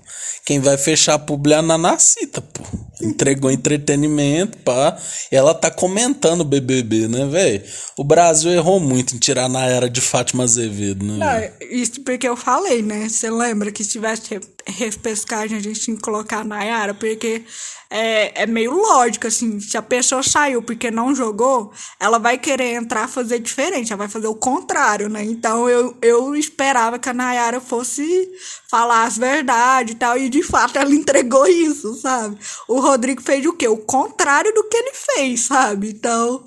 quem 0.44 0.60
vai 0.60 0.76
fechar 0.78 1.14
a 1.14 1.18
publi 1.18 1.52
é 1.52 1.56
a 1.56 1.62
Nanacita, 1.62 2.40
pô. 2.40 2.62
Entregou 3.00 3.50
entretenimento, 3.50 4.58
pá. 4.58 4.96
E 5.30 5.36
ela 5.36 5.54
tá 5.54 5.70
comentando 5.70 6.40
o 6.40 6.44
BBB, 6.44 7.06
né, 7.06 7.26
velho? 7.26 7.62
O 7.96 8.02
Brasil 8.02 8.50
errou 8.50 8.80
muito 8.80 9.14
em 9.14 9.18
tirar 9.18 9.48
na 9.48 9.64
era 9.66 9.88
de 9.88 10.00
Fátima 10.00 10.44
Azevedo, 10.44 11.04
né? 11.04 11.52
Não, 11.60 11.68
isso 11.70 12.00
porque 12.02 12.28
eu 12.28 12.36
falei, 12.36 12.82
né? 12.82 13.08
Você 13.08 13.30
lembra 13.30 13.70
que 13.70 13.84
se 13.84 13.90
tivesse 13.90 14.22
re- 14.34 14.40
repescagem 14.66 15.58
a 15.58 15.60
gente 15.60 15.80
tinha 15.80 15.96
que 15.96 16.02
colocar 16.02 16.38
a 16.40 16.44
Nayara? 16.44 16.92
Porque 16.92 17.44
é, 17.90 18.42
é 18.42 18.46
meio 18.46 18.72
lógico, 18.72 19.26
assim, 19.26 19.60
se 19.60 19.76
a 19.76 19.82
pessoa 19.82 20.22
saiu 20.22 20.62
porque 20.62 20.90
não 20.90 21.14
jogou, 21.14 21.72
ela 22.00 22.18
vai 22.18 22.36
querer 22.36 22.74
entrar 22.74 23.08
fazer 23.08 23.38
diferente, 23.38 23.92
ela 23.92 23.98
vai 23.98 24.08
fazer 24.08 24.26
o 24.26 24.34
contrário, 24.34 25.08
né? 25.08 25.22
Então 25.24 25.68
eu, 25.68 25.96
eu 26.02 26.34
esperava 26.34 26.98
que 26.98 27.08
a 27.08 27.14
Nayara 27.14 27.60
fosse 27.60 28.28
falar 28.68 29.04
as 29.04 29.16
verdades 29.16 29.94
e 29.94 29.96
tal, 29.96 30.18
e 30.18 30.28
de 30.28 30.42
fato 30.42 30.78
ela 30.78 30.94
entregou 30.94 31.46
isso, 31.48 31.94
sabe? 31.94 32.36
O 32.68 32.80
Rodrigo 32.80 33.22
fez 33.22 33.44
o 33.46 33.52
quê? 33.52 33.66
O 33.66 33.78
contrário 33.78 34.52
do 34.52 34.64
que 34.64 34.76
ele 34.76 34.92
fez, 34.94 35.40
sabe? 35.42 35.90
Então. 35.90 36.42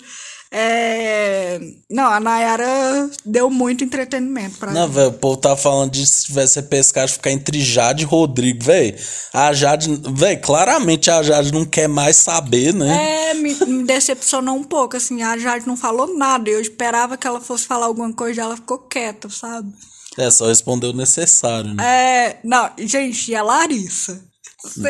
É... 0.54 1.62
Não, 1.90 2.12
a 2.12 2.20
Nayara 2.20 3.10
deu 3.24 3.50
muito 3.50 3.86
entretenimento 3.86 4.58
pra 4.58 4.74
Não, 4.74 4.86
velho, 4.86 5.08
o 5.08 5.14
povo 5.14 5.38
tá 5.38 5.56
falando 5.56 5.92
de 5.92 6.06
se 6.06 6.26
tivesse 6.26 6.60
repescagem 6.60 7.16
ficar 7.16 7.32
entre 7.32 7.62
Jade 7.62 8.04
e 8.04 8.06
Rodrigo, 8.06 8.62
velho. 8.62 8.94
A 9.32 9.54
Jade, 9.54 9.90
velho, 10.12 10.42
claramente 10.42 11.10
a 11.10 11.24
Jade 11.24 11.54
não 11.54 11.64
quer 11.64 11.88
mais 11.88 12.18
saber, 12.18 12.74
né? 12.74 13.30
É, 13.30 13.34
me, 13.34 13.54
me 13.66 13.84
decepcionou 13.86 14.58
um 14.58 14.64
pouco, 14.66 14.98
assim, 14.98 15.24
a 15.24 15.38
Jade 15.38 15.66
não 15.66 15.78
falou 15.78 16.18
nada. 16.18 16.50
Eu 16.50 16.60
esperava 16.60 17.16
que 17.16 17.26
ela 17.26 17.40
fosse 17.40 17.66
falar 17.66 17.86
alguma 17.86 18.12
coisa 18.12 18.42
e 18.42 18.44
ela 18.44 18.58
ficou 18.58 18.78
quieta, 18.78 19.30
sabe? 19.30 19.72
É, 20.18 20.30
só 20.30 20.48
respondeu 20.48 20.90
o 20.90 20.96
necessário, 20.96 21.74
né? 21.74 21.84
É, 21.84 22.40
não, 22.44 22.70
gente, 22.80 23.32
e 23.32 23.36
a 23.36 23.44
Larissa? 23.44 24.22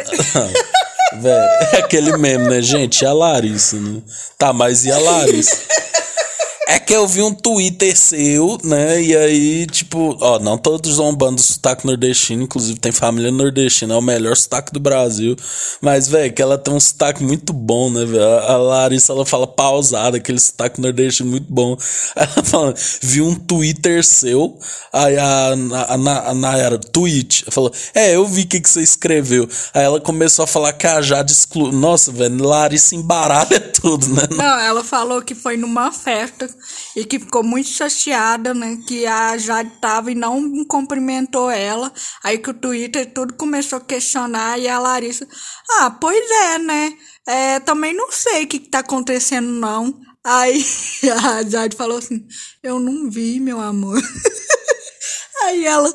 Velho, 1.13 1.49
é 1.73 1.77
aquele 1.77 2.15
meme, 2.17 2.47
né, 2.47 2.61
gente? 2.61 3.01
E 3.01 3.05
a 3.05 3.13
Larissa, 3.13 3.77
né? 3.77 4.01
Tá, 4.37 4.53
mas 4.53 4.85
e 4.85 4.91
a 4.91 4.97
Larissa? 4.97 5.57
É 6.71 6.79
que 6.79 6.93
eu 6.93 7.05
vi 7.05 7.21
um 7.21 7.33
Twitter 7.33 7.97
seu, 7.97 8.57
né? 8.63 9.03
E 9.03 9.13
aí, 9.13 9.67
tipo, 9.67 10.17
ó, 10.21 10.39
não 10.39 10.57
todos 10.57 10.93
zombando 10.93 11.35
do 11.35 11.41
sotaque 11.41 11.85
nordestino, 11.85 12.43
inclusive 12.43 12.79
tem 12.79 12.93
família 12.93 13.29
nordestina, 13.29 13.93
é 13.93 13.97
o 13.97 14.01
melhor 14.01 14.37
sotaque 14.37 14.71
do 14.71 14.79
Brasil. 14.79 15.35
Mas, 15.81 16.07
velho, 16.07 16.31
que 16.31 16.41
ela 16.41 16.57
tem 16.57 16.73
um 16.73 16.79
sotaque 16.79 17.21
muito 17.25 17.51
bom, 17.51 17.89
né, 17.89 18.05
velho? 18.05 18.23
A 18.23 18.55
Larissa, 18.55 19.11
ela 19.11 19.25
fala 19.25 19.45
pausada, 19.45 20.15
aquele 20.15 20.39
sotaque 20.39 20.79
nordestino 20.79 21.29
muito 21.29 21.51
bom. 21.51 21.75
Ela 22.15 22.43
fala, 22.43 22.73
vi 23.01 23.21
um 23.21 23.35
Twitter 23.35 24.05
seu, 24.05 24.57
aí 24.93 25.17
a, 25.17 25.49
a, 25.49 25.95
a, 25.95 26.29
a 26.29 26.33
Nayara, 26.33 26.77
tweet, 26.77 27.45
falou, 27.49 27.73
é, 27.93 28.15
eu 28.15 28.25
vi 28.25 28.43
o 28.43 28.47
que, 28.47 28.61
que 28.61 28.69
você 28.69 28.81
escreveu. 28.81 29.49
Aí 29.73 29.83
ela 29.83 29.99
começou 29.99 30.43
a 30.43 30.47
falar 30.47 30.71
que 30.71 30.87
a 30.87 31.01
Jade 31.01 31.33
excluiu. 31.33 31.73
Nossa, 31.73 32.11
velho, 32.11 32.43
Larissa 32.45 32.95
embaralha 32.95 33.59
tudo, 33.81 34.07
né? 34.07 34.21
Não, 34.31 34.59
ela 34.59 34.83
falou 34.83 35.21
que 35.21 35.35
foi 35.35 35.57
numa 35.57 35.91
festa 35.91 36.49
e 36.95 37.05
que 37.05 37.19
ficou 37.19 37.43
muito 37.43 37.69
chateada, 37.69 38.53
né? 38.53 38.77
Que 38.87 39.05
a 39.05 39.37
Jade 39.37 39.71
tava 39.81 40.11
e 40.11 40.15
não 40.15 40.65
cumprimentou 40.65 41.49
ela. 41.49 41.91
Aí 42.23 42.37
que 42.37 42.49
o 42.49 42.53
Twitter 42.53 43.11
tudo 43.13 43.33
começou 43.33 43.77
a 43.77 43.81
questionar 43.81 44.59
e 44.59 44.67
a 44.67 44.79
Larissa, 44.79 45.27
ah, 45.79 45.91
pois 45.91 46.29
é, 46.31 46.57
né? 46.57 46.93
É, 47.27 47.59
também 47.59 47.93
não 47.93 48.11
sei 48.11 48.43
o 48.43 48.47
que, 48.47 48.59
que 48.59 48.69
tá 48.69 48.79
acontecendo, 48.79 49.47
não. 49.47 49.99
Aí 50.23 50.63
a 51.23 51.43
Jade 51.43 51.75
falou 51.75 51.97
assim, 51.97 52.25
eu 52.61 52.79
não 52.79 53.09
vi, 53.09 53.39
meu 53.39 53.59
amor. 53.59 54.01
Aí 55.43 55.65
ela, 55.65 55.91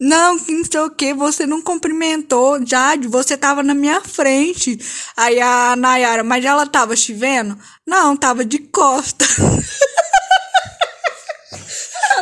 não, 0.00 0.36
não 0.36 0.64
sei 0.64 0.80
o 0.80 0.90
que, 0.90 1.12
você 1.12 1.46
não 1.46 1.60
cumprimentou, 1.60 2.64
Jade, 2.64 3.08
você 3.08 3.36
tava 3.36 3.62
na 3.62 3.74
minha 3.74 4.00
frente. 4.00 4.78
Aí 5.16 5.40
a 5.40 5.74
Nayara, 5.74 6.22
mas 6.22 6.44
ela 6.44 6.64
tava 6.66 6.94
te 6.94 7.12
vendo? 7.12 7.58
Não, 7.86 8.16
tava 8.16 8.44
de 8.44 8.58
costa. 8.58 9.24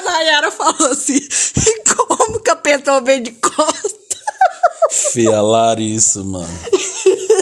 a 0.08 0.10
Nayara 0.10 0.50
falou 0.50 0.90
assim, 0.90 1.16
e 1.16 1.94
como 1.94 2.40
que 2.40 2.50
a 2.50 2.56
pessoa 2.56 3.00
vem 3.00 3.22
de 3.22 3.32
costa? 3.32 4.02
Fia 4.90 5.40
Larissa, 5.40 6.22
mano. 6.22 6.48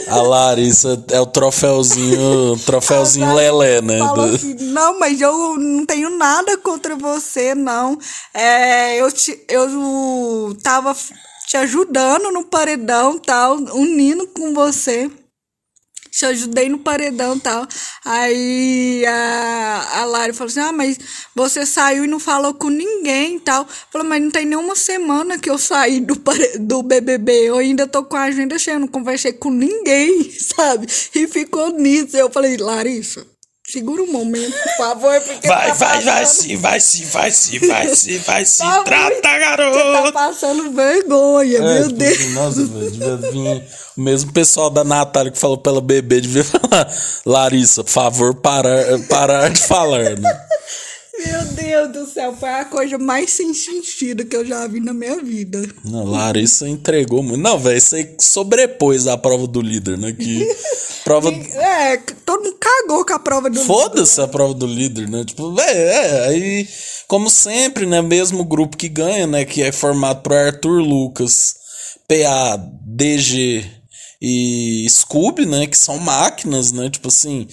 A 0.08 0.22
Larissa 0.22 1.04
é 1.10 1.20
o 1.20 1.26
troféuzinho, 1.26 2.56
troféuzinho 2.64 3.34
Lelé, 3.34 3.80
né? 3.80 3.98
Assim, 4.32 4.54
não, 4.54 4.98
mas 4.98 5.20
eu 5.20 5.56
não 5.56 5.84
tenho 5.84 6.10
nada 6.10 6.56
contra 6.58 6.94
você, 6.96 7.54
não. 7.54 7.98
É, 8.34 9.00
eu, 9.00 9.10
te, 9.10 9.44
eu 9.48 10.56
tava 10.62 10.96
te 11.46 11.56
ajudando 11.56 12.30
no 12.30 12.44
paredão 12.44 13.18
tal, 13.18 13.56
unindo 13.56 14.26
com 14.28 14.54
você. 14.54 15.10
Te 16.10 16.26
ajudei 16.26 16.68
no 16.68 16.78
paredão 16.78 17.36
e 17.36 17.40
tal. 17.40 17.66
Aí 18.04 19.04
a, 19.06 20.00
a 20.00 20.04
Lari 20.04 20.32
falou 20.32 20.48
assim: 20.50 20.60
Ah, 20.60 20.72
mas 20.72 20.98
você 21.34 21.64
saiu 21.64 22.04
e 22.04 22.08
não 22.08 22.18
falou 22.20 22.52
com 22.54 22.68
ninguém 22.68 23.36
e 23.36 23.40
tal. 23.40 23.66
Falou, 23.92 24.06
mas 24.06 24.20
não 24.22 24.30
tem 24.30 24.44
nenhuma 24.44 24.74
semana 24.76 25.38
que 25.38 25.48
eu 25.48 25.58
saí 25.58 26.00
do, 26.00 26.18
pare- 26.18 26.58
do 26.58 26.82
BBB. 26.82 27.48
Eu 27.48 27.58
ainda 27.58 27.86
tô 27.86 28.04
com 28.04 28.16
a 28.16 28.24
agenda 28.24 28.58
cheia, 28.58 28.74
eu 28.74 28.80
não 28.80 28.88
conversei 28.88 29.32
com 29.32 29.50
ninguém, 29.50 30.30
sabe? 30.56 30.86
E 31.14 31.26
ficou 31.28 31.70
nisso. 31.70 32.16
Eu 32.16 32.28
falei, 32.30 32.56
Larissa, 32.56 33.24
segura 33.66 34.02
um 34.02 34.10
momento, 34.10 34.52
por 34.52 34.76
favor, 34.76 35.20
porque 35.20 35.46
Vai, 35.46 35.68
tá 35.68 35.74
vai, 35.74 36.00
vai 36.02 36.26
sim, 36.26 36.56
vai 36.56 36.80
sim, 36.80 37.04
vai 37.06 37.30
sim, 37.30 37.58
vai 37.60 37.94
sim, 37.94 38.18
vai 38.18 38.44
sim. 38.44 38.64
Tá 38.64 38.82
Trata, 38.82 39.04
muito- 39.04 39.16
Você 39.16 39.22
tá 39.22 39.38
garoto! 39.38 40.12
passando 40.12 40.70
vergonha, 40.72 41.58
É, 41.58 41.60
meu 41.60 41.82
tipo 41.84 41.94
Deus. 41.98 42.26
Nossa, 42.32 42.64
velho, 42.66 42.90
devia 42.90 43.16
vir. 43.16 43.64
O 44.00 44.02
mesmo 44.02 44.32
pessoal 44.32 44.70
da 44.70 44.82
Natália 44.82 45.30
que 45.30 45.38
falou 45.38 45.58
pela 45.58 45.78
bebê 45.78 46.22
devia 46.22 46.42
falar: 46.42 46.90
Larissa, 47.26 47.84
por 47.84 47.90
favor, 47.90 48.34
parar, 48.34 48.98
parar 49.10 49.50
de 49.50 49.60
falar, 49.60 50.18
né? 50.18 50.40
Meu 51.22 51.44
Deus 51.52 51.92
do 51.92 52.06
céu, 52.06 52.34
foi 52.34 52.48
a 52.48 52.64
coisa 52.64 52.96
mais 52.96 53.28
sem 53.28 53.52
sentido 53.52 54.24
que 54.24 54.34
eu 54.34 54.42
já 54.42 54.66
vi 54.66 54.80
na 54.80 54.94
minha 54.94 55.22
vida. 55.22 55.68
Não, 55.84 56.06
Larissa 56.06 56.66
entregou 56.66 57.22
muito. 57.22 57.42
Não, 57.42 57.58
velho, 57.58 57.76
isso 57.76 57.94
aí 57.94 58.16
sobrepôs 58.18 59.06
a 59.06 59.18
prova 59.18 59.46
do 59.46 59.60
líder, 59.60 59.98
né? 59.98 60.14
Que 60.14 60.48
prova. 61.04 61.30
É, 61.30 61.98
todo 62.24 62.44
mundo 62.44 62.56
cagou 62.58 63.04
com 63.04 63.12
a 63.12 63.18
prova 63.18 63.50
do. 63.50 63.60
Foda-se 63.60 64.18
a 64.18 64.26
prova 64.26 64.54
do 64.54 64.66
líder, 64.66 65.10
né? 65.10 65.26
Tipo, 65.26 65.54
velho, 65.54 65.78
é, 65.78 66.28
aí, 66.28 66.68
como 67.06 67.28
sempre, 67.28 67.84
né? 67.84 68.00
Mesmo 68.00 68.46
grupo 68.46 68.78
que 68.78 68.88
ganha, 68.88 69.26
né? 69.26 69.44
Que 69.44 69.62
é 69.62 69.70
formado 69.70 70.22
por 70.22 70.32
Arthur 70.32 70.80
Lucas, 70.80 71.54
PA, 72.08 72.56
DG 72.86 73.79
e 74.20 74.86
Scooby, 74.90 75.46
né? 75.46 75.66
Que 75.66 75.78
são 75.78 75.98
máquinas, 75.98 76.72
né? 76.72 76.90
Tipo 76.90 77.08
assim, 77.08 77.48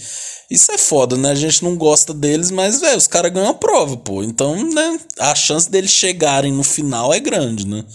isso 0.51 0.71
é 0.71 0.77
foda, 0.77 1.15
né? 1.15 1.31
A 1.31 1.35
gente 1.35 1.63
não 1.63 1.75
gosta 1.77 2.13
deles, 2.13 2.51
mas, 2.51 2.81
velho, 2.81 2.97
os 2.97 3.07
caras 3.07 3.31
ganham 3.31 3.49
a 3.49 3.53
prova, 3.53 3.95
pô. 3.95 4.21
Então, 4.21 4.55
né? 4.71 4.99
A 5.19 5.33
chance 5.33 5.69
deles 5.69 5.91
chegarem 5.91 6.51
no 6.51 6.63
final 6.63 7.13
é 7.13 7.19
grande, 7.19 7.65
né? 7.65 7.85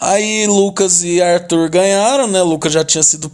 Aí 0.00 0.46
Lucas 0.46 1.02
e 1.02 1.20
Arthur 1.20 1.68
ganharam, 1.68 2.28
né? 2.28 2.42
Lucas 2.42 2.72
já 2.72 2.84
tinha 2.84 3.02
sido 3.02 3.30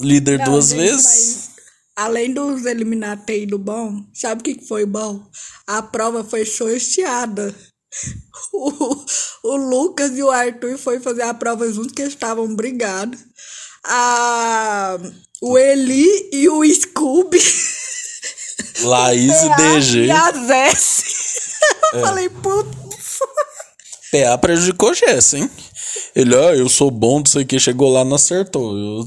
líder 0.00 0.38
Não, 0.38 0.44
duas 0.46 0.68
gente, 0.68 0.78
vezes. 0.78 1.48
além 1.96 2.32
dos 2.34 2.66
eliminar 2.66 3.24
ter 3.24 3.42
ido 3.42 3.58
bom, 3.58 4.02
sabe 4.12 4.40
o 4.40 4.44
que 4.44 4.54
que 4.56 4.68
foi 4.68 4.84
bom? 4.84 5.22
A 5.66 5.82
prova 5.82 6.22
foi 6.22 6.44
sorteada. 6.44 7.54
O, 8.52 9.04
o 9.42 9.56
Lucas 9.56 10.16
e 10.16 10.22
o 10.22 10.30
Arthur 10.30 10.78
foi 10.78 11.00
fazer 11.00 11.22
a 11.22 11.34
prova 11.34 11.70
juntos, 11.70 11.92
que 11.92 12.02
eles 12.02 12.14
estavam 12.14 12.54
brigados. 12.54 13.18
A, 13.84 14.98
o 15.42 15.58
Eli 15.58 16.30
e 16.32 16.48
o 16.48 16.64
Scooby. 16.64 17.40
Laís 18.82 19.42
e 19.42 19.48
DG. 19.56 20.04
E 20.06 20.10
a 20.10 20.32
Zessi. 20.32 21.04
É. 21.92 21.96
Eu 21.96 22.00
falei, 22.00 22.28
puta. 22.28 22.86
PA 24.12 24.38
prejudicou 24.38 24.94
Jess, 24.94 25.34
hein? 25.34 25.50
Ele, 26.14 26.34
ó, 26.34 26.52
eu 26.52 26.68
sou 26.68 26.90
bom, 26.90 27.18
não 27.18 27.26
sei 27.26 27.42
o 27.42 27.46
que, 27.46 27.58
chegou 27.58 27.92
lá, 27.92 28.04
não 28.04 28.16
acertou. 28.16 28.76
Eu, 28.76 29.04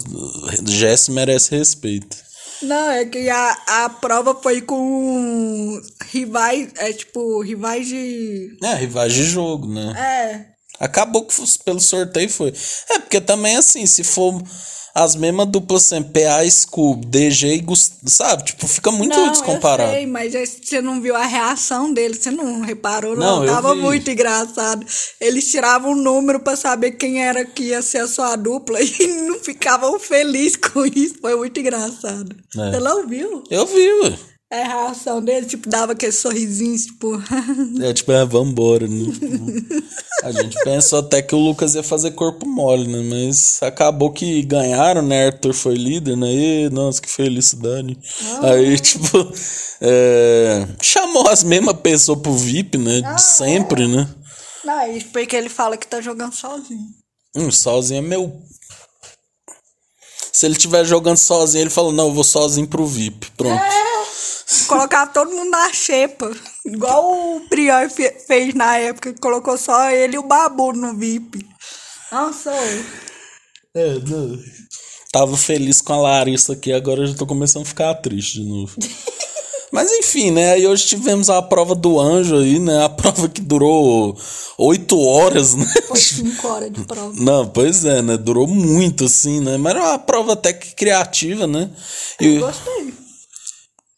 Jess 0.68 1.10
merece 1.10 1.56
respeito. 1.56 2.18
Não, 2.62 2.92
é 2.92 3.06
que 3.06 3.30
a, 3.30 3.86
a 3.86 3.90
prova 3.90 4.36
foi 4.36 4.62
com 4.62 5.82
rivais, 6.12 6.70
é 6.78 6.92
tipo, 6.94 7.42
rivais 7.42 7.88
de. 7.88 8.58
É, 8.62 8.74
rivais 8.76 9.14
de 9.14 9.24
jogo, 9.24 9.68
né? 9.68 9.94
É. 9.98 10.60
Acabou 10.80 11.26
que 11.26 11.36
pelo 11.64 11.80
sorteio 11.80 12.30
foi. 12.30 12.54
É, 12.90 13.00
porque 13.00 13.20
também 13.20 13.56
assim, 13.58 13.86
se 13.86 14.04
for 14.04 14.42
as 14.94 15.16
mesmas 15.16 15.48
duplas 15.48 15.84
sempre, 15.84 16.24
PA, 16.24 16.50
Scooby, 16.50 17.06
DG 17.06 17.56
e 17.56 17.60
Gustavo, 17.62 18.00
sabe? 18.10 18.44
Tipo, 18.46 18.68
fica 18.68 18.92
muito 18.92 19.16
não, 19.18 19.32
descomparado. 19.32 19.90
Eu 19.92 19.96
sei, 19.96 20.06
mas 20.08 20.36
é- 20.36 20.46
você 20.46 20.82
não 20.82 21.02
viu 21.02 21.16
a 21.16 21.26
reação 21.26 21.94
dele, 21.94 22.16
você 22.16 22.32
não 22.32 22.62
reparou, 22.62 23.16
Não, 23.16 23.40
não. 23.42 23.46
Tava 23.46 23.74
vi. 23.76 23.82
muito 23.82 24.10
engraçado. 24.10 24.86
Eles 25.20 25.50
tiravam 25.50 25.92
um 25.92 25.96
número 25.96 26.40
pra 26.40 26.56
saber 26.56 26.92
quem 26.92 27.24
era 27.24 27.46
que 27.46 27.64
ia 27.64 27.82
ser 27.82 28.00
a 28.00 28.08
sua 28.08 28.36
dupla 28.36 28.80
e 28.82 29.08
não 29.28 29.40
ficavam 29.40 30.00
felizes 30.00 30.56
com 30.58 30.86
isso. 30.86 31.16
Foi 31.22 31.36
muito 31.36 31.60
engraçado. 31.60 32.36
É. 32.58 32.72
Você 32.72 32.80
não 32.80 33.08
viu? 33.08 33.44
Eu 33.50 33.66
vi, 33.66 33.92
ué. 34.04 34.20
É, 34.52 34.64
a 34.64 34.68
reação 34.68 35.22
dele, 35.22 35.46
tipo, 35.46 35.70
dava 35.70 35.92
aquele 35.92 36.12
sorrisinho, 36.12 36.76
tipo. 36.76 37.22
É 37.84 37.94
tipo, 37.94 38.12
é, 38.12 38.26
vambora, 38.26 38.88
né? 38.88 39.06
A 40.24 40.32
gente 40.32 40.58
pensou 40.64 41.00
até 41.00 41.22
que 41.22 41.36
o 41.36 41.38
Lucas 41.38 41.76
ia 41.76 41.84
fazer 41.84 42.12
corpo 42.12 42.48
mole, 42.48 42.88
né? 42.88 43.00
Mas 43.02 43.62
acabou 43.62 44.12
que 44.12 44.42
ganharam, 44.42 45.04
né? 45.04 45.28
Arthur 45.28 45.54
foi 45.54 45.76
líder, 45.76 46.18
né? 46.18 46.28
E, 46.34 46.70
nossa, 46.72 47.00
que 47.00 47.10
felicidade. 47.10 47.96
Aí, 48.42 48.78
tipo, 48.80 49.32
é, 49.82 50.68
chamou 50.82 51.28
as 51.30 51.44
mesmas 51.44 51.80
pessoas 51.80 52.20
pro 52.20 52.34
VIP, 52.34 52.78
né? 52.80 53.02
De 53.02 53.22
sempre, 53.22 53.88
né? 53.88 54.10
não, 54.66 54.80
é 54.80 55.00
porque 55.14 55.36
ele 55.36 55.50
fala 55.50 55.78
que 55.78 55.88
tá 55.88 56.02
jogando 56.02 56.34
sozinho. 56.34 56.88
Hum, 57.36 57.52
sozinho 57.52 58.00
é 58.00 58.02
meu. 58.02 58.42
Se 60.34 60.46
ele 60.48 60.56
estiver 60.56 60.84
jogando 60.86 61.18
sozinho, 61.18 61.64
ele 61.64 61.70
fala, 61.70 61.92
não, 61.94 62.08
eu 62.08 62.14
vou 62.14 62.24
sozinho 62.24 62.68
pro 62.68 62.86
VIP. 62.86 63.30
Pronto. 63.38 63.62
Colocar 64.68 65.08
todo 65.08 65.32
mundo 65.32 65.50
na 65.52 65.72
xepa. 65.72 66.32
Igual 66.66 67.38
o 67.38 67.42
Prior 67.50 67.90
fe- 67.90 68.18
fez 68.26 68.54
na 68.54 68.78
época, 68.78 69.14
que 69.14 69.20
colocou 69.20 69.58
só 69.58 69.90
ele 69.92 70.16
e 70.16 70.20
o 70.20 70.24
Babu 70.24 70.74
no 70.74 70.96
VIP. 70.96 71.46
Nossa, 72.12 72.52
ô. 72.52 72.84
É, 73.76 74.00
não. 74.08 74.40
Tava 75.12 75.38
feliz 75.38 75.82
com 75.82 75.94
a 75.94 75.98
Larissa 75.98 76.54
aqui, 76.54 76.72
agora 76.72 77.02
eu 77.02 77.08
já 77.08 77.16
tô 77.16 77.26
começando 77.26 77.64
a 77.64 77.66
ficar 77.66 77.94
triste 77.96 78.42
de 78.42 78.48
novo. 78.48 78.76
Mas 79.72 79.92
enfim, 79.92 80.32
né? 80.32 80.54
Aí 80.54 80.66
hoje 80.66 80.88
tivemos 80.88 81.30
a 81.30 81.40
prova 81.44 81.76
do 81.76 82.00
anjo 82.00 82.38
aí, 82.40 82.58
né? 82.58 82.84
A 82.84 82.90
prova 82.90 83.30
que 83.30 83.40
durou 83.40 84.18
oito 84.58 85.00
horas, 85.00 85.54
né? 85.54 85.66
Foi 85.88 85.98
cinco 86.00 86.48
horas 86.48 86.72
de 86.72 86.84
prova. 86.86 87.14
Não, 87.16 87.48
pois 87.48 87.86
é, 87.86 88.02
né? 88.02 88.18
Durou 88.18 88.48
muito, 88.48 89.06
assim, 89.06 89.40
né? 89.40 89.58
Mas 89.58 89.76
era 89.76 89.84
uma 89.90 90.00
prova 90.00 90.34
até 90.34 90.54
que 90.54 90.74
criativa, 90.74 91.46
né? 91.46 91.70
Eu 92.20 92.32
E 92.32 92.40
gostei. 92.40 92.94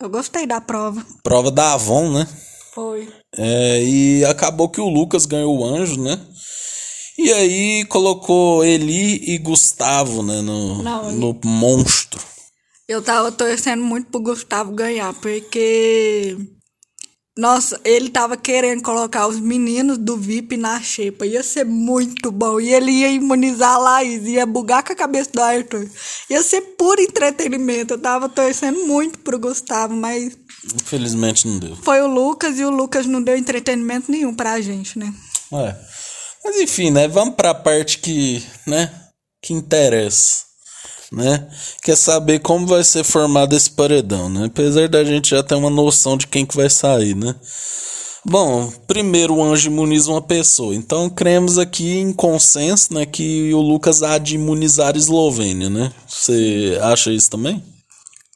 Eu 0.02 0.10
gostei 0.10 0.48
da 0.48 0.60
prova. 0.60 1.06
prova 1.22 1.52
da 1.52 1.74
Avon, 1.74 2.12
né? 2.12 2.28
Foi. 2.74 3.08
É, 3.38 3.84
e 3.84 4.26
acabou 4.26 4.68
que 4.68 4.82
o 4.82 4.90
Lucas 4.90 5.28
ganhou 5.28 5.60
o 5.60 5.64
anjo, 5.64 6.02
né? 6.02 6.20
E 7.20 7.32
aí 7.32 7.86
colocou 7.86 8.66
Eli 8.66 9.22
e 9.32 9.38
Gustavo, 9.38 10.24
né? 10.24 10.42
No, 10.42 10.82
Não, 10.82 11.12
no 11.12 11.40
monstro. 11.46 12.20
Eu 12.88 13.02
tava 13.02 13.32
torcendo 13.32 13.84
muito 13.84 14.10
pro 14.10 14.22
Gustavo 14.22 14.72
ganhar, 14.72 15.14
porque. 15.14 16.36
Nossa, 17.38 17.80
ele 17.86 18.10
tava 18.10 18.36
querendo 18.36 18.82
colocar 18.84 19.26
os 19.26 19.40
meninos 19.40 19.98
do 19.98 20.18
VIP 20.18 20.58
na 20.58 20.82
xepa. 20.82 21.26
Ia 21.26 21.42
ser 21.42 21.64
muito 21.66 22.30
bom. 22.30 22.60
E 22.60 22.74
ele 22.74 22.92
ia 22.92 23.10
imunizar 23.10 23.76
a 23.76 23.78
Laís, 23.78 24.26
ia 24.26 24.46
bugar 24.46 24.84
com 24.84 24.92
a 24.92 24.96
cabeça 24.96 25.30
do 25.34 25.42
Arthur. 25.42 25.90
Ia 26.30 26.44
ser 26.44 26.62
puro 26.78 27.02
entretenimento. 27.02 27.94
Eu 27.94 27.98
tava 28.02 28.28
torcendo 28.28 28.86
muito 28.86 29.20
pro 29.20 29.40
Gustavo, 29.40 29.96
mas 29.96 30.38
Infelizmente 30.76 31.48
não 31.48 31.58
deu. 31.58 31.76
foi 31.78 32.02
o 32.02 32.08
Lucas 32.08 32.60
e 32.60 32.66
o 32.66 32.70
Lucas 32.70 33.06
não 33.06 33.22
deu 33.22 33.38
entretenimento 33.38 34.12
nenhum 34.12 34.36
pra 34.36 34.60
gente, 34.60 35.00
né? 35.00 35.14
É. 35.54 35.76
Mas 36.44 36.58
enfim, 36.60 36.92
né? 36.92 37.08
Vamos 37.08 37.36
pra 37.36 37.54
parte 37.54 38.00
que, 38.00 38.44
né? 38.68 38.92
Que 39.42 39.54
interessa, 39.54 40.44
né? 41.12 41.48
Quer 41.84 41.98
saber 41.98 42.40
como 42.40 42.66
vai 42.66 42.84
ser 42.84 43.04
formado 43.04 43.56
esse 43.56 43.72
paredão, 43.72 44.30
né? 44.30 44.46
Apesar 44.46 44.88
da 44.88 45.04
gente 45.04 45.32
já 45.32 45.44
ter 45.44 45.56
uma 45.56 45.70
noção 45.70 46.16
de 46.18 46.28
quem 46.28 46.46
que 46.46 46.56
vai 46.56 46.70
sair, 46.70 47.16
né? 47.16 47.36
Bom, 48.24 48.72
primeiro 48.86 49.36
o 49.36 49.44
anjo 49.44 49.70
imuniza 49.70 50.12
uma 50.12 50.22
pessoa. 50.22 50.76
Então 50.76 51.10
cremos 51.10 51.58
aqui 51.58 51.98
em 51.98 52.14
consenso, 52.14 52.94
né? 52.94 53.06
Que 53.06 53.54
o 53.54 53.60
Lucas 53.60 54.04
há 54.04 54.18
de 54.18 54.36
imunizar 54.36 54.94
a 54.94 54.98
Eslovênia, 54.98 55.70
né? 55.70 55.92
Você 56.08 56.78
acha 56.82 57.12
isso 57.12 57.30
também? 57.32 57.62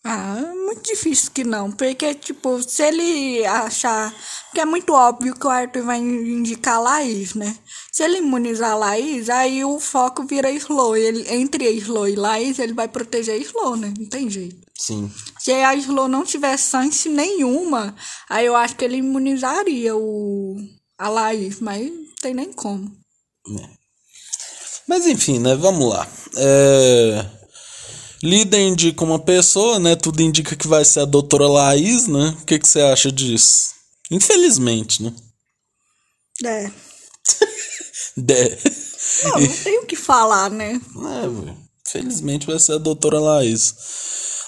Ah, 0.08 0.38
é 0.38 0.54
muito 0.54 0.84
difícil 0.84 1.32
que 1.32 1.44
não, 1.44 1.72
porque, 1.72 2.14
tipo, 2.14 2.62
se 2.62 2.84
ele 2.84 3.44
achar. 3.44 4.14
Porque 4.46 4.62
é 4.62 4.66
muito 4.66 4.94
óbvio 4.94 5.34
que 5.34 5.48
o 5.48 5.50
Arthur 5.50 5.82
vai 5.82 5.98
indicar 5.98 6.76
a 6.76 6.80
Laís, 6.80 7.34
né? 7.34 7.58
Se 7.92 8.04
ele 8.04 8.20
imunizar 8.20 8.74
a 8.74 8.76
Laís, 8.76 9.32
aí 9.32 9.66
o 9.66 9.80
foco 9.80 10.24
vira 10.24 10.52
Slow. 10.52 10.96
Ele, 10.96 11.26
entre 11.34 11.68
Slow 11.72 12.08
e 12.08 12.16
Laís, 12.16 12.60
ele 12.60 12.74
vai 12.74 12.88
proteger 12.88 13.34
a 13.34 13.38
Slow, 13.38 13.76
né? 13.78 13.92
Não 13.98 14.06
tem 14.08 14.30
jeito. 14.30 14.58
Sim. 14.78 15.12
Se 15.40 15.52
a 15.52 15.74
Slow 15.74 16.08
não 16.08 16.24
tiver 16.24 16.56
chance 16.56 17.10
nenhuma, 17.10 17.96
aí 18.30 18.46
eu 18.46 18.56
acho 18.56 18.76
que 18.76 18.86
ele 18.86 18.98
imunizaria 18.98 19.96
o, 19.96 20.56
a 21.00 21.10
Laís, 21.10 21.60
mas 21.60 21.90
não 21.90 22.16
tem 22.22 22.36
nem 22.36 22.54
como. 22.54 22.96
Mas 24.88 25.08
enfim, 25.08 25.40
né? 25.40 25.56
Vamos 25.56 25.90
lá. 25.90 26.08
É... 26.38 27.26
Líder 28.24 28.60
indica 28.60 29.04
uma 29.04 29.20
pessoa, 29.20 29.80
né? 29.80 29.96
Tudo 29.96 30.22
indica 30.22 30.56
que 30.56 30.68
vai 30.68 30.84
ser 30.86 31.02
a 31.02 31.06
doutora 31.06 31.48
Laís, 31.48 32.08
né? 32.08 32.36
O 32.42 32.46
que, 32.46 32.60
que 32.60 32.68
você 32.68 32.82
acha 32.82 33.12
disso? 33.12 33.74
Infelizmente, 34.10 35.04
né? 35.04 35.14
É. 36.44 36.72
De... 38.18 38.58
Não, 39.24 39.40
não 39.42 39.58
tem 39.58 39.80
o 39.80 39.86
que 39.86 39.96
falar, 39.96 40.50
né? 40.50 40.74
É, 40.74 41.22
velho. 41.28 41.58
Infelizmente 41.88 42.48
vai 42.48 42.60
ser 42.60 42.74
a 42.74 42.78
doutora 42.78 43.20
Laís. 43.20 43.76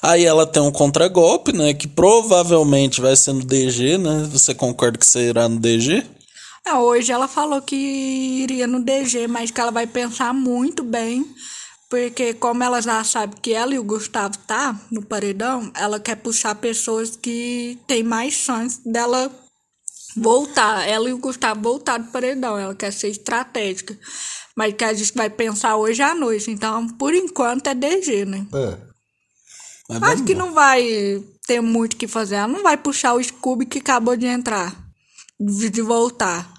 Aí 0.01 0.25
ela 0.25 0.45
tem 0.45 0.61
um 0.61 0.71
contragolpe, 0.71 1.51
né? 1.53 1.73
Que 1.73 1.87
provavelmente 1.87 3.01
vai 3.01 3.15
ser 3.15 3.33
no 3.33 3.43
DG, 3.43 3.97
né? 3.97 4.27
Você 4.31 4.53
concorda 4.53 4.97
que 4.97 5.05
será 5.05 5.47
no 5.49 5.59
DG? 5.59 6.03
É, 6.65 6.75
hoje 6.75 7.11
ela 7.11 7.27
falou 7.27 7.61
que 7.61 7.75
iria 7.75 8.67
no 8.67 8.83
DG, 8.83 9.27
mas 9.27 9.51
que 9.51 9.59
ela 9.59 9.71
vai 9.71 9.87
pensar 9.87 10.33
muito 10.33 10.83
bem. 10.83 11.25
Porque 11.89 12.33
como 12.33 12.63
ela 12.63 12.81
já 12.81 13.03
sabe 13.03 13.39
que 13.41 13.53
ela 13.53 13.73
e 13.73 13.79
o 13.79 13.83
Gustavo 13.83 14.37
tá 14.39 14.77
no 14.91 15.01
paredão, 15.05 15.71
ela 15.73 15.99
quer 15.99 16.15
puxar 16.15 16.53
pessoas 16.55 17.15
que 17.15 17.79
tem 17.87 18.03
mais 18.03 18.33
chance 18.33 18.81
dela 18.85 19.31
voltar. 20.17 20.87
Ela 20.87 21.09
e 21.09 21.13
o 21.13 21.17
Gustavo 21.17 21.61
voltar 21.61 21.97
do 21.97 22.11
paredão. 22.11 22.57
Ela 22.57 22.75
quer 22.75 22.91
ser 22.91 23.07
estratégica. 23.09 23.97
Mas 24.55 24.73
que 24.73 24.83
a 24.83 24.93
gente 24.93 25.13
vai 25.13 25.29
pensar 25.29 25.77
hoje 25.77 26.01
à 26.01 26.13
noite. 26.13 26.51
Então, 26.51 26.87
por 26.87 27.13
enquanto, 27.13 27.67
é 27.67 27.75
DG, 27.75 28.25
né? 28.25 28.45
É. 28.53 28.77
Mas 29.89 30.03
Acho 30.03 30.25
que 30.25 30.35
não 30.35 30.53
vai 30.53 30.83
ter 31.45 31.61
muito 31.61 31.93
o 31.93 31.97
que 31.97 32.07
fazer. 32.07 32.35
Ela 32.35 32.47
não 32.47 32.63
vai 32.63 32.75
puxar 32.75 33.13
o 33.13 33.23
Scooby 33.23 33.65
que 33.65 33.79
acabou 33.79 34.17
de 34.17 34.25
entrar. 34.25 34.75
De, 35.39 35.69
de 35.69 35.81
voltar. 35.81 36.51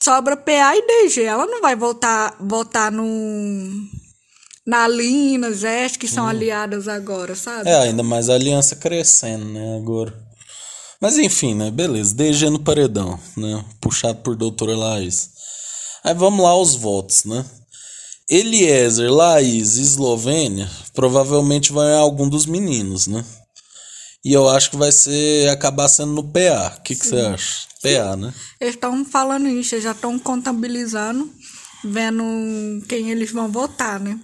Sobra 0.00 0.36
PA 0.36 0.76
e 0.76 0.86
DG. 0.86 1.22
Ela 1.22 1.46
não 1.46 1.60
vai 1.60 1.74
voltar 1.74 2.36
votar 2.38 2.92
no. 2.92 3.04
Na 4.66 4.88
Lina, 4.88 5.52
Zeste, 5.52 5.98
que 5.98 6.08
são 6.08 6.26
aliadas 6.26 6.88
agora, 6.88 7.34
sabe? 7.34 7.68
É, 7.68 7.80
ainda 7.80 8.02
mais 8.02 8.30
a 8.30 8.34
aliança 8.34 8.74
crescendo, 8.74 9.44
né, 9.44 9.76
agora. 9.76 10.14
Mas 11.00 11.18
enfim, 11.18 11.54
né, 11.54 11.70
beleza. 11.70 12.14
DG 12.14 12.48
no 12.48 12.58
paredão, 12.58 13.20
né, 13.36 13.62
puxado 13.80 14.20
por 14.22 14.34
doutora 14.34 14.74
Laís. 14.74 15.28
Aí 16.02 16.14
vamos 16.14 16.42
lá 16.42 16.50
aos 16.50 16.74
votos, 16.74 17.24
né. 17.24 17.44
Eliezer, 18.28 19.12
Laís 19.12 19.76
Eslovênia 19.76 20.70
provavelmente 20.94 21.70
vai 21.72 21.94
algum 21.94 22.26
dos 22.26 22.46
meninos, 22.46 23.06
né. 23.06 23.22
E 24.24 24.32
eu 24.32 24.48
acho 24.48 24.70
que 24.70 24.78
vai 24.78 24.90
ser 24.90 25.50
acabar 25.50 25.88
sendo 25.88 26.12
no 26.12 26.24
PA. 26.24 26.74
O 26.78 26.82
que 26.82 26.96
que 26.96 27.06
você 27.06 27.20
acha? 27.20 27.66
PA, 27.82 28.16
né? 28.16 28.32
Eles 28.58 28.74
estão 28.74 29.04
falando 29.04 29.46
isso, 29.46 29.74
eles 29.74 29.84
já 29.84 29.92
estão 29.92 30.18
contabilizando, 30.18 31.30
vendo 31.84 32.24
quem 32.88 33.10
eles 33.10 33.30
vão 33.30 33.52
votar, 33.52 34.00
né? 34.00 34.18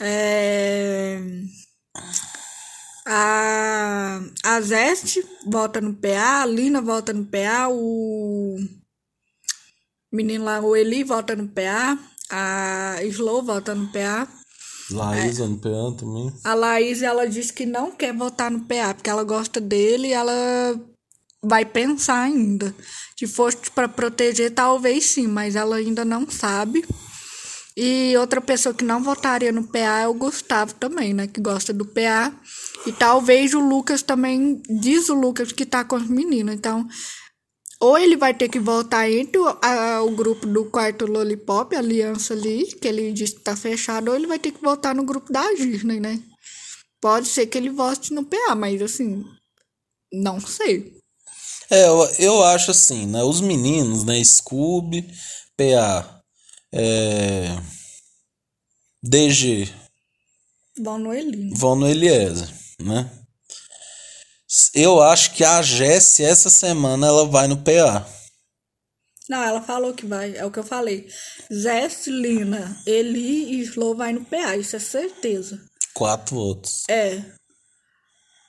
É... 0.00 1.20
A, 3.06 4.20
a 4.42 4.60
Zeste 4.62 5.24
vota 5.46 5.80
no 5.80 5.94
PA, 5.94 6.42
a 6.42 6.46
Lina 6.46 6.80
vota 6.80 7.12
no 7.12 7.26
PA, 7.26 7.68
o 7.68 8.56
menino 10.10 10.44
lá, 10.44 10.60
o 10.60 10.74
Eli, 10.74 11.04
vota 11.04 11.36
no 11.36 11.46
PA, 11.48 11.98
a 12.30 12.96
Slow 13.04 13.42
vota 13.42 13.74
no 13.74 13.92
PA. 13.92 14.26
Laís 14.90 15.38
no 15.38 15.58
PA 15.58 15.96
também. 15.98 16.32
A 16.44 16.54
Laís, 16.54 17.02
ela 17.02 17.26
disse 17.26 17.52
que 17.52 17.66
não 17.66 17.90
quer 17.90 18.14
votar 18.14 18.50
no 18.50 18.60
PA, 18.60 18.94
porque 18.94 19.10
ela 19.10 19.24
gosta 19.24 19.60
dele 19.60 20.08
e 20.08 20.12
ela 20.12 20.80
vai 21.42 21.64
pensar 21.64 22.22
ainda. 22.22 22.74
Se 23.18 23.26
fosse 23.26 23.70
para 23.70 23.88
proteger, 23.88 24.52
talvez 24.52 25.06
sim, 25.06 25.26
mas 25.26 25.56
ela 25.56 25.76
ainda 25.76 26.04
não 26.04 26.28
sabe. 26.30 26.84
E 27.76 28.16
outra 28.16 28.40
pessoa 28.40 28.74
que 28.74 28.84
não 28.84 29.02
votaria 29.02 29.50
no 29.50 29.64
PA 29.66 30.00
é 30.00 30.08
o 30.08 30.14
Gustavo 30.14 30.74
também, 30.74 31.12
né? 31.12 31.26
Que 31.26 31.40
gosta 31.40 31.72
do 31.72 31.84
PA. 31.84 32.32
E 32.86 32.92
talvez 32.92 33.52
o 33.52 33.58
Lucas 33.58 34.00
também, 34.02 34.62
diz 34.80 35.08
o 35.08 35.14
Lucas 35.14 35.50
que 35.52 35.66
tá 35.66 35.84
com 35.84 35.96
os 35.96 36.08
meninos. 36.08 36.54
Então, 36.54 36.86
ou 37.80 37.98
ele 37.98 38.16
vai 38.16 38.32
ter 38.32 38.48
que 38.48 38.60
voltar 38.60 39.10
entre 39.10 39.38
o, 39.38 39.46
a- 39.60 40.02
o 40.02 40.10
grupo 40.12 40.46
do 40.46 40.66
quarto 40.66 41.04
Lollipop, 41.06 41.74
aliança 41.74 42.32
ali, 42.32 42.64
que 42.80 42.86
ele 42.86 43.12
disse 43.12 43.34
que 43.34 43.40
tá 43.42 43.56
fechado, 43.56 44.08
ou 44.08 44.16
ele 44.16 44.26
vai 44.28 44.38
ter 44.38 44.52
que 44.52 44.62
voltar 44.62 44.94
no 44.94 45.04
grupo 45.04 45.32
da 45.32 45.52
Disney, 45.54 45.98
né? 46.00 46.20
Pode 47.00 47.28
ser 47.28 47.46
que 47.46 47.58
ele 47.58 47.70
vote 47.70 48.14
no 48.14 48.24
PA, 48.24 48.54
mas 48.54 48.80
assim, 48.80 49.24
não 50.12 50.40
sei. 50.40 50.94
É, 51.70 51.88
eu, 51.88 52.04
eu 52.18 52.42
acho 52.44 52.70
assim, 52.70 53.06
né? 53.06 53.22
Os 53.24 53.40
meninos, 53.40 54.04
né? 54.04 54.22
Scooby, 54.24 55.06
PA, 55.56 56.20
é, 56.76 57.56
DG, 59.02 59.72
Vão 60.76 60.98
no 60.98 61.10
vão 61.56 61.78
né? 61.78 63.10
Eu 64.74 65.00
acho 65.00 65.32
que 65.34 65.44
a 65.44 65.62
Jessie, 65.62 66.24
essa 66.24 66.50
semana, 66.50 67.06
ela 67.06 67.26
vai 67.26 67.46
no 67.46 67.56
PA. 67.56 68.04
Não, 69.28 69.42
ela 69.42 69.62
falou 69.62 69.94
que 69.94 70.04
vai, 70.04 70.36
é 70.36 70.44
o 70.44 70.50
que 70.50 70.58
eu 70.58 70.64
falei. 70.64 71.08
Zeste, 71.52 72.10
Lina, 72.10 72.76
Eli 72.84 73.54
e 73.54 73.60
Slow 73.60 73.96
vai 73.96 74.12
no 74.12 74.24
PA, 74.24 74.56
isso 74.56 74.74
é 74.74 74.80
certeza. 74.80 75.64
Quatro 75.94 76.34
votos. 76.34 76.82
É. 76.90 77.22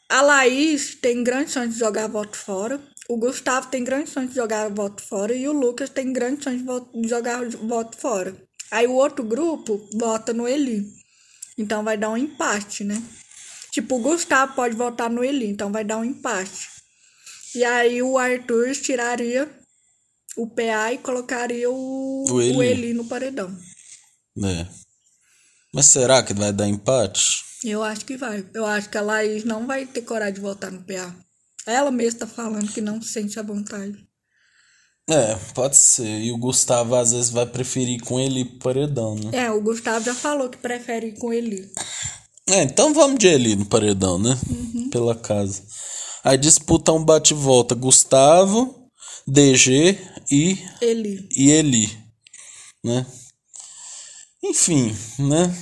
A 0.09 0.21
Laís 0.21 0.95
tem 0.95 1.23
grande 1.23 1.51
chance 1.51 1.73
de 1.73 1.79
jogar 1.79 2.07
voto 2.07 2.35
fora. 2.35 2.81
O 3.07 3.17
Gustavo 3.17 3.67
tem 3.67 3.83
grande 3.83 4.09
chance 4.09 4.29
de 4.29 4.35
jogar 4.35 4.69
voto 4.69 5.03
fora. 5.03 5.33
E 5.33 5.47
o 5.47 5.53
Lucas 5.53 5.89
tem 5.89 6.11
grande 6.11 6.43
chance 6.43 6.63
de, 6.63 7.07
jogar 7.07 7.47
voto 7.49 7.97
fora. 7.97 8.35
Aí 8.71 8.87
o 8.87 8.93
outro 8.93 9.23
grupo 9.23 9.87
vota 9.93 10.33
no 10.33 10.47
Eli. 10.47 10.85
Então 11.57 11.83
vai 11.83 11.97
dar 11.97 12.09
um 12.09 12.17
empate, 12.17 12.83
né? 12.83 13.01
Tipo, 13.71 13.95
o 13.97 14.01
Gustavo 14.01 14.53
pode 14.55 14.75
votar 14.75 15.09
no 15.09 15.23
Eli, 15.23 15.47
então 15.47 15.71
vai 15.71 15.83
dar 15.83 15.97
um 15.97 16.03
empate. 16.03 16.69
E 17.53 17.63
aí 17.63 18.01
o 18.01 18.17
Arthur 18.17 18.73
tiraria 18.73 19.49
o 20.35 20.47
PA 20.47 20.93
e 20.93 20.97
colocaria 20.97 21.69
o, 21.69 22.25
O 22.29 22.41
Eli. 22.41 22.57
o 22.57 22.63
Eli 22.63 22.93
no 22.93 23.05
paredão. 23.05 23.55
né? 24.35 24.67
Mas 25.73 25.87
será 25.87 26.23
que 26.23 26.33
vai 26.33 26.51
dar 26.53 26.67
empate? 26.67 27.43
Eu 27.63 27.83
acho 27.83 28.05
que 28.05 28.17
vai. 28.17 28.45
Eu 28.53 28.65
acho 28.65 28.89
que 28.89 28.97
a 28.97 29.01
Laís 29.01 29.43
não 29.43 29.67
vai 29.67 29.85
ter 29.85 30.01
coragem 30.01 30.35
de 30.35 30.41
votar 30.41 30.71
no 30.71 30.83
PA. 30.83 31.13
Ela 31.65 31.91
mesma 31.91 32.19
tá 32.21 32.27
falando 32.27 32.71
que 32.71 32.81
não 32.81 33.01
se 33.01 33.09
sente 33.09 33.39
à 33.39 33.43
vontade. 33.43 34.05
É, 35.09 35.35
pode 35.53 35.77
ser. 35.77 36.21
E 36.21 36.31
o 36.31 36.37
Gustavo 36.37 36.95
às 36.95 37.11
vezes 37.11 37.29
vai 37.29 37.45
preferir 37.45 38.01
com 38.03 38.19
ele 38.19 38.45
paredão, 38.45 39.15
né? 39.15 39.45
É, 39.45 39.51
o 39.51 39.61
Gustavo 39.61 40.03
já 40.03 40.15
falou 40.15 40.49
que 40.49 40.57
prefere 40.57 41.07
ir 41.07 41.19
com 41.19 41.31
ele. 41.31 41.69
É, 42.47 42.63
então 42.63 42.93
vamos 42.93 43.19
de 43.19 43.27
Eli 43.27 43.55
no 43.55 43.65
paredão, 43.65 44.19
né? 44.19 44.37
Uhum. 44.49 44.89
Pela 44.89 45.15
casa. 45.15 45.63
Aí 46.23 46.37
disputa 46.37 46.91
um 46.91 47.03
bate-volta 47.03 47.75
Gustavo, 47.75 48.89
DG 49.27 49.97
e, 50.31 50.57
Ele. 50.81 51.27
e 51.31 51.51
Eli, 51.51 51.97
né? 52.83 53.05
Enfim, 54.43 54.95
né? 55.19 55.55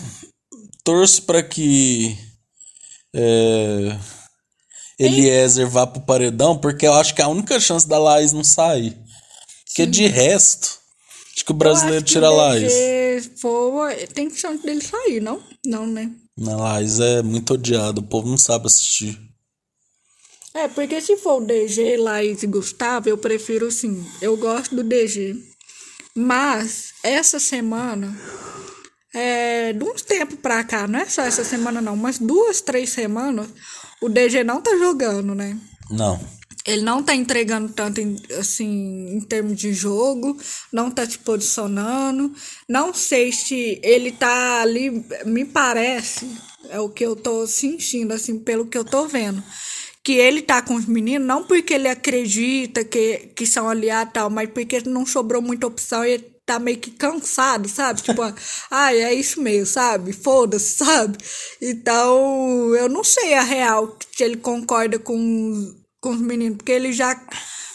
Torço 0.83 1.23
para 1.23 1.43
que 1.43 2.17
é, 3.13 3.97
Eliezer 4.99 5.67
vá 5.67 5.87
pro 5.87 6.01
paredão, 6.01 6.57
porque 6.57 6.85
eu 6.85 6.93
acho 6.93 7.13
que 7.13 7.21
é 7.21 7.25
a 7.25 7.29
única 7.29 7.59
chance 7.59 7.87
da 7.87 7.97
Laís 7.97 8.31
não 8.31 8.43
sair. 8.43 8.97
Porque 9.67 9.85
de 9.85 10.05
resto, 10.07 10.79
acho 11.33 11.45
que 11.45 11.51
o 11.51 11.55
brasileiro 11.55 12.03
tira 12.03 12.27
a 12.27 12.31
Laís. 12.31 12.73
For, 13.37 13.91
tem 14.13 14.29
chance 14.29 14.63
dele 14.63 14.81
sair, 14.81 15.19
não? 15.19 15.41
Não, 15.65 15.87
né? 15.87 16.11
A 16.47 16.55
Laís 16.55 16.99
é 16.99 17.21
muito 17.21 17.55
odiada, 17.55 17.99
o 17.99 18.03
povo 18.03 18.29
não 18.29 18.37
sabe 18.37 18.67
assistir. 18.67 19.19
É, 20.53 20.67
porque 20.67 21.01
se 21.01 21.17
for 21.17 21.41
o 21.41 21.45
DG, 21.45 21.97
Laís 21.97 22.43
e 22.43 22.47
Gustavo, 22.47 23.09
eu 23.09 23.17
prefiro 23.17 23.71
sim. 23.71 24.05
Eu 24.21 24.37
gosto 24.37 24.75
do 24.75 24.83
DG. 24.83 25.35
Mas, 26.15 26.93
essa 27.03 27.39
semana, 27.39 28.15
é, 29.15 29.73
de 29.73 29.83
uns 29.83 30.03
tempos 30.03 30.37
pra 30.39 30.63
cá, 30.63 30.87
não 30.87 30.99
é 30.99 31.05
só 31.05 31.23
essa 31.23 31.43
semana 31.43 31.81
não, 31.81 31.95
mas 31.95 32.19
duas, 32.19 32.61
três 32.61 32.91
semanas, 32.91 33.47
o 34.03 34.09
DG 34.09 34.43
não 34.43 34.61
tá 34.61 34.77
jogando, 34.77 35.33
né? 35.33 35.57
Não. 35.89 36.19
Ele 36.65 36.81
não 36.81 37.01
tá 37.01 37.15
entregando 37.15 37.71
tanto, 37.71 38.01
em, 38.01 38.17
assim, 38.37 39.15
em 39.15 39.21
termos 39.21 39.57
de 39.57 39.73
jogo, 39.73 40.37
não 40.71 40.91
tá 40.91 41.05
se 41.09 41.17
posicionando. 41.19 42.33
Não 42.67 42.93
sei 42.93 43.31
se 43.31 43.79
ele 43.81 44.11
tá 44.11 44.61
ali, 44.61 45.05
me 45.25 45.45
parece, 45.45 46.29
é 46.69 46.79
o 46.79 46.89
que 46.89 47.05
eu 47.05 47.15
tô 47.15 47.47
sentindo, 47.47 48.13
assim, 48.13 48.39
pelo 48.39 48.65
que 48.65 48.77
eu 48.77 48.83
tô 48.83 49.07
vendo. 49.07 49.41
Que 50.03 50.13
ele 50.13 50.41
tá 50.41 50.61
com 50.61 50.75
os 50.75 50.85
meninos, 50.85 51.25
não 51.25 51.45
porque 51.45 51.73
ele 51.73 51.87
acredita 51.87 52.83
que, 52.83 53.31
que 53.33 53.45
são 53.45 53.69
aliados 53.69 54.11
e 54.11 54.13
tal, 54.13 54.29
mas 54.29 54.49
porque 54.49 54.81
não 54.85 55.05
sobrou 55.05 55.41
muita 55.41 55.67
opção 55.67 56.03
e 56.03 56.11
ele 56.11 56.32
tá 56.45 56.59
meio 56.59 56.77
que 56.77 56.91
cansado, 56.91 57.67
sabe? 57.67 58.01
Tipo, 58.01 58.21
ai, 58.69 59.01
é 59.01 59.13
isso 59.13 59.41
mesmo, 59.41 59.65
sabe? 59.65 60.13
Foda-se, 60.13 60.77
sabe? 60.83 61.17
Então, 61.61 62.75
eu 62.75 62.89
não 62.89 63.03
sei 63.03 63.33
a 63.33 63.43
real 63.43 63.97
se 64.15 64.23
ele 64.23 64.37
concorda 64.37 64.99
com, 64.99 65.75
com 66.01 66.09
os 66.11 66.19
meninos, 66.19 66.57
porque 66.57 66.71
ele 66.71 66.91
já 66.91 67.19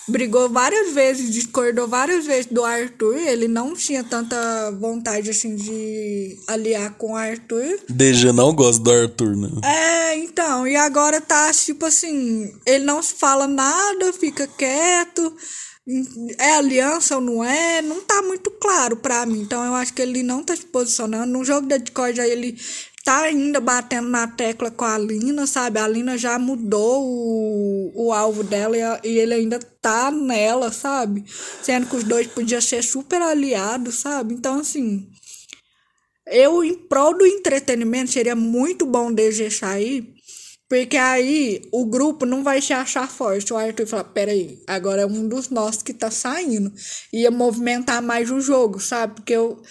brigou 0.08 0.48
várias 0.48 0.92
vezes, 0.94 1.32
discordou 1.32 1.86
várias 1.86 2.24
vezes 2.24 2.46
do 2.46 2.64
Arthur. 2.64 3.16
Ele 3.16 3.46
não 3.46 3.74
tinha 3.74 4.02
tanta 4.02 4.70
vontade 4.72 5.30
assim 5.30 5.54
de 5.54 6.38
aliar 6.46 6.94
com 6.94 7.12
o 7.12 7.16
Arthur. 7.16 7.78
DG 7.88 8.32
não 8.32 8.54
gosta 8.54 8.82
do 8.82 8.90
Arthur, 8.90 9.36
né? 9.36 9.50
É, 9.64 10.16
então, 10.16 10.66
e 10.66 10.76
agora 10.76 11.20
tá 11.20 11.52
tipo 11.52 11.84
assim, 11.86 12.50
ele 12.66 12.84
não 12.84 13.02
fala 13.02 13.46
nada, 13.46 14.12
fica 14.12 14.46
quieto. 14.46 15.36
É 16.38 16.54
aliança 16.56 17.16
ou 17.16 17.20
não 17.20 17.42
é? 17.42 17.80
Não 17.80 18.02
tá 18.02 18.20
muito 18.22 18.50
claro 18.50 18.96
pra 18.96 19.24
mim. 19.24 19.40
Então 19.40 19.64
eu 19.64 19.74
acho 19.74 19.94
que 19.94 20.02
ele 20.02 20.22
não 20.22 20.44
tá 20.44 20.54
se 20.54 20.66
posicionando. 20.66 21.32
No 21.32 21.44
jogo 21.44 21.66
da 21.66 21.78
Discord 21.78 22.20
ele 22.20 22.58
tá 23.04 23.22
ainda 23.22 23.58
batendo 23.58 24.08
na 24.10 24.28
tecla 24.28 24.70
com 24.70 24.84
a 24.84 24.98
Lina, 24.98 25.46
sabe? 25.46 25.78
A 25.78 25.88
Lina 25.88 26.18
já 26.18 26.38
mudou 26.38 27.02
o, 27.02 28.08
o 28.08 28.12
alvo 28.12 28.44
dela 28.44 28.76
e, 28.76 29.08
e 29.08 29.18
ele 29.18 29.32
ainda 29.32 29.58
tá 29.58 30.10
nela, 30.10 30.70
sabe? 30.70 31.24
Sendo 31.62 31.86
que 31.86 31.96
os 31.96 32.04
dois 32.04 32.26
podiam 32.26 32.60
ser 32.60 32.82
super 32.82 33.22
aliados, 33.22 33.94
sabe? 33.94 34.34
Então, 34.34 34.60
assim, 34.60 35.08
eu, 36.26 36.62
em 36.62 36.74
prol 36.74 37.16
do 37.16 37.26
entretenimento, 37.26 38.12
seria 38.12 38.36
muito 38.36 38.84
bom 38.84 39.10
DG 39.10 39.50
sair, 39.50 40.14
porque 40.68 40.96
aí 40.96 41.62
o 41.72 41.86
grupo 41.86 42.26
não 42.26 42.44
vai 42.44 42.60
se 42.60 42.72
achar 42.72 43.08
forte. 43.08 43.52
O 43.52 43.56
Arthur 43.56 43.86
fala, 43.86 44.04
peraí, 44.04 44.62
agora 44.66 45.02
é 45.02 45.06
um 45.06 45.26
dos 45.26 45.48
nossos 45.48 45.82
que 45.82 45.94
tá 45.94 46.10
saindo. 46.10 46.72
Ia 47.12 47.30
movimentar 47.30 48.02
mais 48.02 48.30
o 48.30 48.40
jogo, 48.40 48.78
sabe? 48.78 49.14
Porque 49.14 49.32
eu 49.32 49.62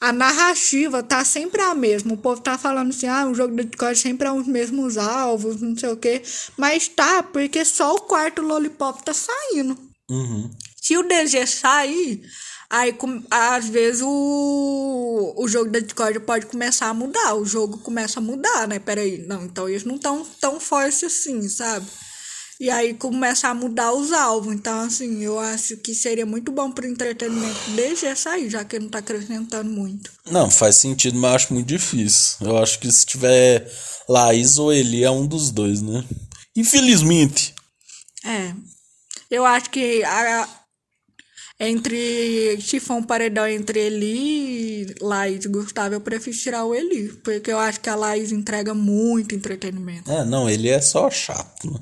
a 0.00 0.12
narrativa 0.12 1.02
tá 1.02 1.24
sempre 1.24 1.60
a 1.62 1.74
mesma. 1.74 2.14
O 2.14 2.18
povo 2.18 2.40
tá 2.40 2.58
falando 2.58 2.90
assim, 2.90 3.08
ah, 3.08 3.26
o 3.26 3.34
jogo 3.34 3.56
de 3.56 3.64
Discord 3.64 3.98
sempre 3.98 4.28
é 4.28 4.32
os 4.32 4.46
mesmos 4.46 4.98
alvos, 4.98 5.60
não 5.60 5.76
sei 5.76 5.88
o 5.88 5.96
quê. 5.96 6.22
Mas 6.56 6.86
tá, 6.86 7.22
porque 7.22 7.64
só 7.64 7.94
o 7.94 8.02
quarto 8.02 8.42
Lollipop 8.42 9.02
tá 9.02 9.14
saindo. 9.14 9.76
Uhum. 10.10 10.50
Se 10.80 10.96
o 10.96 11.02
DG 11.02 11.46
sair, 11.46 12.22
aí 12.68 12.96
às 13.30 13.68
vezes 13.68 14.02
o, 14.02 15.34
o 15.36 15.48
jogo 15.48 15.70
da 15.70 15.78
Discord 15.78 16.20
pode 16.20 16.46
começar 16.46 16.88
a 16.88 16.94
mudar. 16.94 17.34
O 17.34 17.44
jogo 17.44 17.78
começa 17.78 18.20
a 18.20 18.22
mudar, 18.22 18.66
né? 18.68 18.78
Peraí, 18.78 19.24
não, 19.26 19.44
então 19.44 19.68
eles 19.68 19.84
não 19.84 19.98
tão 19.98 20.24
tão 20.40 20.60
fortes 20.60 21.04
assim, 21.04 21.48
sabe? 21.48 21.86
E 22.58 22.70
aí 22.70 22.94
começa 22.94 23.48
a 23.48 23.54
mudar 23.54 23.92
os 23.92 24.12
alvos. 24.12 24.54
Então, 24.54 24.80
assim, 24.80 25.22
eu 25.22 25.38
acho 25.38 25.76
que 25.76 25.94
seria 25.94 26.24
muito 26.24 26.50
bom 26.50 26.70
pro 26.70 26.86
entretenimento 26.86 27.70
desde 27.74 28.06
essa 28.06 28.30
aí, 28.30 28.48
já 28.48 28.64
que 28.64 28.76
ele 28.76 28.84
não 28.84 28.90
tá 28.90 28.98
acrescentando 28.98 29.70
muito. 29.70 30.10
Não, 30.30 30.50
faz 30.50 30.76
sentido, 30.76 31.18
mas 31.18 31.30
eu 31.30 31.36
acho 31.36 31.54
muito 31.54 31.66
difícil. 31.66 32.36
Eu 32.40 32.56
acho 32.56 32.78
que 32.78 32.90
se 32.90 33.04
tiver 33.04 33.70
Laís 34.08 34.56
ou 34.56 34.72
Eli, 34.72 35.04
é 35.04 35.10
um 35.10 35.26
dos 35.26 35.50
dois, 35.50 35.82
né? 35.82 36.02
Infelizmente. 36.56 37.54
É. 38.24 38.54
Eu 39.30 39.44
acho 39.44 39.68
que 39.68 40.02
a, 40.04 40.48
entre 41.58 42.58
um 42.90 43.02
paredão 43.02 43.46
entre 43.46 43.80
Eli 43.80 44.82
e 44.82 44.94
Laís 45.00 45.46
Gustavo, 45.46 45.94
eu 45.94 46.00
prefiro 46.00 46.36
tirar 46.36 46.64
o 46.64 46.74
Eli. 46.74 47.08
Porque 47.24 47.50
eu 47.50 47.58
acho 47.58 47.80
que 47.80 47.88
a 47.88 47.94
Laís 47.94 48.30
entrega 48.30 48.74
muito 48.74 49.34
entretenimento. 49.34 50.10
É, 50.10 50.24
não, 50.24 50.48
ele 50.48 50.68
é 50.68 50.80
só 50.80 51.10
chato, 51.10 51.70
né? 51.70 51.80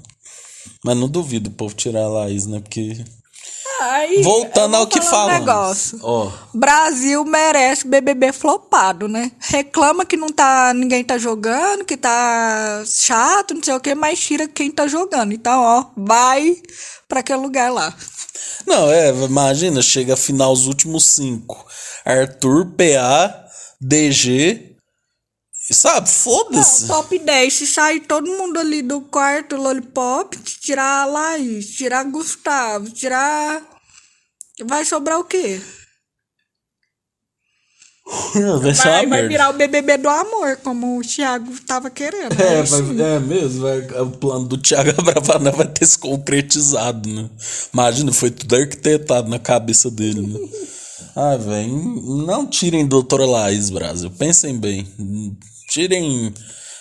Mas 0.85 0.97
não 0.97 1.09
duvido 1.09 1.51
o 1.51 1.53
povo 1.53 1.75
tirar 1.75 2.03
a 2.03 2.09
Laís, 2.09 2.47
né? 2.47 2.61
Porque. 2.61 3.05
Aí, 3.81 4.23
Voltando 4.23 4.77
ao 4.77 4.87
que 4.87 5.01
fala. 5.01 5.33
Um 5.33 5.39
negócio. 5.39 5.99
Ó. 6.03 6.31
Brasil 6.53 7.25
merece 7.25 7.87
BBB 7.87 8.33
flopado, 8.33 9.09
né? 9.09 9.33
Reclama 9.41 10.05
que 10.05 10.17
não 10.17 10.29
tá 10.29 10.73
ninguém 10.75 11.03
tá 11.03 11.19
jogando, 11.19 11.85
que 11.85 11.97
tá 11.97 12.85
chato, 12.87 13.55
não 13.55 13.63
sei 13.63 13.75
o 13.75 13.81
que, 13.81 13.95
mas 13.95 14.21
tira 14.21 14.47
quem 14.47 14.71
tá 14.71 14.87
jogando. 14.87 15.33
Então, 15.33 15.61
ó, 15.61 15.87
vai 15.97 16.57
para 17.09 17.21
aquele 17.21 17.41
lugar 17.41 17.73
lá. 17.73 17.95
Não, 18.67 18.91
é, 18.91 19.11
imagina, 19.11 19.83
chega 19.83 20.15
a 20.15 20.17
final 20.17 20.53
os 20.53 20.67
últimos 20.67 21.07
cinco. 21.07 21.67
Arthur, 22.05 22.67
PA, 22.77 23.45
DG. 23.81 24.74
Sabe, 25.73 26.11
foda-se. 26.11 26.87
Top 26.87 27.19
10, 27.19 27.53
se 27.55 27.67
sair 27.67 28.01
todo 28.01 28.27
mundo 28.27 28.59
ali 28.59 28.83
do 28.83 29.01
quarto 29.01 29.57
Lollipop, 29.57 30.37
tirar 30.61 31.03
a 31.03 31.07
Laís, 31.07 31.69
tirar 31.69 32.05
Gustavo, 32.05 32.91
tirar. 32.91 33.63
Vai 34.67 34.85
sobrar 34.85 35.19
o 35.19 35.25
quê? 35.25 35.61
vai, 38.61 38.73
Vai, 38.75 39.07
vai 39.07 39.29
virar 39.29 39.51
o 39.51 39.55
BBB 39.55 39.97
do 39.97 40.09
amor, 40.09 40.59
como 40.59 40.99
o 40.99 41.03
Thiago 41.03 41.51
tava 41.67 41.89
querendo. 41.89 42.33
É, 42.39 42.63
vai, 42.63 42.81
é 42.81 43.19
mesmo, 43.19 43.63
vai, 43.63 43.79
o 44.03 44.11
plano 44.11 44.47
do 44.47 44.59
Thiago 44.59 44.91
Abravanel 45.01 45.53
vai 45.55 45.67
ter 45.67 45.87
se 45.87 45.99
concretizado, 45.99 47.09
né? 47.09 47.31
Imagina, 47.73 48.13
foi 48.13 48.31
tudo 48.31 48.55
arquitetado 48.55 49.31
na 49.31 49.39
cabeça 49.39 49.91
dele, 49.91 50.21
né? 50.21 50.39
Ah, 51.17 51.37
velho, 51.37 51.73
não 52.27 52.45
tirem 52.45 52.85
Doutora 52.85 53.25
Laís, 53.25 53.71
Brasil. 53.71 54.11
Pensem 54.11 54.59
bem. 54.59 54.85
Tirem. 55.75 56.33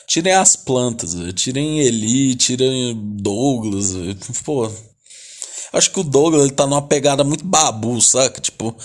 Tirem 0.07 0.33
as 0.33 0.55
plantas, 0.55 1.15
véio. 1.15 1.33
tirem 1.33 1.79
Eli, 1.79 2.35
tirem 2.35 2.93
Douglas. 3.19 3.93
véio. 3.93 4.15
Pô. 4.45 4.69
Acho 5.71 5.91
que 5.91 5.99
o 5.99 6.03
Douglas 6.03 6.43
ele 6.43 6.51
tá 6.51 6.67
numa 6.67 6.81
pegada 6.83 7.23
muito 7.23 7.43
babu, 7.43 7.99
saca? 7.99 8.39
Tipo, 8.39 8.75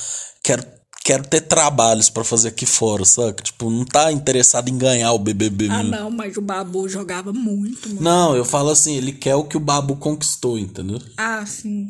quero, 0.42 0.64
quero 1.04 1.28
ter 1.28 1.42
trabalhos 1.42 2.08
pra 2.08 2.24
fazer 2.24 2.48
aqui 2.48 2.64
fora, 2.64 3.04
saca? 3.04 3.42
Tipo, 3.42 3.68
não 3.68 3.84
tá 3.84 4.10
interessado 4.10 4.70
em 4.70 4.78
ganhar 4.78 5.12
o 5.12 5.18
BBB 5.18 5.66
Ah, 5.68 5.76
mesmo. 5.82 5.90
não, 5.90 6.10
mas 6.10 6.34
o 6.38 6.40
Babu 6.40 6.88
jogava 6.88 7.30
muito, 7.30 7.90
mano. 7.90 8.00
Não, 8.00 8.34
eu 8.34 8.44
falo 8.46 8.70
assim, 8.70 8.94
ele 8.96 9.12
quer 9.12 9.34
o 9.34 9.44
que 9.44 9.58
o 9.58 9.60
Babu 9.60 9.96
conquistou, 9.96 10.58
entendeu? 10.58 10.98
Ah, 11.18 11.44
sim. 11.44 11.88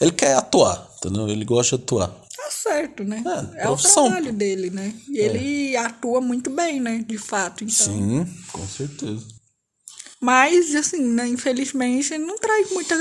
Ele 0.00 0.12
quer 0.12 0.34
atuar, 0.36 0.88
entendeu? 0.98 1.26
Ele 1.28 1.44
gosta 1.44 1.76
de 1.76 1.82
atuar. 1.82 2.21
Certo, 2.62 3.02
né? 3.04 3.22
É, 3.54 3.64
É, 3.64 3.68
o 3.68 3.76
trabalho 3.76 4.32
dele, 4.32 4.70
né? 4.70 4.94
E 5.08 5.18
ele 5.18 5.76
atua 5.76 6.20
muito 6.20 6.50
bem, 6.50 6.80
né? 6.80 7.04
De 7.06 7.16
fato, 7.18 7.64
então. 7.64 7.86
Sim, 7.86 8.26
com 8.52 8.66
certeza. 8.66 9.24
Mas, 10.20 10.74
assim, 10.76 11.02
né? 11.02 11.26
Infelizmente, 11.26 12.16
não 12.18 12.36
traz 12.38 12.70
muita. 12.70 12.94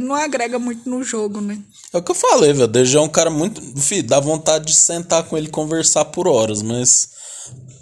Não 0.00 0.14
agrega 0.14 0.58
muito 0.58 0.88
no 0.88 1.02
jogo, 1.04 1.40
né? 1.40 1.62
É 1.92 1.98
o 1.98 2.02
que 2.02 2.10
eu 2.10 2.14
falei, 2.16 2.52
velho. 2.52 2.64
O 2.64 2.68
DG 2.68 2.96
é 2.96 3.00
um 3.00 3.08
cara 3.08 3.30
muito. 3.30 3.60
Fih, 3.80 4.02
dá 4.02 4.18
vontade 4.18 4.66
de 4.66 4.74
sentar 4.74 5.22
com 5.24 5.36
ele 5.36 5.46
e 5.46 5.50
conversar 5.50 6.06
por 6.06 6.26
horas, 6.26 6.62
mas 6.62 7.08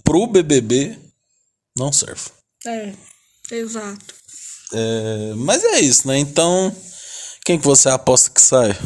pro 0.04 0.26
BBB 0.26 0.98
não 1.76 1.90
serve. 1.92 2.30
É, 2.66 2.92
exato. 3.50 4.14
É, 4.72 5.32
mas 5.36 5.64
é 5.64 5.80
isso, 5.80 6.06
né? 6.06 6.18
Então, 6.18 6.74
quem 7.44 7.58
que 7.58 7.64
você 7.64 7.88
aposta 7.88 8.30
que 8.30 8.40
sai? 8.40 8.76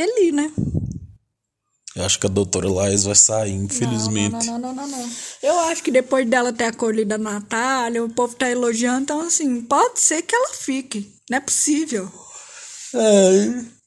Eli, 0.00 0.32
né? 0.32 0.52
Eu 1.94 2.04
acho 2.04 2.20
que 2.20 2.26
a 2.26 2.30
doutora 2.30 2.70
Laís 2.70 3.04
vai 3.04 3.14
sair, 3.14 3.52
infelizmente. 3.52 4.46
Não, 4.46 4.58
não, 4.58 4.72
não, 4.72 4.74
não, 4.74 4.88
não, 4.88 4.98
não. 4.98 5.10
Eu 5.42 5.58
acho 5.60 5.82
que 5.82 5.90
depois 5.90 6.28
dela 6.28 6.52
ter 6.52 6.64
acolhido 6.64 7.14
a 7.14 7.18
Natália, 7.18 8.04
o 8.04 8.08
povo 8.08 8.34
tá 8.34 8.48
elogiando, 8.48 9.02
então 9.02 9.20
assim, 9.20 9.60
pode 9.62 10.00
ser 10.00 10.22
que 10.22 10.34
ela 10.34 10.54
fique. 10.54 11.12
Não 11.28 11.38
é 11.38 11.40
possível. 11.40 12.10
É. 12.94 13.80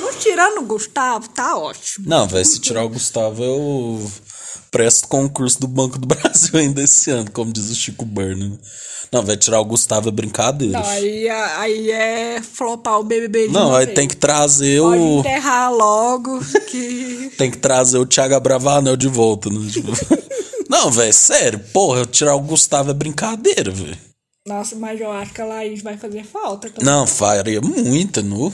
Não 0.00 0.12
tirando 0.18 0.58
o 0.58 0.66
Gustavo, 0.66 1.28
tá 1.28 1.56
ótimo. 1.56 2.08
Não, 2.08 2.26
vai 2.26 2.44
se 2.44 2.60
tirar 2.60 2.84
o 2.84 2.88
Gustavo, 2.88 3.42
eu 3.42 4.12
presto 4.70 5.06
concurso 5.06 5.60
do 5.60 5.68
Banco 5.68 5.98
do 5.98 6.06
Brasil 6.06 6.58
ainda 6.58 6.82
esse 6.82 7.10
ano, 7.10 7.30
como 7.30 7.52
diz 7.52 7.70
o 7.70 7.74
Chico 7.74 8.04
Burner. 8.04 8.58
Não, 9.14 9.22
vai 9.22 9.36
tirar 9.36 9.60
o 9.60 9.64
Gustavo 9.64 10.08
é 10.08 10.10
brincadeira. 10.10 10.80
Não, 10.80 10.84
aí, 10.90 11.28
aí 11.28 11.90
é 11.92 12.42
flopar 12.42 12.98
o 12.98 13.04
BBB 13.04 13.46
de 13.46 13.54
Não, 13.54 13.72
aí 13.72 13.84
vez. 13.86 13.94
tem 13.94 14.08
que 14.08 14.16
trazer 14.16 14.80
Pode 14.80 15.00
o. 15.00 15.20
enterrar 15.20 15.72
logo, 15.72 16.40
que... 16.68 17.30
Tem 17.38 17.48
que 17.48 17.58
trazer 17.58 17.98
o 17.98 18.06
Thiago 18.06 18.40
Bravanel 18.40 18.96
de 18.96 19.06
volta, 19.06 19.48
né? 19.48 19.70
Tipo... 19.70 19.92
Não, 20.68 20.90
velho, 20.90 21.12
sério, 21.12 21.60
porra, 21.72 22.00
eu 22.00 22.06
tirar 22.06 22.34
o 22.34 22.40
Gustavo 22.40 22.90
é 22.90 22.94
brincadeira, 22.94 23.70
velho. 23.70 23.96
Nossa, 24.48 24.74
mas 24.74 25.00
eu 25.00 25.12
acho 25.12 25.32
que 25.32 25.40
a 25.40 25.44
Laís 25.44 25.80
vai 25.80 25.96
fazer 25.96 26.24
falta. 26.24 26.68
também. 26.68 26.84
Não, 26.84 27.06
faria 27.06 27.60
muita, 27.60 28.20
nu. 28.20 28.52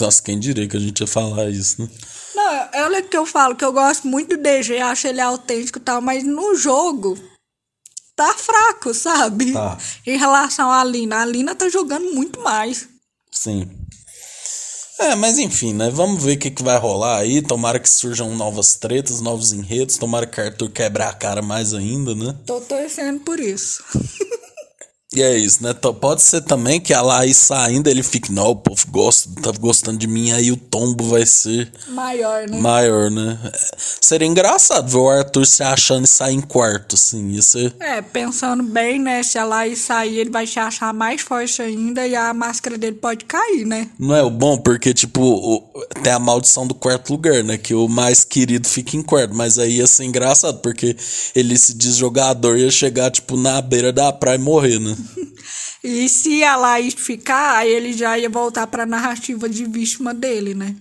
Nossa, 0.00 0.22
quem 0.22 0.38
diria 0.38 0.68
que 0.68 0.76
a 0.76 0.80
gente 0.80 1.00
ia 1.00 1.06
falar 1.08 1.50
isso, 1.50 1.82
né? 1.82 1.88
Não, 2.32 2.84
olha 2.84 3.02
que 3.02 3.16
eu 3.16 3.26
falo, 3.26 3.56
que 3.56 3.64
eu 3.64 3.72
gosto 3.72 4.06
muito 4.06 4.36
do 4.36 4.42
DG, 4.42 4.78
acho 4.78 5.08
ele 5.08 5.20
autêntico 5.20 5.78
e 5.78 5.82
tal, 5.82 6.00
mas 6.00 6.22
no 6.22 6.54
jogo 6.54 7.18
tá 8.16 8.34
fraco, 8.34 8.94
sabe? 8.94 9.52
Tá. 9.52 9.76
Em 10.06 10.16
relação 10.16 10.72
à 10.72 10.82
Lina. 10.82 11.20
A 11.20 11.26
Lina 11.26 11.54
tá 11.54 11.68
jogando 11.68 12.12
muito 12.14 12.40
mais. 12.40 12.88
Sim. 13.30 13.70
É, 14.98 15.14
mas 15.14 15.38
enfim, 15.38 15.74
né? 15.74 15.90
Vamos 15.90 16.24
ver 16.24 16.36
o 16.36 16.38
que, 16.38 16.50
que 16.50 16.62
vai 16.62 16.78
rolar 16.78 17.18
aí. 17.18 17.42
Tomara 17.42 17.78
que 17.78 17.88
surjam 17.88 18.34
novas 18.34 18.76
tretas, 18.76 19.20
novos 19.20 19.52
enredos. 19.52 19.98
Tomara 19.98 20.26
que 20.26 20.40
Arthur 20.40 20.70
quebre 20.70 21.02
a 21.02 21.12
cara 21.12 21.42
mais 21.42 21.74
ainda, 21.74 22.14
né? 22.14 22.34
Tô 22.46 22.60
torcendo 22.62 23.20
por 23.20 23.38
isso. 23.38 23.84
E 25.16 25.22
é 25.22 25.34
isso, 25.38 25.62
né? 25.62 25.72
Pode 25.72 26.20
ser 26.22 26.42
também 26.42 26.78
que 26.78 26.92
a 26.92 27.00
Laís 27.00 27.38
saindo, 27.38 27.88
ele 27.88 28.02
fique, 28.02 28.30
não, 28.30 28.48
o 28.50 28.56
povo 28.56 28.84
gosta, 28.90 29.30
tá 29.40 29.50
gostando 29.58 29.96
de 29.96 30.06
mim, 30.06 30.30
aí 30.32 30.52
o 30.52 30.56
tombo 30.58 31.04
vai 31.04 31.24
ser 31.24 31.72
Maior, 31.88 32.46
né? 32.46 32.60
maior, 32.60 33.10
né? 33.10 33.38
Seria 33.78 34.26
engraçado 34.28 34.86
ver 34.90 34.98
o 34.98 35.08
Arthur 35.08 35.46
se 35.46 35.62
achando 35.62 36.04
e 36.04 36.08
sair 36.08 36.34
em 36.34 36.40
quarto, 36.42 36.96
assim. 36.96 37.30
Ia 37.30 37.40
ser. 37.40 37.74
É, 37.80 38.02
pensando 38.02 38.62
bem, 38.62 39.00
né? 39.00 39.22
Se 39.22 39.38
ela 39.38 39.66
ir 39.66 39.76
sair, 39.76 40.18
ele 40.18 40.28
vai 40.30 40.46
se 40.46 40.58
achar 40.58 40.92
mais 40.92 41.22
forte 41.22 41.62
ainda 41.62 42.06
e 42.06 42.14
a 42.14 42.34
máscara 42.34 42.76
dele 42.76 42.96
pode 42.96 43.24
cair, 43.24 43.64
né? 43.64 43.88
Não 43.98 44.14
é 44.14 44.22
o 44.22 44.28
bom, 44.28 44.58
porque, 44.58 44.92
tipo, 44.92 45.22
o- 45.22 45.64
tem 46.02 46.12
a 46.12 46.18
maldição 46.18 46.66
do 46.66 46.74
quarto 46.74 47.10
lugar, 47.10 47.42
né? 47.42 47.56
Que 47.56 47.72
o 47.74 47.88
mais 47.88 48.22
querido 48.22 48.68
fica 48.68 48.94
em 48.96 49.02
quarto. 49.02 49.34
Mas 49.34 49.58
aí 49.58 49.76
ia 49.78 49.86
ser 49.86 50.04
engraçado, 50.04 50.58
porque 50.60 50.94
ele 51.34 51.56
se 51.56 51.72
diz 51.72 51.96
jogador 51.96 52.58
ia 52.58 52.70
chegar, 52.70 53.10
tipo, 53.10 53.34
na 53.36 53.62
beira 53.62 53.92
da 53.94 54.12
praia 54.12 54.36
e 54.36 54.38
morrer, 54.38 54.78
né? 54.78 54.94
E 55.84 56.08
se 56.08 56.42
a 56.42 56.56
Laís 56.56 56.94
ficar, 56.94 57.58
aí 57.58 57.70
ele 57.70 57.92
já 57.92 58.18
ia 58.18 58.28
voltar 58.28 58.66
pra 58.66 58.84
narrativa 58.84 59.48
de 59.48 59.64
vítima 59.64 60.12
dele, 60.12 60.52
né? 60.52 60.74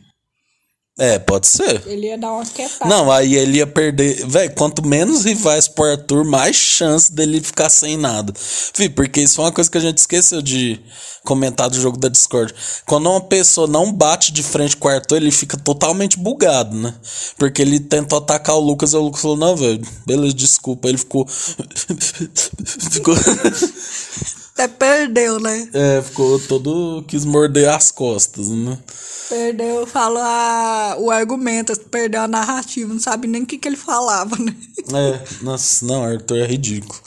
É, 0.97 1.19
pode 1.19 1.47
ser. 1.47 1.83
Ele 1.85 2.07
ia 2.07 2.17
dar 2.17 2.31
uma 2.31 2.45
quietada. 2.45 2.89
Não, 2.89 3.11
aí 3.11 3.35
ele 3.35 3.57
ia 3.57 3.67
perder. 3.67 4.25
Véi, 4.27 4.47
quanto 4.47 4.85
menos 4.85 5.25
rivais 5.25 5.67
pro 5.67 5.91
Arthur, 5.91 6.23
mais 6.23 6.55
chance 6.55 7.11
dele 7.11 7.41
ficar 7.41 7.69
sem 7.69 7.97
nada. 7.97 8.33
Fih, 8.37 8.87
porque 8.87 9.21
isso 9.21 9.41
é 9.41 9.43
uma 9.43 9.51
coisa 9.51 9.69
que 9.69 9.77
a 9.77 9.81
gente 9.81 9.97
esqueceu 9.97 10.41
de 10.41 10.79
comentar 11.25 11.69
do 11.69 11.77
jogo 11.77 11.97
da 11.97 12.07
Discord. 12.07 12.55
Quando 12.85 13.09
uma 13.09 13.19
pessoa 13.19 13.67
não 13.67 13.91
bate 13.91 14.31
de 14.31 14.41
frente 14.41 14.77
com 14.77 14.87
o 14.87 14.91
Arthur, 14.91 15.17
ele 15.17 15.31
fica 15.31 15.57
totalmente 15.57 16.17
bugado, 16.17 16.73
né? 16.73 16.95
Porque 17.37 17.61
ele 17.61 17.81
tentou 17.81 18.19
atacar 18.19 18.55
o 18.55 18.61
Lucas 18.61 18.93
e 18.93 18.95
o 18.95 19.01
Lucas 19.01 19.21
falou: 19.21 19.35
Não, 19.35 19.53
velho, 19.53 19.81
beleza, 20.05 20.33
desculpa. 20.33 20.87
Ele 20.87 20.97
ficou. 20.97 21.27
ficou. 22.89 23.15
Até 24.55 24.69
perdeu, 24.69 25.37
né? 25.37 25.69
é, 25.73 26.01
ficou 26.01 26.39
todo. 26.39 27.03
quis 27.09 27.25
morder 27.25 27.69
as 27.69 27.91
costas, 27.91 28.47
né? 28.47 28.79
Perdeu, 29.27 29.85
falou 29.85 30.21
a, 30.23 30.95
o 30.97 31.11
argumento, 31.11 31.77
perdeu 31.89 32.21
a 32.21 32.27
narrativa, 32.27 32.93
não 32.93 32.99
sabe 32.99 33.27
nem 33.27 33.43
o 33.43 33.45
que, 33.45 33.57
que 33.57 33.67
ele 33.67 33.75
falava, 33.75 34.37
né? 34.37 34.55
É, 34.93 35.43
nossa, 35.43 35.85
não, 35.85 36.03
Arthur 36.03 36.37
é 36.37 36.45
ridículo. 36.45 36.97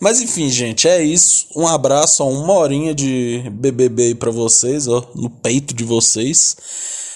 Mas 0.00 0.20
enfim, 0.20 0.50
gente, 0.50 0.88
é 0.88 1.00
isso. 1.00 1.46
Um 1.54 1.68
abraço, 1.68 2.24
ó, 2.24 2.30
uma 2.30 2.54
horinha 2.54 2.92
de 2.92 3.44
BBB 3.52 4.02
aí 4.04 4.14
pra 4.14 4.32
vocês, 4.32 4.88
ó, 4.88 5.08
no 5.14 5.30
peito 5.30 5.74
de 5.74 5.84
vocês. 5.84 6.56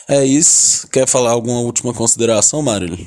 É 0.06 0.24
isso. 0.24 0.86
Quer 0.88 1.08
falar 1.08 1.30
alguma 1.30 1.60
última 1.60 1.92
consideração, 1.92 2.62
Marília? 2.62 3.06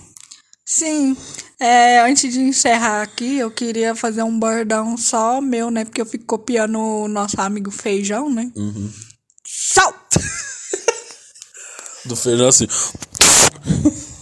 Sim. 0.66 1.16
É, 1.60 2.02
antes 2.02 2.34
de 2.34 2.42
encerrar 2.42 3.02
aqui, 3.02 3.38
eu 3.38 3.50
queria 3.50 3.96
fazer 3.96 4.24
um 4.24 4.38
bordão 4.38 4.98
só 4.98 5.40
meu, 5.40 5.72
né? 5.72 5.86
Porque 5.86 6.02
eu 6.02 6.06
fico 6.06 6.26
copiando 6.26 6.78
o 6.80 7.08
nosso 7.08 7.40
amigo 7.40 7.72
Feijão, 7.72 8.30
né? 8.30 8.52
Salto! 9.46 10.20
Do 12.06 12.16
feijão 12.16 12.48
assim. 12.48 12.68